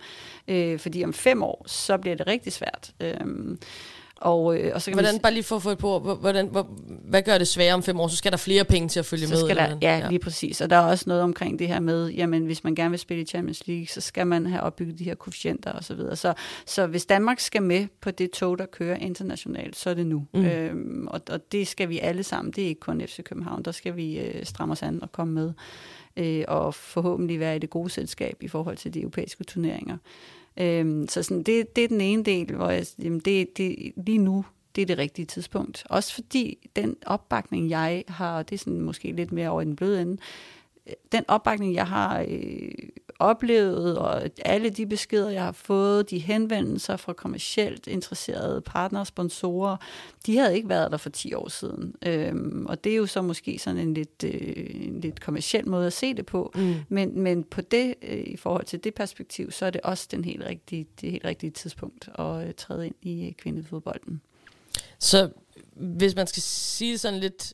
Øh, 0.48 0.80
fordi 0.80 1.04
om 1.04 1.14
fem 1.14 1.44
år, 1.44 1.64
så 1.68 1.98
bliver 1.98 2.16
det 2.16 2.28
rigtig 2.28 2.54
svært. 2.54 2.92
Øh, 3.02 3.16
og, 4.22 4.58
øh, 4.58 4.72
og 4.74 4.82
så 4.82 4.92
kan 4.92 4.96
hvordan, 4.96 5.14
man, 5.14 5.22
bare 5.22 5.34
lige 5.34 5.44
for 5.44 5.56
at 5.56 5.62
få 5.62 5.70
et 5.70 5.78
på, 5.78 6.00
hvordan, 6.00 6.48
hvor, 6.48 6.70
hvad 7.06 7.22
gør 7.22 7.38
det 7.38 7.48
sværere 7.48 7.74
om 7.74 7.84
fem 7.84 8.00
år? 8.00 8.08
Så 8.08 8.18
skal 8.18 8.32
der 8.32 8.38
flere 8.38 8.64
penge 8.64 8.90
til 8.90 9.00
at 9.00 9.06
følge 9.06 9.28
så 9.28 9.34
med? 9.34 9.42
Skal 9.42 9.56
der, 9.56 9.78
ja, 9.82 9.98
ja, 9.98 10.10
lige 10.10 10.20
præcis. 10.20 10.62
Og 10.62 10.70
der 10.70 10.76
er 10.76 10.86
også 10.86 11.04
noget 11.08 11.24
omkring 11.24 11.60
det 11.60 11.68
her 11.68 11.80
med, 11.80 12.10
jamen 12.10 12.46
hvis 12.46 12.64
man 12.64 12.76
gerne 12.76 12.90
vil 12.90 13.00
spille 13.00 13.24
i 13.24 13.26
Champions 13.26 13.68
League, 13.68 13.88
så 13.88 14.02
skal 14.02 14.28
man 14.28 14.46
have 14.46 14.64
opbygget 14.64 15.00
de 15.00 15.04
her 15.04 15.16
koefficienter 15.16 15.72
osv. 15.72 15.82
Så, 15.84 15.96
videre. 15.96 16.16
så, 16.16 16.34
så 16.66 16.88
hvis 16.88 17.06
Danmark 17.06 17.40
skal 17.40 17.64
med 17.64 17.88
på 18.02 18.12
det 18.12 18.32
tog, 18.32 18.58
der 18.58 18.66
kører 18.66 18.96
internationalt, 18.96 19.76
så 19.76 19.90
er 19.90 19.94
det 19.94 20.06
nu. 20.06 20.28
Mm. 20.34 20.46
Øhm, 20.46 21.08
og, 21.08 21.22
og 21.30 21.52
det 21.52 21.68
skal 21.68 21.90
vi 21.90 22.00
alle 22.00 22.24
sammen. 22.24 22.54
Det 22.54 22.64
er 22.64 22.68
ikke 22.68 22.82
kun 22.82 23.02
FC 23.02 23.24
København. 23.24 23.64
Der 23.64 23.72
skal 23.72 23.96
vi 23.96 24.20
øh, 24.20 24.46
stramme 24.46 24.72
os 24.72 24.84
an 24.84 25.02
og 25.02 25.12
komme 25.12 25.34
med. 25.34 25.54
Øh, 26.18 26.44
og 26.48 26.74
forhåbentlig 26.74 27.40
være 27.40 27.56
i 27.56 27.60
det 27.60 27.70
gode 27.70 27.90
selskab 27.90 28.38
i 28.42 28.48
forhold 28.48 28.78
til 28.78 28.94
de 28.94 29.02
europæiske 29.02 29.44
turneringer. 29.44 29.98
Øhm, 30.58 31.08
så 31.08 31.24
sådan, 31.24 31.44
det, 31.44 31.76
det 31.76 31.84
er 31.84 31.88
den 31.88 32.02
ene 32.02 32.24
del, 32.24 32.56
hvor 32.56 32.70
jeg, 32.70 32.86
jamen 33.00 33.20
det, 33.20 33.58
det, 33.58 33.94
lige 34.06 34.18
nu, 34.18 34.46
det 34.76 34.82
er 34.82 34.86
det 34.86 34.98
rigtige 34.98 35.26
tidspunkt. 35.26 35.84
Også 35.90 36.14
fordi 36.14 36.70
den 36.76 36.96
opbakning, 37.06 37.70
jeg 37.70 38.04
har, 38.08 38.38
og 38.38 38.50
det 38.50 38.56
er 38.56 38.60
sådan 38.60 38.82
måske 38.82 39.12
lidt 39.12 39.32
mere 39.32 39.50
over 39.50 39.62
i 39.62 39.66
den 39.66 39.76
bløde 39.76 40.02
ende, 40.02 40.18
øh, 40.88 40.94
den 41.12 41.24
opbakning, 41.28 41.74
jeg 41.74 41.88
har 41.88 42.26
øh, 42.28 42.72
oplevet, 43.22 43.98
og 43.98 44.30
alle 44.46 44.70
de 44.70 44.86
beskeder, 44.86 45.30
jeg 45.30 45.44
har 45.44 45.52
fået, 45.52 46.10
de 46.10 46.20
henvendelser 46.20 46.98
fra 46.98 47.14
kommercielt 47.14 47.88
interesserede 47.88 48.62
partnere, 48.62 49.06
sponsorer, 49.06 49.78
de 50.26 50.38
havde 50.38 50.56
ikke 50.56 50.70
været 50.70 50.92
der 50.92 50.98
for 50.98 51.10
10 51.10 51.34
år 51.34 51.50
siden. 51.50 51.96
Øhm, 52.06 52.66
og 52.66 52.84
det 52.84 52.92
er 52.92 52.96
jo 52.96 53.06
så 53.06 53.22
måske 53.22 53.60
sådan 53.60 53.80
en 53.80 53.94
lidt, 53.94 54.24
øh, 54.24 54.66
en 54.70 55.02
lidt 55.02 55.22
kommersiel 55.22 55.68
måde 55.70 55.88
at 55.88 55.94
se 55.94 56.14
det 56.14 56.26
på. 56.26 56.52
Mm. 56.56 56.76
Men, 56.90 57.20
men 57.20 57.44
på 57.44 57.62
det, 57.62 57.96
øh, 58.02 58.24
i 58.28 58.38
forhold 58.38 58.66
til 58.66 58.84
det 58.84 58.94
perspektiv, 58.94 59.52
så 59.52 59.66
er 59.66 59.70
det 59.70 59.82
også 59.82 60.08
den 60.12 60.26
helt 60.26 60.44
rigtige, 60.46 60.88
det 61.02 61.12
helt 61.12 61.26
rigtige 61.26 61.52
tidspunkt 61.52 62.10
at 62.20 62.48
øh, 62.48 62.54
træde 62.54 62.86
ind 62.86 62.96
i 63.02 63.28
øh, 63.28 63.34
kvindefodbolden. 63.34 64.22
Så 65.00 65.30
hvis 65.76 66.16
man 66.16 66.28
skal 66.28 66.42
sige 66.44 66.98
sådan 66.98 67.20
lidt, 67.20 67.54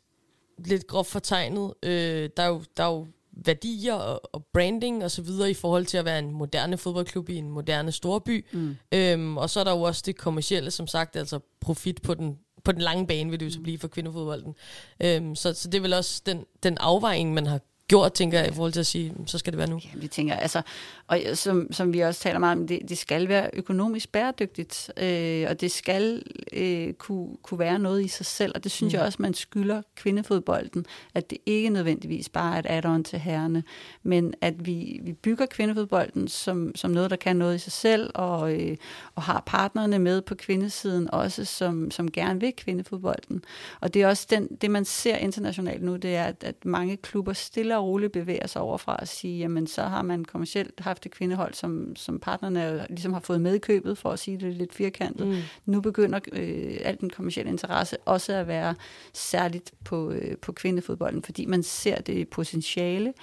lidt 0.57 0.87
groft 0.87 1.09
fortegnet, 1.09 1.73
øh, 1.83 2.29
der, 2.37 2.43
er 2.43 2.47
jo, 2.47 2.63
der 2.77 2.83
er 2.83 2.91
jo 2.91 3.07
værdier 3.45 3.93
og, 3.93 4.21
og 4.33 4.45
branding 4.53 5.03
og 5.03 5.11
så 5.11 5.21
videre 5.21 5.51
i 5.51 5.53
forhold 5.53 5.85
til 5.85 5.97
at 5.97 6.05
være 6.05 6.19
en 6.19 6.31
moderne 6.31 6.77
fodboldklub 6.77 7.29
i 7.29 7.35
en 7.35 7.49
moderne 7.49 7.91
storby. 7.91 8.45
Mm. 8.51 8.77
Øhm, 8.91 9.37
og 9.37 9.49
så 9.49 9.59
er 9.59 9.63
der 9.63 9.71
jo 9.71 9.81
også 9.81 10.03
det 10.05 10.17
kommercielle, 10.17 10.71
som 10.71 10.87
sagt, 10.87 11.15
altså 11.15 11.39
profit 11.61 12.01
på 12.01 12.13
den 12.13 12.37
på 12.63 12.71
den 12.71 12.81
lange 12.81 13.07
bane 13.07 13.29
vil 13.29 13.39
det 13.39 13.45
jo 13.45 13.51
så 13.51 13.59
blive 13.59 13.79
for 13.79 13.87
kvindefodbolden. 13.87 14.55
Øhm, 14.99 15.35
så, 15.35 15.53
så 15.53 15.69
det 15.69 15.77
er 15.77 15.81
vel 15.81 15.93
også 15.93 16.21
den, 16.25 16.45
den 16.63 16.77
afvejning, 16.77 17.33
man 17.33 17.45
har 17.45 17.59
gjort, 17.87 18.13
tænker 18.13 18.39
jeg, 18.39 18.47
i 18.47 18.53
forhold 18.53 18.71
til 18.71 18.79
at 18.79 18.85
sige, 18.85 19.13
så 19.25 19.37
skal 19.37 19.53
det 19.53 19.57
være 19.57 19.69
nu. 19.69 19.79
Ja, 19.83 19.99
vi 19.99 20.07
tænker, 20.07 20.35
altså, 20.35 20.61
og 21.07 21.19
som, 21.33 21.67
som 21.71 21.93
vi 21.93 21.99
også 21.99 22.21
taler 22.21 22.39
meget 22.39 22.57
om, 22.57 22.67
det, 22.67 22.79
det 22.89 22.97
skal 22.97 23.27
være 23.27 23.49
økonomisk 23.53 24.11
bæredygtigt, 24.11 24.91
øh, 24.97 25.45
og 25.49 25.61
det 25.61 25.71
skal 25.71 26.23
øh, 26.53 26.93
kunne, 26.93 27.37
kunne 27.43 27.59
være 27.59 27.79
noget 27.79 28.05
i 28.05 28.07
sig 28.07 28.25
selv, 28.25 28.51
og 28.55 28.63
det 28.63 28.71
synes 28.71 28.93
mm. 28.93 28.97
jeg 28.97 29.05
også, 29.05 29.21
man 29.21 29.33
skylder 29.33 29.81
kvindefodbolden, 29.95 30.85
at 31.13 31.29
det 31.29 31.37
ikke 31.45 31.69
nødvendigvis 31.69 32.29
bare 32.29 32.55
er 32.55 32.59
et 32.59 32.85
add-on 32.85 33.03
til 33.03 33.19
herrene, 33.19 33.63
men 34.03 34.33
at 34.41 34.65
vi, 34.65 34.99
vi 35.03 35.13
bygger 35.13 35.45
kvindefodbolden 35.45 36.27
som, 36.27 36.75
som 36.75 36.91
noget, 36.91 37.09
der 37.09 37.15
kan 37.15 37.35
noget 37.35 37.55
i 37.55 37.59
sig 37.59 37.71
selv, 37.71 38.11
og, 38.15 38.53
øh, 38.53 38.77
og 39.15 39.23
har 39.23 39.43
partnerne 39.45 39.99
med 39.99 40.21
på 40.21 40.35
kvindesiden 40.35 41.11
også, 41.13 41.45
som, 41.45 41.91
som 41.91 42.11
gerne 42.11 42.39
vil 42.39 42.53
kvindefodbolden. 42.57 43.43
Og 43.79 43.93
det 43.93 44.01
er 44.01 44.07
også 44.07 44.27
den, 44.29 44.47
det, 44.61 44.71
man 44.71 44.85
ser 44.85 45.15
internationalt 45.15 45.83
nu, 45.83 45.95
det 45.95 46.15
er, 46.15 46.23
at, 46.23 46.43
at 46.43 46.65
mange 46.65 46.97
klubber 46.97 47.33
stiller 47.33 47.76
og 47.77 47.85
roligt 47.85 48.11
bevæger 48.11 48.47
sig 48.47 48.61
over 48.61 48.77
fra 48.77 48.95
at 48.99 49.07
sige, 49.07 49.37
jamen 49.37 49.67
så 49.67 49.83
har 49.83 50.01
man 50.01 50.25
kommercielt 50.25 50.79
haft 50.79 51.05
et 51.05 51.11
kvindehold, 51.11 51.53
som, 51.53 51.95
som 51.95 52.19
partnerne 52.19 52.85
ligesom 52.89 53.13
har 53.13 53.19
fået 53.19 53.41
med 53.41 53.55
i 53.55 53.59
købet, 53.59 53.97
for 53.97 54.09
at 54.09 54.19
sige 54.19 54.37
det 54.37 54.53
lidt 54.53 54.73
firkantet. 54.73 55.27
Mm. 55.27 55.35
Nu 55.65 55.81
begynder 55.81 56.19
øh, 56.31 56.77
al 56.81 56.97
den 56.99 57.09
kommercielle 57.09 57.51
interesse 57.51 57.97
også 58.05 58.33
at 58.33 58.47
være 58.47 58.75
særligt 59.13 59.71
på, 59.85 60.11
øh, 60.11 60.37
på 60.37 60.51
kvindefodbolden, 60.51 61.23
fordi 61.23 61.45
man 61.45 61.63
ser 61.63 62.01
det 62.01 62.29
potentiale 62.29 63.13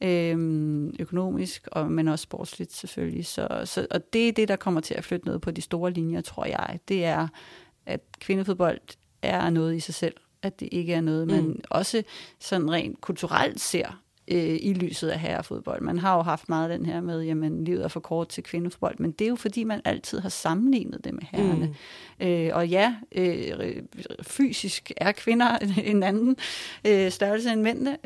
øh, 0.00 0.88
økonomisk, 0.98 1.68
og, 1.72 1.92
men 1.92 2.08
også 2.08 2.22
sportsligt 2.22 2.72
selvfølgelig. 2.72 3.26
Så, 3.26 3.62
så, 3.64 3.86
og 3.90 4.12
det 4.12 4.28
er 4.28 4.32
det, 4.32 4.48
der 4.48 4.56
kommer 4.56 4.80
til 4.80 4.94
at 4.94 5.04
flytte 5.04 5.26
noget 5.26 5.40
på 5.40 5.50
de 5.50 5.60
store 5.60 5.90
linjer, 5.90 6.20
tror 6.20 6.44
jeg. 6.44 6.78
Det 6.88 7.04
er, 7.04 7.28
at 7.86 8.00
kvindefodbold 8.20 8.80
er 9.22 9.50
noget 9.50 9.76
i 9.76 9.80
sig 9.80 9.94
selv, 9.94 10.14
at 10.42 10.60
det 10.60 10.68
ikke 10.72 10.92
er 10.94 11.00
noget, 11.00 11.26
man 11.26 11.44
mm. 11.44 11.60
også 11.70 12.02
sådan 12.38 12.70
rent 12.70 13.00
kulturelt 13.00 13.60
ser 13.60 14.02
øh, 14.30 14.58
i 14.60 14.72
lyset 14.72 15.08
af 15.08 15.18
herrefodbold. 15.18 15.82
Man 15.82 15.98
har 15.98 16.16
jo 16.16 16.22
haft 16.22 16.48
meget 16.48 16.70
den 16.70 16.86
her 16.86 17.00
med, 17.00 17.22
jamen 17.22 17.64
livet 17.64 17.84
er 17.84 17.88
for 17.88 18.00
kort 18.00 18.28
til 18.28 18.42
kvindefodbold, 18.42 18.94
men 18.98 19.10
det 19.10 19.24
er 19.24 19.28
jo 19.28 19.36
fordi, 19.36 19.64
man 19.64 19.80
altid 19.84 20.18
har 20.20 20.28
sammenlignet 20.28 21.04
det 21.04 21.14
med 21.14 21.22
herrerne. 21.30 21.66
Mm. 21.66 21.74
Øh, 22.20 22.50
og 22.52 22.68
ja, 22.68 22.94
øh, 23.12 23.76
fysisk 24.22 24.92
er 24.96 25.12
kvinder 25.12 25.58
en 25.84 26.02
anden 26.02 26.36
øh, 26.86 27.10
størrelse 27.10 27.50
end 27.50 27.62
mændene, 27.62 27.96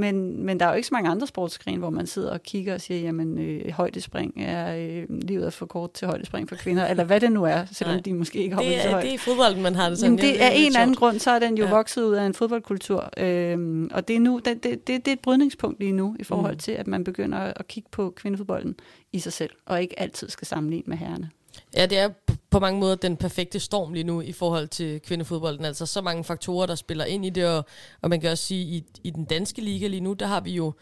men, 0.00 0.46
men 0.46 0.60
der 0.60 0.66
er 0.66 0.70
jo 0.70 0.76
ikke 0.76 0.88
så 0.88 0.94
mange 0.94 1.10
andre 1.10 1.26
sportsgrene, 1.26 1.78
hvor 1.78 1.90
man 1.90 2.06
sidder 2.06 2.30
og 2.30 2.42
kigger 2.42 2.74
og 2.74 2.80
siger, 2.80 3.00
jamen 3.00 3.38
øh, 3.38 3.70
højdespring 3.70 4.42
er 4.42 4.76
øh, 4.76 5.04
livet 5.08 5.46
er 5.46 5.50
for 5.50 5.66
kort 5.66 5.92
til 5.92 6.08
højdespring 6.08 6.48
for 6.48 6.56
kvinder, 6.56 6.86
eller 6.86 7.04
hvad 7.04 7.20
det 7.20 7.32
nu 7.32 7.44
er, 7.44 7.64
selvom 7.72 7.94
Nej. 7.94 8.02
de 8.02 8.14
måske 8.14 8.38
ikke 8.38 8.54
hopper 8.54 8.80
så 8.82 8.88
højt. 8.90 9.02
Det 9.02 9.10
er 9.10 9.14
i 9.14 9.18
fodbolden, 9.18 9.62
man 9.62 9.74
har 9.74 9.88
det 9.88 9.98
sådan. 9.98 10.18
Jamen, 10.18 10.34
det 10.34 10.42
er 10.42 10.50
en 10.50 10.66
eller 10.66 10.80
anden 10.80 10.96
grund, 10.96 11.18
så 11.18 11.30
er 11.30 11.38
den 11.38 11.58
jo 11.58 11.64
ja. 11.64 11.70
vokset 11.70 12.02
ud 12.02 12.14
af 12.14 12.26
en 12.26 12.34
fodboldkultur, 12.34 13.10
øh, 13.16 13.88
og 13.90 14.08
det 14.08 14.16
er 14.16 14.20
nu, 14.20 14.40
det, 14.44 14.64
det, 14.64 14.86
det, 14.86 15.04
det 15.04 15.08
er 15.08 15.12
et 15.12 15.20
brydningspunkt 15.20 15.63
udgangspunkt 15.64 15.80
lige 15.80 15.92
nu, 15.92 16.16
i 16.20 16.24
forhold 16.24 16.54
mm. 16.54 16.58
til, 16.58 16.72
at 16.72 16.86
man 16.86 17.04
begynder 17.04 17.38
at 17.38 17.68
kigge 17.68 17.88
på 17.92 18.12
kvindefodbolden 18.16 18.74
i 19.12 19.18
sig 19.18 19.32
selv, 19.32 19.50
og 19.66 19.82
ikke 19.82 20.00
altid 20.00 20.28
skal 20.28 20.46
sammenligne 20.46 20.84
med 20.86 20.96
herrerne. 20.96 21.30
Ja, 21.76 21.86
det 21.86 21.98
er 21.98 22.08
på 22.50 22.58
mange 22.58 22.80
måder 22.80 22.94
den 22.94 23.16
perfekte 23.16 23.60
storm 23.60 23.92
lige 23.92 24.04
nu 24.04 24.20
i 24.20 24.32
forhold 24.32 24.68
til 24.68 25.00
kvindefodbolden. 25.00 25.64
Altså 25.64 25.86
så 25.86 26.02
mange 26.02 26.24
faktorer, 26.24 26.66
der 26.66 26.74
spiller 26.74 27.04
ind 27.04 27.26
i 27.26 27.30
det, 27.30 27.46
og, 27.46 27.64
og 28.02 28.10
man 28.10 28.20
kan 28.20 28.30
også 28.30 28.44
sige, 28.44 28.64
i, 28.64 28.84
i 29.04 29.10
den 29.10 29.24
danske 29.24 29.60
liga 29.60 29.86
lige 29.86 30.00
nu, 30.00 30.12
der 30.12 30.26
har 30.26 30.40
vi 30.40 30.52
jo 30.52 30.72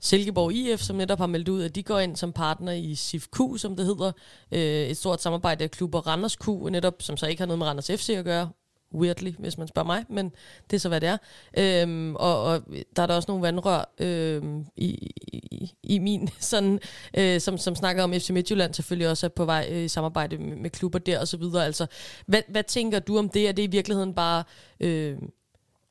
Silkeborg 0.00 0.52
IF, 0.52 0.80
som 0.80 0.96
netop 0.96 1.18
har 1.18 1.26
meldt 1.26 1.48
ud, 1.48 1.62
at 1.62 1.74
de 1.74 1.82
går 1.82 1.98
ind 1.98 2.16
som 2.16 2.32
partner 2.32 2.72
i 2.72 2.94
SIFQ, 2.94 3.38
som 3.56 3.76
det 3.76 3.86
hedder. 3.86 4.12
Øh, 4.52 4.60
et 4.60 4.96
stort 4.96 5.22
samarbejde 5.22 5.64
af 5.64 5.70
klubber 5.70 6.06
Randers 6.06 6.36
Q, 6.36 6.48
netop, 6.48 6.94
som 6.98 7.16
så 7.16 7.26
ikke 7.26 7.40
har 7.40 7.46
noget 7.46 7.58
med 7.58 7.66
Randers 7.66 7.90
FC 7.90 8.10
at 8.10 8.24
gøre, 8.24 8.48
weirdly, 8.94 9.32
hvis 9.38 9.58
man 9.58 9.68
spørger 9.68 9.86
mig, 9.86 10.04
men 10.08 10.32
det 10.70 10.76
er 10.76 10.80
så, 10.80 10.88
hvad 10.88 11.00
det 11.00 11.08
er. 11.08 11.16
Øhm, 11.58 12.16
og, 12.16 12.42
og 12.42 12.62
der 12.96 13.02
er 13.02 13.06
der 13.06 13.14
også 13.14 13.30
nogle 13.30 13.42
vandrør 13.42 13.94
øhm, 13.98 14.66
i, 14.76 15.10
i, 15.32 15.72
i 15.82 15.98
min, 15.98 16.28
sådan, 16.40 16.80
øh, 17.18 17.40
som, 17.40 17.58
som 17.58 17.74
snakker 17.74 18.02
om 18.02 18.12
FC 18.12 18.30
Midtjylland 18.30 18.74
selvfølgelig 18.74 19.08
også 19.08 19.26
er 19.26 19.30
på 19.36 19.44
vej 19.44 19.68
øh, 19.70 19.84
i 19.84 19.88
samarbejde 19.88 20.38
med, 20.38 20.56
med 20.56 20.70
klubber 20.70 20.98
der 20.98 21.20
og 21.20 21.28
så 21.28 21.36
videre. 21.36 21.64
Altså, 21.64 21.86
hvad, 22.26 22.42
hvad 22.48 22.64
tænker 22.64 22.98
du 22.98 23.18
om 23.18 23.28
det? 23.28 23.48
Er 23.48 23.52
det 23.52 23.62
i 23.62 23.66
virkeligheden 23.66 24.14
bare... 24.14 24.44
Øh, 24.80 25.16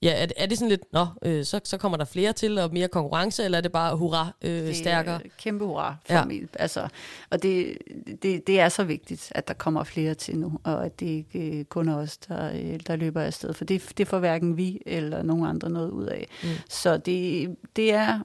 Ja, 0.04 0.24
er, 0.24 0.28
er 0.38 0.46
det 0.46 0.58
sådan 0.58 0.70
lidt, 0.70 0.94
nå, 0.94 1.08
øh, 1.26 1.46
så, 1.46 1.60
så 1.64 1.78
kommer 1.78 1.98
der 1.98 2.06
flere 2.06 2.34
til 2.34 2.58
og 2.58 2.74
mere 2.74 2.88
konkurrence, 2.88 3.44
eller 3.44 3.58
er 3.58 3.62
det 3.62 3.72
bare 3.72 3.96
hurra 3.96 4.34
øh, 4.42 4.52
det 4.52 4.76
stærkere? 4.76 5.22
Kæmpe 5.38 5.66
hurra 5.66 5.96
for 6.06 6.14
ja. 6.14 6.26
mig. 6.26 6.42
Altså, 6.60 6.88
og 7.30 7.44
det, 7.44 7.78
det, 8.22 8.48
det 8.48 8.60
er 8.60 8.70
så 8.70 8.84
vigtigt, 8.84 9.32
at 9.36 9.48
der 9.48 9.54
kommer 9.54 9.84
flere 9.84 10.14
til 10.14 10.38
nu, 10.38 10.60
og 10.64 10.86
at 10.86 11.00
det 11.00 11.06
ikke 11.06 11.60
øh, 11.60 11.66
kun 11.66 11.88
er 11.88 11.96
os, 11.96 12.18
der, 12.18 12.52
øh, 12.54 12.80
der 12.88 12.96
løber 12.96 13.22
afsted, 13.22 13.54
for 13.54 13.66
det, 13.66 13.94
det 13.98 14.08
får 14.08 14.20
hverken 14.20 14.58
vi 14.58 14.82
eller 14.86 15.24
nogen 15.24 15.46
andre 15.46 15.70
noget 15.70 15.90
ud 15.90 16.06
af. 16.06 16.28
Mm. 16.44 16.50
Så 16.70 16.98
det, 16.98 17.56
det 17.76 17.94
er 17.94 18.20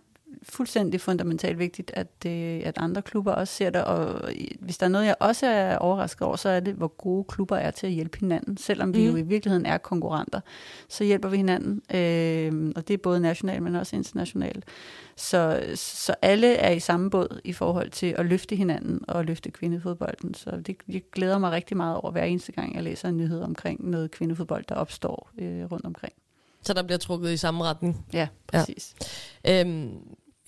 fuldstændig 0.49 1.01
fundamentalt 1.01 1.59
vigtigt, 1.59 1.91
at, 1.95 2.09
øh, 2.27 2.61
at 2.65 2.79
andre 2.79 3.03
klubber 3.03 3.33
også 3.33 3.55
ser 3.55 3.71
det, 3.71 3.85
og 3.85 4.31
hvis 4.61 4.79
der 4.79 4.87
er 4.87 4.91
noget, 4.91 5.07
jeg 5.07 5.15
også 5.21 5.47
er 5.47 5.79
overrasket 5.79 6.23
over, 6.23 6.37
så 6.37 6.49
er 6.49 6.61
det, 6.61 6.75
hvor 6.75 6.89
gode 6.89 7.25
klubber 7.25 7.57
er 7.57 7.71
til 7.71 7.87
at 7.87 7.93
hjælpe 7.93 8.19
hinanden. 8.19 8.57
Selvom 8.57 8.95
vi 8.95 8.99
mm. 8.99 9.11
jo 9.11 9.17
i 9.17 9.23
virkeligheden 9.23 9.67
er 9.67 9.79
konkurrenter, 9.79 10.41
så 10.89 11.05
hjælper 11.05 11.29
vi 11.29 11.37
hinanden, 11.37 11.83
øh, 11.95 12.73
og 12.77 12.89
det 12.89 12.95
er 12.95 12.99
både 12.99 13.21
nationalt, 13.21 13.63
men 13.63 13.77
også 13.77 13.97
internationalt. 13.97 14.65
Så, 15.17 15.65
så 15.75 16.15
alle 16.23 16.55
er 16.55 16.71
i 16.71 16.81
samme 16.81 17.11
båd 17.11 17.41
i 17.45 17.53
forhold 17.53 17.91
til 17.91 18.15
at 18.19 18.27
løfte 18.27 18.57
hinanden 18.57 19.01
og 19.09 19.25
løfte 19.25 19.51
kvindefodbolden. 19.51 20.35
Så 20.35 20.51
det, 20.67 20.77
jeg 20.89 21.03
glæder 21.13 21.39
mig 21.39 21.51
rigtig 21.53 21.77
meget 21.77 21.97
over 21.97 22.11
hver 22.11 22.25
eneste 22.25 22.53
gang, 22.53 22.75
jeg 22.75 22.83
læser 22.83 23.09
en 23.09 23.17
nyhed 23.17 23.41
omkring 23.43 23.91
noget 23.91 24.11
kvindefodbold, 24.11 24.65
der 24.69 24.75
opstår 24.75 25.31
øh, 25.39 25.65
rundt 25.73 25.87
omkring. 25.87 26.13
Så 26.67 26.73
der 26.73 26.83
bliver 26.83 26.99
trukket 26.99 27.33
i 27.33 27.37
samme 27.37 27.65
retning? 27.65 28.07
Ja, 28.13 28.29
præcis. 28.47 28.95
Ja. 29.45 29.61
Øhm, 29.61 29.99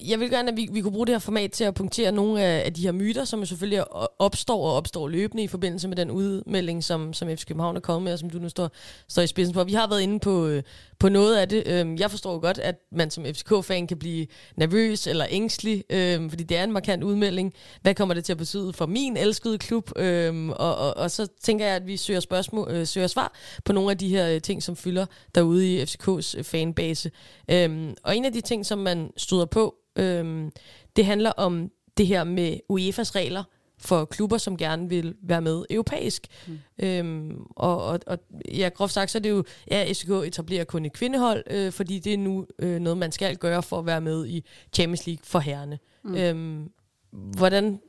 jeg 0.06 0.20
vil 0.20 0.30
gerne, 0.30 0.50
at 0.50 0.56
vi, 0.56 0.68
vi 0.72 0.80
kunne 0.80 0.92
bruge 0.92 1.06
det 1.06 1.14
her 1.14 1.18
format 1.18 1.52
til 1.52 1.64
at 1.64 1.74
punktere 1.74 2.12
nogle 2.12 2.42
af, 2.42 2.62
af 2.64 2.74
de 2.74 2.82
her 2.82 2.92
myter, 2.92 3.24
som 3.24 3.46
selvfølgelig 3.46 3.84
opstår 4.18 4.68
og 4.68 4.76
opstår 4.76 5.08
løbende 5.08 5.42
i 5.42 5.46
forbindelse 5.46 5.88
med 5.88 5.96
den 5.96 6.10
udmelding, 6.10 6.84
som, 6.84 7.12
som 7.12 7.28
FC 7.28 7.46
København 7.46 7.76
er 7.76 7.80
kommet 7.80 8.02
med, 8.02 8.12
og 8.12 8.18
som 8.18 8.30
du 8.30 8.38
nu 8.38 8.48
står, 8.48 8.70
står 9.08 9.22
i 9.22 9.26
spidsen 9.26 9.54
for. 9.54 9.64
Vi 9.64 9.72
har 9.72 9.88
været 9.88 10.00
inde 10.00 10.20
på, 10.20 10.46
øh, 10.46 10.62
på 10.98 11.08
noget 11.08 11.36
af 11.36 11.48
det. 11.48 11.62
Øhm, 11.66 11.96
jeg 11.96 12.10
forstår 12.10 12.32
jo 12.32 12.38
godt, 12.38 12.58
at 12.58 12.74
man 12.92 13.10
som 13.10 13.24
FCK-fan 13.24 13.86
kan 13.86 13.98
blive 13.98 14.26
nervøs 14.56 15.06
eller 15.06 15.26
ængstelig, 15.30 15.84
øhm, 15.90 16.30
fordi 16.30 16.44
det 16.44 16.56
er 16.56 16.64
en 16.64 16.72
markant 16.72 17.04
udmelding. 17.04 17.54
Hvad 17.82 17.94
kommer 17.94 18.14
det 18.14 18.24
til 18.24 18.32
at 18.32 18.38
betyde 18.38 18.72
for 18.72 18.86
min 18.86 19.16
elskede 19.16 19.58
klub? 19.58 19.90
Øhm, 19.96 20.50
og, 20.50 20.76
og, 20.76 20.96
og 20.96 21.10
så 21.10 21.26
tænker 21.40 21.66
jeg, 21.66 21.76
at 21.76 21.86
vi 21.86 21.96
søger, 21.96 22.20
spørgsmål, 22.20 22.68
øh, 22.70 22.86
søger 22.86 23.06
svar 23.06 23.32
på 23.64 23.72
nogle 23.72 23.90
af 23.90 23.98
de 23.98 24.08
her 24.08 24.34
øh, 24.34 24.40
ting, 24.40 24.62
som 24.62 24.76
fylder 24.76 25.06
derude 25.34 25.74
i 25.74 25.82
FCK's 25.82 26.38
øh, 26.38 26.44
fanbase. 26.44 27.10
Øhm, 27.50 27.94
og 28.02 28.16
en 28.16 28.24
af 28.24 28.32
de 28.32 28.40
ting, 28.40 28.66
som 28.66 28.78
man 28.78 29.10
støder 29.16 29.44
på, 29.44 29.74
Øhm, 29.98 30.50
det 30.96 31.06
handler 31.06 31.30
om 31.30 31.70
det 31.96 32.06
her 32.06 32.24
med 32.24 32.56
UEFA's 32.72 33.14
regler 33.14 33.44
for 33.78 34.04
klubber, 34.04 34.38
som 34.38 34.56
gerne 34.56 34.88
vil 34.88 35.14
være 35.22 35.42
med 35.42 35.64
europæisk. 35.70 36.26
Mm. 36.46 36.58
Øhm, 36.78 37.42
og, 37.50 37.84
og, 37.84 38.00
og 38.06 38.18
ja, 38.52 38.70
groft 38.74 38.92
sagt, 38.92 39.10
så 39.10 39.18
er 39.18 39.22
det 39.22 39.30
jo, 39.30 39.44
ja, 39.70 39.92
FCK 39.92 40.10
etablerer 40.10 40.64
kun 40.64 40.84
et 40.84 40.92
kvindehold, 40.92 41.44
øh, 41.50 41.72
fordi 41.72 41.98
det 41.98 42.14
er 42.14 42.18
nu 42.18 42.46
øh, 42.58 42.80
noget, 42.80 42.98
man 42.98 43.12
skal 43.12 43.36
gøre 43.36 43.62
for 43.62 43.78
at 43.78 43.86
være 43.86 44.00
med 44.00 44.26
i 44.26 44.44
Champions 44.72 45.06
League 45.06 45.22
for 45.24 45.38
herrene. 45.38 45.78
Mm. 46.04 46.14
Øhm, 46.14 46.70
hvordan 47.10 47.80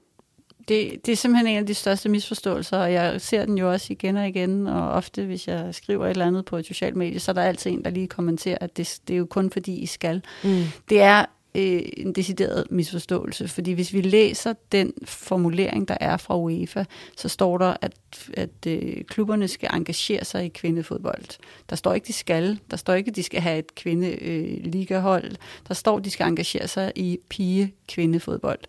det, 0.67 1.05
det 1.05 1.11
er 1.11 1.15
simpelthen 1.15 1.47
en 1.47 1.57
af 1.57 1.65
de 1.65 1.73
største 1.73 2.09
misforståelser, 2.09 2.77
og 2.77 2.93
jeg 2.93 3.21
ser 3.21 3.45
den 3.45 3.57
jo 3.57 3.71
også 3.71 3.93
igen 3.93 4.17
og 4.17 4.27
igen, 4.27 4.67
og 4.67 4.91
ofte 4.91 5.25
hvis 5.25 5.47
jeg 5.47 5.75
skriver 5.75 6.05
et 6.05 6.09
eller 6.09 6.25
andet 6.25 6.45
på 6.45 6.57
et 6.57 6.65
socialt 6.65 6.95
medie, 6.95 7.19
så 7.19 7.31
er 7.31 7.33
der 7.33 7.41
altid 7.41 7.71
en, 7.71 7.83
der 7.83 7.89
lige 7.89 8.07
kommenterer, 8.07 8.57
at 8.61 8.77
det, 8.77 8.99
det 9.07 9.13
er 9.13 9.17
jo 9.17 9.25
kun 9.25 9.51
fordi, 9.51 9.75
I 9.75 9.85
skal. 9.85 10.23
Mm. 10.43 10.63
Det 10.89 11.01
er 11.01 11.25
øh, 11.55 11.81
en 11.97 12.13
decideret 12.13 12.67
misforståelse, 12.69 13.47
fordi 13.47 13.71
hvis 13.71 13.93
vi 13.93 14.01
læser 14.01 14.53
den 14.71 14.93
formulering, 15.03 15.87
der 15.87 15.97
er 16.01 16.17
fra 16.17 16.37
UEFA, 16.37 16.85
så 17.17 17.29
står 17.29 17.57
der, 17.57 17.73
at, 17.81 17.93
at 18.33 18.67
øh, 18.67 19.03
klubberne 19.03 19.47
skal 19.47 19.69
engagere 19.73 20.25
sig 20.25 20.45
i 20.45 20.47
kvindefodbold. 20.47 21.39
Der 21.69 21.75
står 21.75 21.93
ikke, 21.93 22.07
de 22.07 22.13
skal. 22.13 22.59
Der 22.71 22.77
står 22.77 22.93
ikke, 22.93 23.09
at 23.09 23.15
de 23.15 23.23
skal 23.23 23.41
have 23.41 23.59
et 23.59 23.75
kvindeligahold. 23.75 25.25
Øh, 25.25 25.37
der 25.67 25.73
står, 25.73 25.97
at 25.97 26.05
de 26.05 26.09
skal 26.09 26.27
engagere 26.27 26.67
sig 26.67 26.91
i 26.95 27.19
pige-kvindefodbold. 27.29 28.59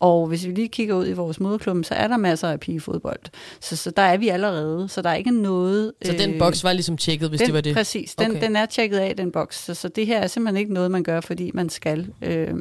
Og 0.00 0.26
hvis 0.26 0.46
vi 0.46 0.52
lige 0.52 0.68
kigger 0.68 0.94
ud 0.94 1.08
i 1.08 1.12
vores 1.12 1.40
moderklub, 1.40 1.84
så 1.84 1.94
er 1.94 2.08
der 2.08 2.16
masser 2.16 2.48
af 2.48 2.60
pigefodbold. 2.60 3.20
Så, 3.60 3.76
så 3.76 3.90
der 3.90 4.02
er 4.02 4.16
vi 4.16 4.28
allerede. 4.28 4.88
Så 4.88 5.02
der 5.02 5.10
er 5.10 5.14
ikke 5.14 5.30
noget... 5.30 5.92
Så 6.04 6.12
øh, 6.12 6.18
den 6.18 6.38
boks 6.38 6.64
var 6.64 6.72
ligesom 6.72 6.96
tjekket, 6.96 7.28
hvis 7.28 7.38
den, 7.38 7.46
det 7.46 7.54
var 7.54 7.60
det? 7.60 7.74
Præcis. 7.74 8.14
Den, 8.14 8.30
okay. 8.30 8.40
den 8.40 8.56
er 8.56 8.66
tjekket 8.66 8.98
af, 8.98 9.16
den 9.16 9.32
boks. 9.32 9.64
Så, 9.64 9.74
så 9.74 9.88
det 9.88 10.06
her 10.06 10.18
er 10.18 10.26
simpelthen 10.26 10.56
ikke 10.56 10.72
noget, 10.72 10.90
man 10.90 11.02
gør, 11.02 11.20
fordi 11.20 11.50
man 11.54 11.68
skal 11.68 12.12
øh, 12.22 12.54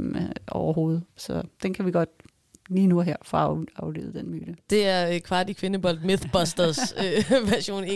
overhovedet. 0.51 1.03
Så 1.17 1.41
den 1.63 1.73
kan 1.73 1.85
vi 1.85 1.91
godt 1.91 2.09
lige 2.69 2.87
nu 2.87 2.99
her 2.99 3.15
for 3.21 3.37
at 3.37 3.57
aflede 3.75 4.13
den 4.13 4.29
myte. 4.31 4.55
Det 4.69 4.87
er 4.87 5.09
øh, 5.09 5.19
kvart 5.19 5.49
i 5.49 5.53
kvindebold 5.53 5.99
Mythbusters 5.99 6.77
øh, 7.03 7.51
version 7.51 7.83
1.0 7.83 7.89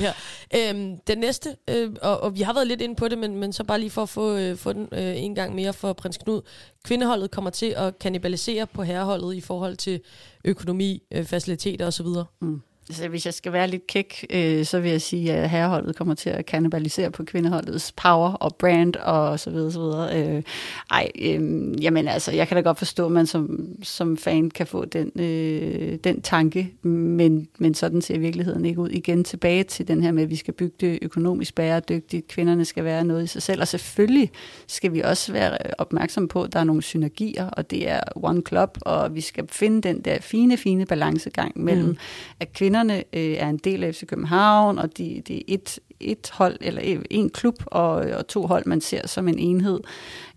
her. 0.00 0.12
Øhm, 0.56 0.96
den 1.06 1.18
næste, 1.18 1.56
øh, 1.70 1.92
og, 2.02 2.20
og 2.20 2.34
vi 2.34 2.40
har 2.40 2.54
været 2.54 2.66
lidt 2.66 2.80
inde 2.80 2.94
på 2.94 3.08
det, 3.08 3.18
men, 3.18 3.36
men 3.36 3.52
så 3.52 3.64
bare 3.64 3.80
lige 3.80 3.90
for 3.90 4.02
at 4.02 4.08
få, 4.08 4.36
øh, 4.36 4.56
få 4.56 4.72
den 4.72 4.88
øh, 4.92 5.22
en 5.22 5.34
gang 5.34 5.54
mere 5.54 5.72
for 5.72 5.92
prins 5.92 6.16
Knud. 6.18 6.42
Kvindeholdet 6.84 7.30
kommer 7.30 7.50
til 7.50 7.74
at 7.76 7.98
kannibalisere 7.98 8.66
på 8.66 8.82
herreholdet 8.82 9.34
i 9.34 9.40
forhold 9.40 9.76
til 9.76 10.00
økonomi, 10.44 11.02
øh, 11.12 11.24
faciliteter 11.24 11.86
osv. 11.86 12.06
Mm. 12.40 12.60
Altså, 12.88 13.08
hvis 13.08 13.26
jeg 13.26 13.34
skal 13.34 13.52
være 13.52 13.68
lidt 13.68 13.86
kæk, 13.86 14.26
øh, 14.30 14.64
så 14.64 14.80
vil 14.80 14.90
jeg 14.90 15.02
sige, 15.02 15.32
at 15.32 15.50
herreholdet 15.50 15.96
kommer 15.96 16.14
til 16.14 16.30
at 16.30 16.46
kannibalisere 16.46 17.10
på 17.10 17.24
kvindeholdets 17.24 17.92
power 17.92 18.32
og 18.32 18.54
brand 18.54 18.96
og 18.96 19.40
så 19.40 19.50
videre, 19.50 19.72
så 19.72 19.80
videre. 19.80 20.36
Øh, 20.36 20.42
ej, 20.90 21.10
øh, 21.20 21.82
jamen 21.82 22.08
altså, 22.08 22.32
jeg 22.32 22.48
kan 22.48 22.56
da 22.56 22.60
godt 22.60 22.78
forstå, 22.78 23.06
at 23.06 23.12
man 23.12 23.26
som, 23.26 23.68
som 23.82 24.16
fan 24.16 24.50
kan 24.50 24.66
få 24.66 24.84
den, 24.84 25.20
øh, 25.20 25.98
den 26.04 26.22
tanke, 26.22 26.72
men, 26.82 27.48
men 27.58 27.74
sådan 27.74 28.02
ser 28.02 28.18
virkeligheden 28.18 28.64
ikke 28.64 28.80
ud. 28.80 28.88
Igen 28.88 29.24
tilbage 29.24 29.62
til 29.62 29.88
den 29.88 30.02
her 30.02 30.12
med, 30.12 30.22
at 30.22 30.30
vi 30.30 30.36
skal 30.36 30.54
bygge 30.54 30.76
det 30.80 30.98
økonomisk 31.02 31.54
bæredygtigt, 31.54 32.28
kvinderne 32.28 32.64
skal 32.64 32.84
være 32.84 33.04
noget 33.04 33.24
i 33.24 33.26
sig 33.26 33.42
selv, 33.42 33.60
og 33.60 33.68
selvfølgelig 33.68 34.30
skal 34.66 34.92
vi 34.92 35.00
også 35.00 35.32
være 35.32 35.58
opmærksom 35.78 36.28
på, 36.28 36.42
at 36.42 36.52
der 36.52 36.60
er 36.60 36.64
nogle 36.64 36.82
synergier, 36.82 37.46
og 37.46 37.70
det 37.70 37.88
er 37.88 38.00
One 38.16 38.42
Club, 38.48 38.78
og 38.80 39.14
vi 39.14 39.20
skal 39.20 39.44
finde 39.48 39.88
den 39.88 40.00
der 40.00 40.20
fine, 40.20 40.56
fine 40.56 40.86
balancegang 40.86 41.52
mellem, 41.60 41.88
mm. 41.88 41.96
at 42.40 42.52
kvinder 42.52 42.75
kvinderne 42.76 43.04
øh, 43.12 43.32
er 43.32 43.48
en 43.48 43.56
del 43.56 43.84
af 43.84 43.94
FC 43.94 44.06
København, 44.06 44.78
og 44.78 44.98
de, 44.98 45.22
det 45.28 45.36
er 45.36 45.42
et, 45.48 45.78
et 46.00 46.30
hold, 46.32 46.56
eller 46.60 47.02
en 47.10 47.30
klub, 47.30 47.54
og, 47.66 47.94
og 47.94 48.26
to 48.26 48.46
hold, 48.46 48.66
man 48.66 48.80
ser 48.80 49.06
som 49.06 49.28
en 49.28 49.38
enhed. 49.38 49.80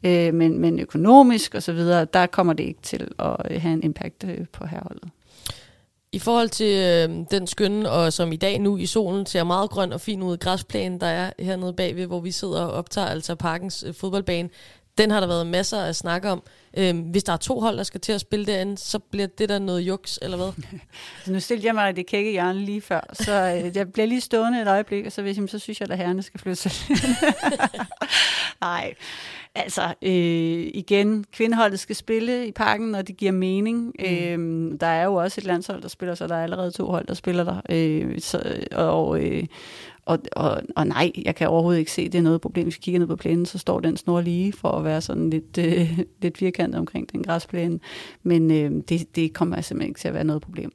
Øh, 0.04 0.34
men, 0.34 0.60
men 0.60 0.80
økonomisk 0.80 1.56
og 1.56 1.64
så 1.64 1.74
videre, 1.74 2.06
der 2.06 2.26
kommer 2.26 2.54
det 2.54 2.64
ikke 2.64 2.82
til 2.82 3.08
at 3.20 3.36
øh, 3.52 3.62
have 3.62 3.74
en 3.74 3.84
impact 3.84 4.24
øh, 4.24 4.46
på 4.52 4.66
herholdet. 4.66 5.10
I 6.12 6.20
forhold 6.20 6.50
til 6.50 6.78
øh, 6.78 7.26
den 7.32 7.48
skønne, 7.48 7.90
og 7.90 8.14
som 8.14 8.32
i 8.32 8.36
dag 8.36 8.60
nu 8.60 8.78
i 8.78 8.86
solen 8.86 9.26
ser 9.26 9.44
meget 9.44 9.70
grøn 9.70 9.94
og 9.94 10.02
fin 10.02 10.22
ud, 10.22 10.38
græsplænen, 10.38 11.02
der 11.02 11.08
er 11.08 11.32
hernede 11.40 11.74
bagved, 11.74 12.06
hvor 12.06 12.20
vi 12.20 12.32
sidder 12.32 12.62
og 12.62 12.72
optager, 12.72 13.08
altså 13.08 13.36
parkens 13.36 13.84
øh, 13.88 13.94
fodboldbane, 13.94 14.50
den 15.00 15.12
har 15.12 15.20
der 15.20 15.28
været 15.28 15.48
masser 15.48 15.78
af 15.78 15.96
snak 15.96 16.26
om. 16.26 16.44
Øhm, 16.78 17.00
hvis 17.00 17.24
der 17.24 17.34
er 17.34 17.38
to 17.38 17.60
hold, 17.60 17.78
der 17.78 17.84
skal 17.84 18.02
til 18.02 18.12
at 18.12 18.22
spille 18.22 18.46
derinde, 18.46 18.78
så 18.78 19.00
bliver 19.00 19.28
det 19.28 19.50
der 19.50 19.60
noget 19.60 19.82
juks, 19.82 20.20
eller 20.22 20.38
hvad? 20.38 20.52
så 21.26 21.32
nu 21.32 21.40
stillede 21.40 21.68
jeg 21.68 21.76
mig 21.76 21.96
det 21.96 22.06
kække 22.06 22.32
hjørne 22.32 22.60
lige 22.60 22.82
før, 22.82 23.02
så 23.14 23.62
øh, 23.66 23.78
jeg 23.78 23.92
bliver 23.92 24.06
lige 24.06 24.22
stående 24.22 24.62
et 24.62 24.68
øjeblik, 24.68 25.06
og 25.06 25.12
så, 25.12 25.22
hvis, 25.22 25.38
så 25.48 25.60
synes 25.60 25.80
jeg, 25.80 25.92
at 25.92 25.98
herrerne 25.98 26.24
skal 26.24 26.40
flytte 26.40 26.70
sig. 26.70 26.72
Nej, 28.62 28.94
altså 29.56 29.94
øh, 30.02 30.72
igen, 30.74 31.26
kvindeholdet 31.32 31.80
skal 31.80 31.96
spille 31.96 32.48
i 32.48 32.52
parken, 32.52 32.88
når 32.88 33.02
det 33.02 33.18
giver 33.18 33.32
mening. 33.32 33.94
Mm. 34.00 34.06
Øh, 34.06 34.80
der 34.80 34.88
er 34.88 35.04
jo 35.04 35.16
også 35.16 35.42
et 35.42 35.46
landshold, 35.46 35.82
der 35.82 35.88
spiller, 35.88 36.16
så 36.16 36.28
der 36.28 36.36
er 36.36 36.44
allerede 36.44 36.72
to 36.72 36.86
hold, 36.86 37.08
der 37.08 37.14
spiller 37.14 37.44
der. 37.44 37.62
Øh, 37.70 38.20
så, 38.20 38.66
og, 38.72 39.24
øh, 39.24 39.44
og, 40.10 40.20
og, 40.32 40.62
og 40.76 40.88
nej, 40.88 41.12
jeg 41.26 41.36
kan 41.36 41.48
overhovedet 41.48 41.80
ikke 41.80 41.92
se, 41.92 42.10
det 42.10 42.18
er 42.18 42.22
noget 42.22 42.42
problem. 42.42 42.66
Hvis 42.66 42.76
vi 42.76 42.82
kigger 42.82 43.00
ned 43.00 43.08
på 43.08 43.16
plænen, 43.16 43.46
så 43.46 43.58
står 43.58 43.80
den 43.80 43.98
snor 43.98 44.22
lige 44.22 44.54
for 44.54 44.72
at 44.72 44.84
være 44.84 45.02
sådan 45.02 45.30
lidt, 45.30 45.58
øh, 45.58 46.00
lidt 46.22 46.38
firkantet 46.38 46.80
omkring 46.80 47.12
den 47.12 47.24
græsplæne. 47.24 47.80
Men 48.24 48.52
øh, 48.52 48.72
det, 48.90 49.16
det 49.16 49.34
kommer 49.34 49.62
simpelthen 49.62 49.90
ikke 49.90 50.00
til 50.00 50.08
at 50.08 50.14
være 50.14 50.24
noget 50.24 50.42
problem. 50.42 50.72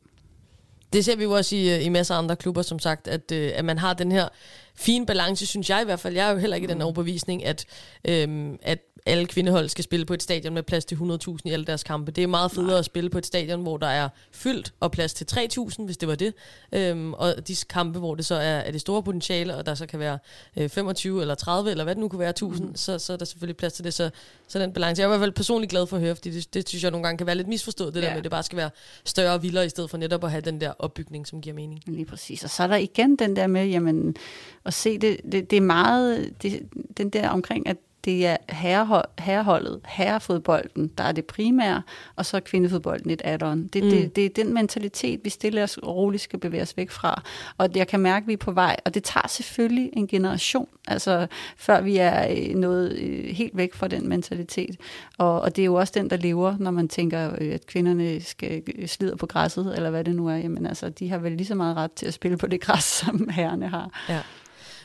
Det 0.93 1.05
ser 1.05 1.17
vi 1.17 1.23
jo 1.23 1.31
også 1.31 1.57
i, 1.57 1.83
i 1.83 1.89
masser 1.89 2.15
af 2.15 2.19
andre 2.19 2.37
klubber, 2.37 2.63
som 2.63 2.79
sagt, 2.79 3.09
at, 3.09 3.33
øh, 3.33 3.51
at 3.55 3.65
man 3.65 3.79
har 3.79 3.95
den 3.95 4.13
her 4.13 4.29
fin 4.75 5.07
balance, 5.07 5.47
synes 5.47 5.71
jeg 5.71 5.83
i 5.83 5.85
hvert 5.85 6.01
fald. 6.01 6.15
Jeg 6.15 6.29
er 6.29 6.33
jo 6.33 6.39
heller 6.39 6.57
ikke 6.57 6.65
i 6.65 6.71
den 6.71 6.79
mm. 6.79 6.85
overbevisning, 6.85 7.45
at, 7.45 7.65
øhm, 8.05 8.59
at, 8.63 8.79
alle 9.07 9.27
kvindehold 9.27 9.69
skal 9.69 9.85
spille 9.85 10.07
på 10.07 10.15
et 10.15 10.23
stadion 10.23 10.55
med 10.55 10.63
plads 10.63 10.85
til 10.85 10.97
100.000 10.97 11.37
i 11.45 11.51
alle 11.51 11.65
deres 11.65 11.83
kampe. 11.83 12.11
Det 12.11 12.25
er 12.25 12.29
meget 12.29 12.51
federe 12.51 12.69
Nej. 12.69 12.79
at 12.79 12.85
spille 12.85 13.11
på 13.11 13.19
et 13.19 13.27
stadion, 13.27 13.63
hvor 13.63 13.77
der 13.77 13.87
er 13.87 14.09
fyldt 14.33 14.73
og 14.81 14.93
plads 14.93 15.15
til 15.15 15.27
3.000, 15.33 15.85
hvis 15.85 15.97
det 15.97 16.09
var 16.09 16.15
det. 16.15 16.35
Øhm, 16.73 17.15
og 17.15 17.49
de 17.49 17.57
kampe, 17.69 17.99
hvor 17.99 18.15
det 18.15 18.27
så 18.27 18.35
er, 18.35 18.41
er 18.41 18.71
det 18.71 18.81
store 18.81 19.03
potentiale, 19.03 19.57
og 19.57 19.67
der 19.67 19.75
så 19.75 19.87
kan 19.87 19.99
være 19.99 20.19
øh, 20.57 20.69
25 20.69 21.21
eller 21.21 21.35
30, 21.35 21.71
eller 21.71 21.85
hvad 21.85 21.95
det 21.95 22.01
nu 22.01 22.09
kunne 22.09 22.19
være, 22.19 22.31
1000, 22.31 22.69
mm. 22.69 22.77
så, 22.77 22.99
så 22.99 23.13
er 23.13 23.17
der 23.17 23.25
selvfølgelig 23.25 23.57
plads 23.57 23.73
til 23.73 23.85
det. 23.85 23.95
Så, 23.95 24.11
så 24.49 24.59
den 24.59 24.73
balance. 24.73 25.01
Jeg 25.01 25.07
er 25.07 25.09
i 25.09 25.13
hvert 25.13 25.21
fald 25.21 25.33
personligt 25.33 25.71
glad 25.71 25.87
for 25.87 25.97
at 25.97 26.03
høre, 26.03 26.15
fordi 26.15 26.31
det, 26.31 26.55
det 26.55 26.69
synes 26.69 26.83
jeg 26.83 26.91
nogle 26.91 27.05
gange 27.05 27.19
kan 27.19 27.27
være 27.27 27.37
lidt 27.37 27.49
misforstået, 27.49 27.95
det 27.95 28.01
ja. 28.01 28.07
der 28.07 28.13
med, 28.13 28.19
at 28.19 28.25
det 28.25 28.31
bare 28.31 28.43
skal 28.43 28.57
være 28.57 28.71
større 29.05 29.35
og 29.35 29.43
vildere, 29.43 29.67
i 29.67 29.69
stedet 29.69 29.91
for 29.91 29.97
netop 29.97 30.25
at 30.25 30.31
have 30.31 30.41
den 30.41 30.61
der 30.61 30.73
opbygning, 30.79 31.27
som 31.27 31.41
giver 31.41 31.55
mening. 31.55 31.83
Lige 31.87 32.05
præcis. 32.05 32.45
Og 32.45 32.51
så 32.51 32.63
er 32.63 32.67
der 32.67 32.77
igen 32.77 33.17
den 33.17 33.37
der 33.37 33.47
med, 33.47 33.67
jamen, 33.67 34.17
at 34.65 34.75
se 34.75 34.99
det, 34.99 35.21
det, 35.33 35.51
det 35.51 35.57
er 35.57 35.61
meget, 35.61 36.31
det, 36.43 36.69
den 36.97 37.11
der 37.11 37.29
omkring, 37.29 37.67
at 37.67 37.77
det 38.05 38.27
er 38.27 38.37
herrehold, 38.49 39.05
herreholdet, 39.19 39.81
herrefodbolden, 39.87 40.91
der 40.99 41.05
er 41.05 41.13
det 41.13 41.25
primære, 41.25 41.83
og 42.17 42.27
så 42.27 42.37
er 42.37 42.41
kvindefodbolden 42.41 43.11
et 43.11 43.23
add-on. 43.25 43.69
Det, 43.69 43.85
mm. 43.85 43.91
det, 43.91 44.17
det 44.17 44.25
er 44.25 44.31
den 44.45 44.55
mentalitet, 44.55 45.21
vi 45.25 45.31
stille 45.31 45.63
os 45.63 45.79
roligt 45.87 46.23
skal 46.23 46.39
bevæge 46.39 46.63
os 46.63 46.77
væk 46.77 46.91
fra. 46.91 47.23
Og 47.59 47.69
jeg 47.75 47.89
kan 47.89 48.01
mærke, 48.01 48.25
at 48.25 48.29
vi 48.29 48.33
er 48.33 48.37
på 48.37 48.53
vej, 48.53 48.77
og 48.85 48.95
det 48.95 49.05
tager 49.05 49.29
selvfølgelig 49.29 49.91
en 49.93 50.07
generation, 50.07 50.69
altså 50.89 51.27
før 51.57 51.81
vi 51.81 51.97
er 51.97 52.29
øh, 52.31 52.55
nået 52.55 52.93
øh, 52.93 53.25
helt 53.25 53.57
væk 53.57 53.75
fra 53.75 53.89
den 53.89 54.09
mentalitet. 54.09 54.77
Og, 55.19 55.41
og 55.41 55.57
det 55.57 55.63
er 55.63 55.67
jo 55.67 55.75
også 55.75 55.93
den, 55.97 56.11
der 56.11 56.17
lever, 56.17 56.57
når 56.59 56.71
man 56.71 56.89
tænker, 56.89 57.31
øh, 57.41 57.55
at 57.55 57.67
kvinderne 57.67 58.21
skal 58.21 58.63
slide 58.87 59.17
på 59.17 59.27
græsset, 59.27 59.73
eller 59.77 59.91
hvad 59.91 60.05
det 60.05 60.15
nu 60.15 60.29
er. 60.29 60.37
Jamen 60.37 60.67
altså, 60.67 60.89
de 60.89 61.09
har 61.11 61.19
vel 61.19 61.33
lige 61.33 61.47
så 61.47 61.55
meget 61.55 61.77
ret 61.77 61.93
til 61.93 62.07
at 62.07 62.15
spille 62.15 62.37
på 62.37 62.47
det 62.47 62.61
græs, 62.61 62.85
som 63.05 63.29
herrene 63.29 63.69
har. 63.69 64.05
Ja. 64.09 64.21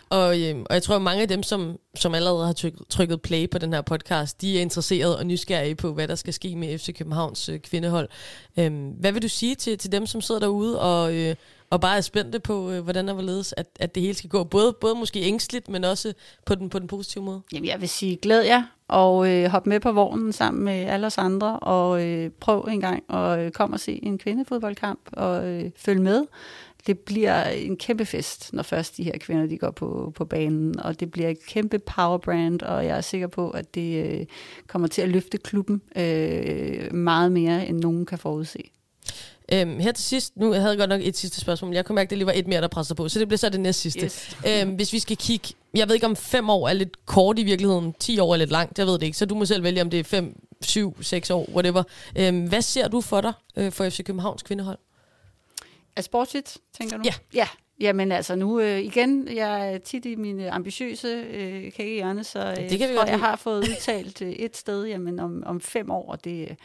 Og, 0.09 0.41
øh, 0.41 0.55
og 0.69 0.73
jeg 0.73 0.83
tror, 0.83 0.95
at 0.95 1.01
mange 1.01 1.21
af 1.21 1.27
dem, 1.27 1.43
som, 1.43 1.77
som 1.95 2.13
allerede 2.15 2.45
har 2.45 2.53
trykket, 2.53 2.81
trykket 2.89 3.21
play 3.21 3.49
på 3.49 3.57
den 3.57 3.73
her 3.73 3.81
podcast, 3.81 4.41
de 4.41 4.57
er 4.57 4.61
interesserede 4.61 5.17
og 5.17 5.25
nysgerrige 5.25 5.75
på, 5.75 5.93
hvad 5.93 6.07
der 6.07 6.15
skal 6.15 6.33
ske 6.33 6.55
med 6.55 6.77
FC 6.77 6.97
Københavns 6.97 7.49
øh, 7.49 7.59
kvindehold. 7.59 8.09
Øh, 8.57 8.71
hvad 8.99 9.11
vil 9.11 9.21
du 9.21 9.27
sige 9.27 9.55
til, 9.55 9.77
til 9.77 9.91
dem, 9.91 10.05
som 10.05 10.21
sidder 10.21 10.41
derude 10.41 10.81
og, 10.81 11.15
øh, 11.15 11.35
og 11.69 11.81
bare 11.81 11.97
er 11.97 12.01
spændte 12.01 12.39
på, 12.39 12.71
øh, 12.71 12.83
hvordan 12.83 13.07
der 13.07 13.13
hvorledes, 13.13 13.53
at, 13.57 13.67
at 13.79 13.95
det 13.95 14.03
hele 14.03 14.13
skal 14.13 14.29
gå? 14.29 14.43
Både, 14.43 14.73
både 14.81 14.95
måske 14.95 15.21
ængstligt, 15.21 15.69
men 15.69 15.83
også 15.83 16.13
på 16.45 16.55
den, 16.55 16.69
på 16.69 16.79
den 16.79 16.87
positive 16.87 17.23
måde. 17.23 17.41
Jamen, 17.53 17.69
jeg 17.69 17.81
vil 17.81 17.89
sige, 17.89 18.15
glæd 18.15 18.41
jer 18.41 18.63
og 18.87 19.29
øh, 19.29 19.49
hop 19.49 19.67
med 19.67 19.79
på 19.79 19.91
vognen 19.91 20.33
sammen 20.33 20.63
med 20.63 20.73
alle 20.73 21.07
os 21.07 21.17
andre, 21.17 21.59
og 21.59 22.05
øh, 22.05 22.29
prøv 22.39 22.67
en 22.71 22.81
gang 22.81 23.03
at 23.09 23.39
øh, 23.39 23.51
komme 23.51 23.75
og 23.75 23.79
se 23.79 23.99
en 24.03 24.17
kvindefodboldkamp, 24.17 24.99
og 25.13 25.47
øh, 25.47 25.71
følg 25.77 26.01
med 26.01 26.25
det 26.89 26.99
bliver 26.99 27.43
en 27.43 27.77
kæmpe 27.77 28.05
fest, 28.05 28.53
når 28.53 28.63
først 28.63 28.97
de 28.97 29.03
her 29.03 29.17
kvinder 29.19 29.45
de 29.45 29.57
går 29.57 29.71
på, 29.71 30.11
på 30.15 30.25
banen, 30.25 30.79
og 30.79 30.99
det 30.99 31.11
bliver 31.11 31.29
et 31.29 31.45
kæmpe 31.47 31.79
powerbrand, 31.79 32.61
og 32.61 32.85
jeg 32.85 32.97
er 32.97 33.01
sikker 33.01 33.27
på, 33.27 33.49
at 33.49 33.75
det 33.75 34.05
øh, 34.05 34.25
kommer 34.67 34.87
til 34.87 35.01
at 35.01 35.09
løfte 35.09 35.37
klubben 35.37 35.81
øh, 35.95 36.93
meget 36.93 37.31
mere, 37.31 37.67
end 37.67 37.79
nogen 37.79 38.05
kan 38.05 38.17
forudse. 38.17 38.59
Øhm, 39.53 39.79
her 39.79 39.91
til 39.91 40.05
sidst, 40.05 40.37
nu 40.37 40.53
jeg 40.53 40.61
havde 40.61 40.71
jeg 40.71 40.79
godt 40.79 40.89
nok 40.89 41.01
et 41.03 41.17
sidste 41.17 41.41
spørgsmål, 41.41 41.69
men 41.69 41.75
jeg 41.75 41.85
kunne 41.85 41.95
mærke, 41.95 42.07
at 42.07 42.09
det 42.09 42.17
lige 42.17 42.25
var 42.25 42.33
et 42.35 42.47
mere, 42.47 42.61
der 42.61 42.67
presser 42.67 42.95
på, 42.95 43.09
så 43.09 43.19
det 43.19 43.27
bliver 43.27 43.37
så 43.37 43.49
det 43.49 43.59
næste 43.59 43.81
sidste. 43.81 44.05
Yes. 44.05 44.37
Øhm, 44.47 44.71
hvis 44.71 44.93
vi 44.93 44.99
skal 44.99 45.17
kigge, 45.17 45.47
jeg 45.73 45.87
ved 45.87 45.95
ikke 45.95 46.07
om 46.07 46.15
fem 46.15 46.49
år 46.49 46.67
er 46.67 46.73
lidt 46.73 47.05
kort 47.05 47.39
i 47.39 47.43
virkeligheden, 47.43 47.93
10 47.99 48.19
år 48.19 48.33
er 48.33 48.37
lidt 48.37 48.51
langt, 48.51 48.79
jeg 48.79 48.87
ved 48.87 48.93
det 48.93 49.03
ikke, 49.03 49.17
så 49.17 49.25
du 49.25 49.35
må 49.35 49.45
selv 49.45 49.63
vælge, 49.63 49.81
om 49.81 49.89
det 49.89 49.99
er 49.99 50.03
fem, 50.03 50.35
syv, 50.61 51.03
seks 51.03 51.29
år, 51.29 51.49
whatever. 51.53 51.83
Øhm, 52.15 52.47
hvad 52.47 52.61
ser 52.61 52.87
du 52.87 53.01
for 53.01 53.21
dig 53.21 53.33
øh, 53.55 53.71
for 53.71 53.89
FC 53.89 54.03
Københavns 54.03 54.43
kvindehold? 54.43 54.77
Er 55.95 56.01
sportsligt, 56.01 56.57
tænker 56.73 56.97
du? 56.97 57.03
Ja. 57.05 57.13
Ja, 57.33 57.47
Jamen 57.79 58.11
altså 58.11 58.35
nu 58.35 58.59
øh, 58.59 58.79
igen, 58.79 59.27
jeg 59.35 59.73
er 59.73 59.77
tit 59.77 60.05
i 60.05 60.15
mine 60.15 60.51
ambitiøse 60.51 61.07
øh, 61.07 61.71
kagehjørne, 61.71 62.23
så 62.23 62.39
øh, 62.39 62.69
det 62.69 62.79
kan 62.79 62.89
vi 62.89 62.95
tror, 62.95 63.05
jeg 63.05 63.19
har 63.19 63.35
fået 63.35 63.69
udtalt 63.69 64.21
øh, 64.21 64.29
et 64.29 64.57
sted, 64.57 64.85
jamen 64.85 65.19
om, 65.19 65.43
om 65.45 65.61
fem 65.61 65.91
år, 65.91 66.11
og 66.11 66.23
det, 66.23 66.57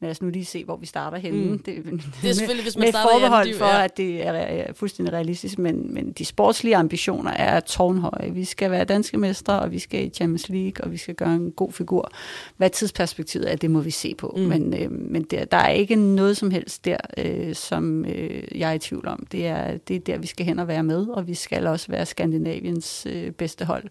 lad 0.00 0.10
os 0.10 0.22
nu 0.22 0.28
lige 0.30 0.44
se, 0.44 0.64
hvor 0.64 0.76
vi 0.76 0.86
starter 0.86 1.18
henne. 1.18 1.50
Mm. 1.50 1.58
Det, 1.58 1.84
det 2.22 2.30
er 2.30 2.34
selvfølgelig, 2.34 2.64
hvis 2.64 2.76
man 2.76 2.84
med 2.84 2.92
starter 2.92 3.10
forbehold 3.10 3.48
ja, 3.48 3.58
for, 3.58 3.64
at 3.64 3.96
det 3.96 4.26
er, 4.26 4.32
er 4.32 4.72
fuldstændig 4.72 5.12
realistisk, 5.12 5.58
men, 5.58 5.94
men 5.94 6.12
de 6.12 6.24
sportslige 6.24 6.76
ambitioner 6.76 7.30
er 7.30 7.60
tårnhøje. 7.60 8.30
Vi 8.34 8.44
skal 8.44 8.70
være 8.70 8.84
danske 8.84 9.18
mestre, 9.18 9.60
og 9.60 9.72
vi 9.72 9.78
skal 9.78 10.06
i 10.06 10.08
Champions 10.08 10.48
League, 10.48 10.84
og 10.84 10.92
vi 10.92 10.96
skal 10.96 11.14
gøre 11.14 11.34
en 11.34 11.52
god 11.52 11.72
figur. 11.72 12.12
Hvad 12.56 12.70
tidsperspektivet 12.70 13.52
er, 13.52 13.56
det 13.56 13.70
må 13.70 13.80
vi 13.80 13.90
se 13.90 14.14
på. 14.14 14.34
Mm. 14.36 14.42
Men, 14.42 14.74
øh, 14.74 14.92
men 14.92 15.22
der, 15.22 15.44
der 15.44 15.56
er 15.56 15.70
ikke 15.70 15.96
noget 15.96 16.36
som 16.36 16.50
helst 16.50 16.84
der, 16.84 16.96
øh, 17.18 17.54
som 17.54 18.04
øh, 18.04 18.42
jeg 18.58 18.70
er 18.70 18.74
i 18.74 18.78
tvivl 18.78 19.08
om. 19.08 19.26
Det 19.32 19.46
er, 19.46 19.76
det 19.76 19.96
er 19.96 20.00
der, 20.00 20.18
vi 20.18 20.26
skal 20.26 20.46
hen 20.46 20.58
og 20.58 20.68
være 20.68 20.82
med, 20.82 21.06
og 21.06 21.26
vi 21.26 21.34
skal 21.34 21.66
også 21.66 21.86
være 21.88 22.06
Skandinaviens 22.06 23.06
øh, 23.10 23.30
bedste 23.30 23.64
hold. 23.64 23.84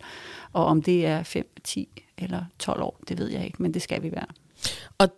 Og 0.54 0.66
om 0.66 0.82
det 0.82 1.06
er 1.06 1.24
5, 1.24 1.46
10 1.64 2.04
eller 2.18 2.42
12 2.60 2.82
år, 2.82 3.00
det 3.10 3.20
ved 3.20 3.28
jeg 3.30 3.46
ikke, 3.46 3.64
men 3.64 3.74
det 3.74 3.82
skal 3.82 4.04
vi 4.04 4.12
være. 4.12 4.26
Og 4.98 5.10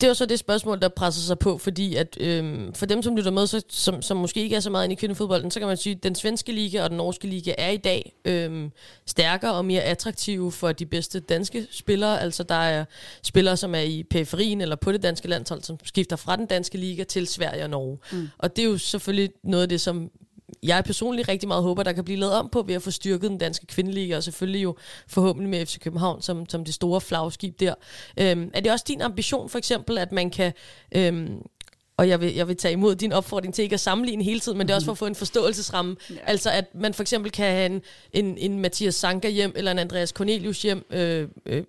det 0.00 0.08
var 0.08 0.14
så 0.14 0.26
det 0.26 0.38
spørgsmål, 0.38 0.80
der 0.80 0.88
presser 0.88 1.22
sig 1.22 1.38
på, 1.38 1.58
fordi 1.58 1.94
at 1.94 2.16
øhm, 2.20 2.74
for 2.74 2.86
dem, 2.86 3.02
som 3.02 3.16
lytter 3.16 3.30
med, 3.30 3.46
så, 3.46 3.62
som, 3.68 4.02
som 4.02 4.16
måske 4.16 4.40
ikke 4.40 4.56
er 4.56 4.60
så 4.60 4.70
meget 4.70 4.84
inde 4.84 4.92
i 4.92 4.96
kvindefodbolden, 4.96 5.50
så 5.50 5.60
kan 5.60 5.68
man 5.68 5.76
sige, 5.76 5.96
at 5.96 6.02
den 6.02 6.14
svenske 6.14 6.52
liga 6.52 6.82
og 6.82 6.90
den 6.90 6.96
norske 6.96 7.26
liga 7.26 7.54
er 7.58 7.70
i 7.70 7.76
dag 7.76 8.12
øhm, 8.24 8.70
stærkere 9.06 9.54
og 9.54 9.64
mere 9.64 9.82
attraktive 9.82 10.52
for 10.52 10.72
de 10.72 10.86
bedste 10.86 11.20
danske 11.20 11.66
spillere. 11.70 12.20
Altså 12.20 12.42
der 12.42 12.54
er 12.54 12.84
spillere, 13.22 13.56
som 13.56 13.74
er 13.74 13.80
i 13.80 14.02
periferien 14.02 14.60
eller 14.60 14.76
på 14.76 14.92
det 14.92 15.02
danske 15.02 15.28
landshold, 15.28 15.62
som 15.62 15.78
skifter 15.84 16.16
fra 16.16 16.36
den 16.36 16.46
danske 16.46 16.78
liga 16.78 17.04
til 17.04 17.26
Sverige 17.26 17.64
og 17.64 17.70
Norge. 17.70 17.98
Mm. 18.12 18.28
Og 18.38 18.56
det 18.56 18.64
er 18.64 18.66
jo 18.66 18.78
selvfølgelig 18.78 19.30
noget 19.44 19.62
af 19.62 19.68
det, 19.68 19.80
som 19.80 20.10
jeg 20.62 20.84
personligt 20.84 21.28
rigtig 21.28 21.48
meget 21.48 21.62
håber, 21.62 21.82
der 21.82 21.92
kan 21.92 22.04
blive 22.04 22.18
lavet 22.18 22.34
om 22.34 22.48
på 22.48 22.62
ved 22.62 22.74
at 22.74 22.82
få 22.82 22.90
styrket 22.90 23.30
den 23.30 23.38
danske 23.38 23.66
kvindeliga, 23.66 24.16
og 24.16 24.22
selvfølgelig 24.22 24.62
jo 24.62 24.76
forhåbentlig 25.08 25.50
med 25.50 25.66
FC 25.66 25.78
København 25.78 26.22
som, 26.22 26.48
som 26.48 26.64
det 26.64 26.74
store 26.74 27.00
flagskib 27.00 27.60
der. 27.60 27.74
Øhm, 28.16 28.50
er 28.54 28.60
det 28.60 28.72
også 28.72 28.84
din 28.88 29.02
ambition 29.02 29.48
for 29.48 29.58
eksempel, 29.58 29.98
at 29.98 30.12
man 30.12 30.30
kan... 30.30 30.52
Øhm, 30.92 31.42
og 31.98 32.08
jeg 32.08 32.20
vil, 32.20 32.34
jeg 32.34 32.48
vil 32.48 32.56
tage 32.56 32.72
imod 32.72 32.94
din 32.94 33.12
opfordring 33.12 33.54
til 33.54 33.62
ikke 33.62 33.74
at 33.74 33.80
sammenligne 33.80 34.24
hele 34.24 34.40
tiden, 34.40 34.58
men 34.58 34.66
det 34.66 34.72
er 34.72 34.76
også 34.76 34.84
for 34.84 34.92
at 34.92 34.98
få 34.98 35.06
en 35.06 35.14
forståelsesramme. 35.14 35.96
Ja. 36.10 36.14
Altså 36.24 36.50
at 36.50 36.64
man 36.74 36.94
for 36.94 37.02
eksempel 37.02 37.32
kan 37.32 37.46
have 37.46 37.66
en, 37.66 37.82
en, 38.12 38.38
en 38.38 38.60
Mathias 38.60 38.94
Sanka 38.94 39.28
hjem, 39.28 39.52
eller 39.56 39.70
en 39.70 39.78
Andreas 39.78 40.08
Cornelius 40.08 40.62
hjem 40.62 40.86
øh, 40.90 41.28
øh, 41.46 41.64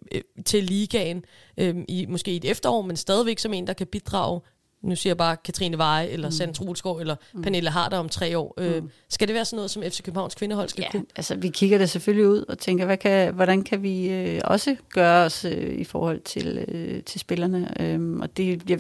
til 0.46 0.64
ligaen, 0.64 1.26
øh, 1.58 1.76
i, 1.88 2.06
måske 2.06 2.32
i 2.32 2.36
et 2.36 2.46
efterår, 2.46 2.82
men 2.82 2.98
stadigvæk 2.98 3.40
som 3.40 3.54
en, 3.54 3.68
der 3.68 3.74
kan 3.74 3.88
bidrage 3.88 4.42
nu 4.82 4.96
siger 4.96 5.12
jeg 5.12 5.18
bare 5.18 5.38
Katrine 5.38 5.78
Veje, 5.78 6.08
eller 6.08 6.28
mm. 6.28 6.32
Sand 6.32 6.54
Trulsgaard, 6.54 7.00
eller 7.00 7.16
mm. 7.34 7.42
Pernille 7.42 7.70
Harder 7.70 7.98
om 7.98 8.10
tre 8.10 8.38
år. 8.38 8.54
Øh, 8.58 8.84
mm. 8.84 8.90
skal 9.10 9.28
det 9.28 9.36
være 9.36 9.46
sådan 9.46 9.56
noget, 9.56 9.72
som 9.72 9.84
FC 9.84 10.04
Københavns 10.04 10.36
kvindehold 10.36 10.70
skal 10.70 10.82
ja, 10.82 10.92
kunne? 10.92 11.06
altså 11.16 11.36
vi 11.36 11.50
kigger 11.50 11.78
det 11.78 11.90
selvfølgelig 11.90 12.28
ud 12.28 12.46
og 12.50 12.58
tænker, 12.58 12.86
hvad 12.86 12.98
kan, 12.98 13.34
hvordan 13.34 13.64
kan 13.64 13.84
vi 13.84 14.10
øh, 14.10 14.42
også 14.44 14.76
gøre 14.94 15.26
os 15.26 15.46
øh, 15.46 15.74
i 15.74 15.84
forhold 15.84 16.20
til, 16.20 16.66
øh, 16.68 17.04
til 17.04 17.20
spillerne? 17.20 17.82
Øh, 17.82 18.20
og 18.20 18.38
det, 18.38 18.70
jeg, 18.70 18.80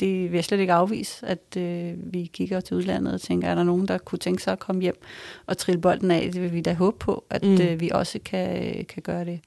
det 0.00 0.22
vil 0.22 0.34
jeg 0.34 0.44
slet 0.44 0.60
ikke 0.60 0.72
afvise, 0.72 1.26
at 1.26 1.56
øh, 1.56 1.92
vi 1.96 2.30
kigger 2.32 2.60
til 2.60 2.76
udlandet 2.76 3.14
og 3.14 3.20
tænker, 3.20 3.48
er 3.48 3.54
der 3.54 3.62
nogen, 3.62 3.88
der 3.88 3.98
kunne 3.98 4.18
tænke 4.18 4.42
sig 4.42 4.52
at 4.52 4.58
komme 4.58 4.82
hjem 4.82 5.02
og 5.46 5.58
trille 5.58 5.80
bolden 5.80 6.10
af? 6.10 6.30
Det 6.32 6.42
vil 6.42 6.52
vi 6.52 6.60
da 6.60 6.74
håbe 6.74 6.98
på, 6.98 7.24
at 7.30 7.42
mm. 7.42 7.60
øh, 7.60 7.80
vi 7.80 7.90
også 7.94 8.18
kan, 8.24 8.84
kan 8.84 9.02
gøre 9.02 9.24
det. 9.24 9.40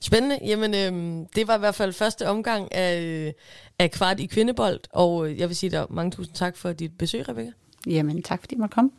Spændende. 0.00 0.38
Jamen, 0.44 0.74
øh, 0.74 1.26
det 1.36 1.48
var 1.48 1.56
i 1.56 1.58
hvert 1.58 1.74
fald 1.74 1.92
første 1.92 2.28
omgang 2.28 2.74
af, 2.74 3.02
øh, 3.02 3.32
af 3.78 3.90
kvart 3.90 4.20
i 4.20 4.26
kvindebold, 4.26 4.80
og 4.90 5.28
øh, 5.28 5.38
jeg 5.38 5.48
vil 5.48 5.56
sige 5.56 5.70
dig 5.70 5.86
mange 5.90 6.10
tusind 6.10 6.34
tak 6.34 6.56
for 6.56 6.72
dit 6.72 6.98
besøg, 6.98 7.28
Rebecca. 7.28 7.52
Jamen, 7.86 8.22
tak 8.22 8.40
fordi 8.40 8.56
jeg 8.60 8.70
komme. 8.70 8.90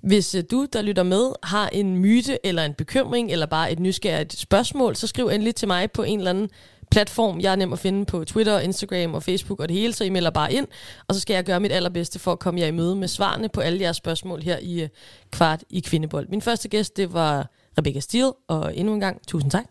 Hvis 0.00 0.34
øh, 0.34 0.44
du, 0.50 0.66
der 0.72 0.82
lytter 0.82 1.02
med, 1.02 1.32
har 1.42 1.68
en 1.68 1.96
myte 1.96 2.46
eller 2.46 2.64
en 2.64 2.74
bekymring, 2.74 3.32
eller 3.32 3.46
bare 3.46 3.72
et 3.72 3.80
nysgerrigt 3.80 4.38
spørgsmål, 4.38 4.96
så 4.96 5.06
skriv 5.06 5.26
endelig 5.26 5.54
til 5.54 5.68
mig 5.68 5.90
på 5.90 6.02
en 6.02 6.18
eller 6.18 6.30
anden 6.30 6.48
platform. 6.90 7.40
Jeg 7.40 7.52
er 7.52 7.56
nem 7.56 7.72
at 7.72 7.78
finde 7.78 8.04
på 8.04 8.24
Twitter, 8.24 8.58
Instagram 8.58 9.14
og 9.14 9.22
Facebook 9.22 9.60
og 9.60 9.68
det 9.68 9.76
hele, 9.76 9.92
så 9.92 10.04
I 10.04 10.08
melder 10.08 10.30
bare 10.30 10.52
ind, 10.52 10.66
og 11.08 11.14
så 11.14 11.20
skal 11.20 11.34
jeg 11.34 11.44
gøre 11.44 11.60
mit 11.60 11.72
allerbedste 11.72 12.18
for 12.18 12.32
at 12.32 12.38
komme 12.38 12.60
jer 12.60 12.66
i 12.66 12.70
møde 12.70 12.96
med 12.96 13.08
svarene 13.08 13.48
på 13.48 13.60
alle 13.60 13.80
jeres 13.80 13.96
spørgsmål 13.96 14.42
her 14.42 14.58
i 14.62 14.88
Kvart 15.30 15.64
i 15.70 15.80
Kvindebold. 15.80 16.28
Min 16.28 16.42
første 16.42 16.68
gæst, 16.68 16.96
det 16.96 17.12
var 17.12 17.50
Rebecca 17.78 18.00
Steele, 18.00 18.32
og 18.48 18.76
endnu 18.76 18.94
en 18.94 19.00
gang, 19.00 19.26
tusind 19.26 19.50
tak. 19.50 19.64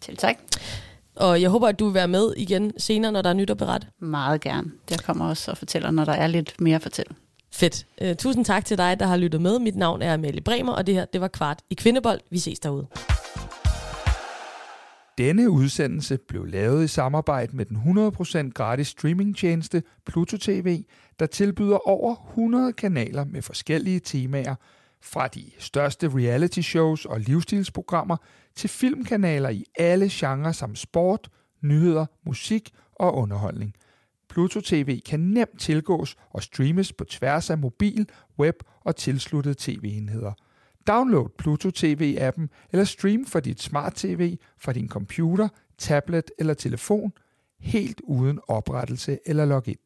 Til 0.00 0.16
tak. 0.16 0.36
Og 1.16 1.42
jeg 1.42 1.50
håber, 1.50 1.68
at 1.68 1.78
du 1.78 1.84
vil 1.84 1.94
være 1.94 2.08
med 2.08 2.34
igen 2.36 2.72
senere, 2.78 3.12
når 3.12 3.22
der 3.22 3.30
er 3.30 3.34
nyt 3.34 3.50
at 3.50 3.56
berette. 3.56 3.86
Meget 3.98 4.40
gerne. 4.40 4.70
Jeg 4.90 4.98
kommer 4.98 5.28
også 5.28 5.50
og 5.50 5.58
fortæller, 5.58 5.90
når 5.90 6.04
der 6.04 6.12
er 6.12 6.26
lidt 6.26 6.60
mere 6.60 6.76
at 6.76 6.82
fortælle. 6.82 7.14
Fedt. 7.52 7.86
Uh, 8.02 8.12
tusind 8.18 8.44
tak 8.44 8.64
til 8.64 8.78
dig, 8.78 9.00
der 9.00 9.06
har 9.06 9.16
lyttet 9.16 9.40
med. 9.40 9.58
Mit 9.58 9.76
navn 9.76 10.02
er 10.02 10.14
Amelie 10.14 10.40
Bremer, 10.40 10.72
og 10.72 10.86
det 10.86 10.94
her 10.94 11.04
det 11.04 11.20
var 11.20 11.28
Kvart 11.28 11.58
i 11.70 11.74
Kvindebold. 11.74 12.20
Vi 12.30 12.38
ses 12.38 12.58
derude. 12.58 12.86
Denne 15.18 15.50
udsendelse 15.50 16.18
blev 16.28 16.46
lavet 16.46 16.84
i 16.84 16.88
samarbejde 16.88 17.56
med 17.56 17.64
den 17.64 17.76
100% 18.48 18.52
gratis 18.52 18.88
streamingtjeneste 18.88 19.82
Pluto 20.06 20.36
TV, 20.36 20.84
der 21.18 21.26
tilbyder 21.26 21.88
over 21.88 22.16
100 22.30 22.72
kanaler 22.72 23.24
med 23.24 23.42
forskellige 23.42 24.00
temaer, 24.00 24.54
fra 25.02 25.28
de 25.28 25.44
største 25.58 26.08
reality 26.08 26.60
shows 26.60 27.04
og 27.04 27.20
livsstilsprogrammer 27.20 28.16
til 28.54 28.70
filmkanaler 28.70 29.48
i 29.48 29.64
alle 29.78 30.08
genrer 30.10 30.52
som 30.52 30.74
sport, 30.74 31.28
nyheder, 31.62 32.06
musik 32.26 32.70
og 32.92 33.14
underholdning. 33.14 33.74
Pluto 34.28 34.60
TV 34.60 35.00
kan 35.00 35.20
nemt 35.20 35.60
tilgås 35.60 36.16
og 36.30 36.42
streames 36.42 36.92
på 36.92 37.04
tværs 37.04 37.50
af 37.50 37.58
mobil, 37.58 38.08
web 38.38 38.54
og 38.80 38.96
tilsluttede 38.96 39.54
tv-enheder. 39.58 40.32
Download 40.86 41.28
Pluto 41.38 41.68
TV-appen 41.68 42.48
eller 42.72 42.84
stream 42.84 43.26
fra 43.26 43.40
dit 43.40 43.62
smart-tv, 43.62 44.36
fra 44.58 44.72
din 44.72 44.88
computer, 44.88 45.48
tablet 45.78 46.30
eller 46.38 46.54
telefon, 46.54 47.12
helt 47.60 48.00
uden 48.04 48.40
oprettelse 48.48 49.18
eller 49.26 49.44
login. 49.44 49.76